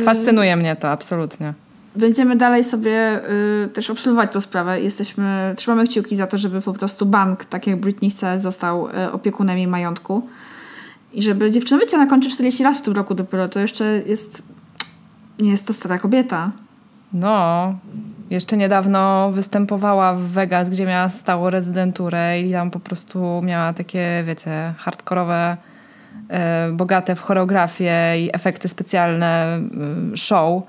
Y, 0.00 0.04
Fascynuje 0.04 0.56
mnie 0.56 0.76
to 0.76 0.90
absolutnie. 0.90 1.54
Będziemy 1.96 2.36
dalej 2.36 2.64
sobie 2.64 3.20
y, 3.64 3.68
też 3.68 3.90
obserwować 3.90 4.32
tę 4.32 4.40
sprawę. 4.40 4.80
Jesteśmy, 4.80 5.54
trzymamy 5.56 5.86
kciuki 5.86 6.16
za 6.16 6.26
to, 6.26 6.38
żeby 6.38 6.60
po 6.60 6.72
prostu 6.72 7.06
bank, 7.06 7.44
tak 7.44 7.66
jak 7.66 7.80
Britney 7.80 8.10
chce, 8.10 8.38
został 8.38 8.88
y, 8.88 9.12
opiekunem 9.12 9.58
jej 9.58 9.66
majątku. 9.66 10.28
I 11.12 11.22
żeby 11.22 11.50
dziewczyna, 11.50 11.80
wiecie, 11.80 11.96
ona 11.96 12.06
kończy 12.06 12.30
40 12.30 12.62
lat 12.62 12.76
w 12.76 12.82
tym 12.82 12.94
roku 12.94 13.14
dopiero. 13.14 13.48
To 13.48 13.60
jeszcze 13.60 14.02
jest, 14.06 14.42
nie 15.38 15.50
jest 15.50 15.66
to 15.66 15.72
stara 15.72 15.98
kobieta. 15.98 16.50
No, 17.12 17.74
jeszcze 18.30 18.56
niedawno 18.56 19.30
występowała 19.32 20.14
w 20.14 20.20
Vegas, 20.20 20.70
gdzie 20.70 20.86
miała 20.86 21.08
stałą 21.08 21.50
rezydenturę 21.50 22.40
i 22.40 22.52
tam 22.52 22.70
po 22.70 22.80
prostu 22.80 23.42
miała 23.42 23.72
takie, 23.72 24.22
wiecie, 24.26 24.74
hardkorowe, 24.78 25.56
e, 26.28 26.72
bogate 26.72 27.14
w 27.14 27.20
choreografię 27.20 28.14
i 28.18 28.30
efekty 28.32 28.68
specjalne 28.68 29.60
e, 30.12 30.16
show. 30.16 30.62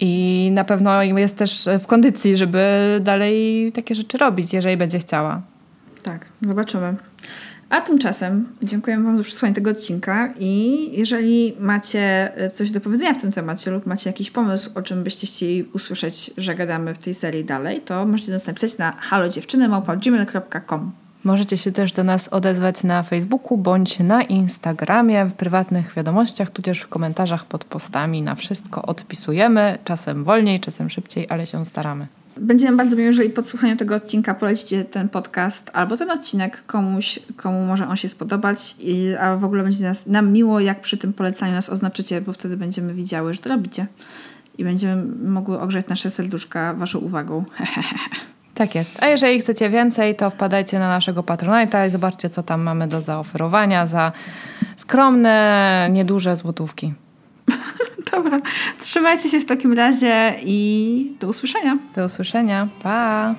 I 0.00 0.50
na 0.54 0.64
pewno 0.64 1.02
jest 1.02 1.36
też 1.36 1.68
w 1.78 1.86
kondycji, 1.86 2.36
żeby 2.36 2.98
dalej 3.04 3.72
takie 3.74 3.94
rzeczy 3.94 4.18
robić, 4.18 4.54
jeżeli 4.54 4.76
będzie 4.76 4.98
chciała. 4.98 5.42
Tak, 6.06 6.26
zobaczymy. 6.42 6.94
A 7.70 7.80
tymczasem 7.80 8.48
dziękuję 8.62 9.00
Wam 9.00 9.18
za 9.18 9.24
przesłanie 9.24 9.54
tego 9.54 9.70
odcinka 9.70 10.34
i 10.38 10.90
jeżeli 10.92 11.56
macie 11.60 12.32
e, 12.36 12.50
coś 12.50 12.70
do 12.70 12.80
powiedzenia 12.80 13.14
w 13.14 13.20
tym 13.20 13.32
temacie 13.32 13.70
lub 13.70 13.86
macie 13.86 14.10
jakiś 14.10 14.30
pomysł, 14.30 14.70
o 14.74 14.82
czym 14.82 15.04
byście 15.04 15.26
chcieli 15.26 15.62
usłyszeć, 15.62 16.30
że 16.36 16.54
gadamy 16.54 16.94
w 16.94 16.98
tej 16.98 17.14
serii 17.14 17.44
dalej, 17.44 17.80
to 17.80 18.06
możecie 18.06 18.32
nas 18.32 18.46
napisać 18.46 18.78
na 18.78 18.92
halodziewczyny.gmail.com 18.92 20.92
Możecie 21.24 21.56
się 21.56 21.72
też 21.72 21.92
do 21.92 22.04
nas 22.04 22.28
odezwać 22.28 22.84
na 22.84 23.02
Facebooku 23.02 23.58
bądź 23.58 23.98
na 23.98 24.22
Instagramie, 24.22 25.24
w 25.24 25.34
prywatnych 25.34 25.94
wiadomościach, 25.94 26.50
tudzież 26.50 26.80
w 26.80 26.88
komentarzach 26.88 27.44
pod 27.44 27.64
postami. 27.64 28.22
Na 28.22 28.34
wszystko 28.34 28.82
odpisujemy, 28.82 29.78
czasem 29.84 30.24
wolniej, 30.24 30.60
czasem 30.60 30.90
szybciej, 30.90 31.26
ale 31.28 31.46
się 31.46 31.64
staramy. 31.64 32.06
Będzie 32.40 32.66
nam 32.66 32.76
bardzo 32.76 32.96
miło, 32.96 33.06
jeżeli 33.06 33.30
po 33.30 33.44
słuchaniu 33.44 33.76
tego 33.76 33.94
odcinka 33.94 34.34
polecicie 34.34 34.84
ten 34.84 35.08
podcast 35.08 35.70
albo 35.72 35.96
ten 35.96 36.10
odcinek 36.10 36.62
komuś, 36.66 37.18
komu 37.36 37.66
może 37.66 37.88
on 37.88 37.96
się 37.96 38.08
spodobać, 38.08 38.76
i, 38.78 39.14
a 39.20 39.36
w 39.36 39.44
ogóle 39.44 39.62
będzie 39.62 39.84
nas, 39.84 40.06
nam 40.06 40.32
miło, 40.32 40.60
jak 40.60 40.80
przy 40.80 40.96
tym 40.96 41.12
polecaniu 41.12 41.52
nas 41.52 41.70
oznaczycie, 41.70 42.20
bo 42.20 42.32
wtedy 42.32 42.56
będziemy 42.56 42.94
widziały, 42.94 43.34
że 43.34 43.40
to 43.40 43.48
robicie 43.48 43.86
i 44.58 44.64
będziemy 44.64 45.02
mogły 45.30 45.60
ogrzeć 45.60 45.88
nasze 45.88 46.10
serduszka 46.10 46.74
waszą 46.74 46.98
uwagą. 46.98 47.44
Tak 48.54 48.74
jest. 48.74 49.02
A 49.02 49.06
jeżeli 49.06 49.40
chcecie 49.40 49.70
więcej, 49.70 50.16
to 50.16 50.30
wpadajcie 50.30 50.78
na 50.78 50.88
naszego 50.88 51.22
Patronite'a 51.22 51.86
i 51.86 51.90
zobaczcie, 51.90 52.28
co 52.28 52.42
tam 52.42 52.62
mamy 52.62 52.88
do 52.88 53.00
zaoferowania 53.02 53.86
za 53.86 54.12
skromne, 54.76 55.88
nieduże 55.92 56.36
złotówki. 56.36 56.94
Dobra. 58.12 58.40
Trzymajcie 58.80 59.28
się 59.28 59.40
w 59.40 59.46
takim 59.46 59.72
razie 59.72 60.34
i 60.42 61.16
do 61.20 61.28
usłyszenia. 61.28 61.76
Do 61.94 62.04
usłyszenia. 62.04 62.68
Pa! 62.82 63.34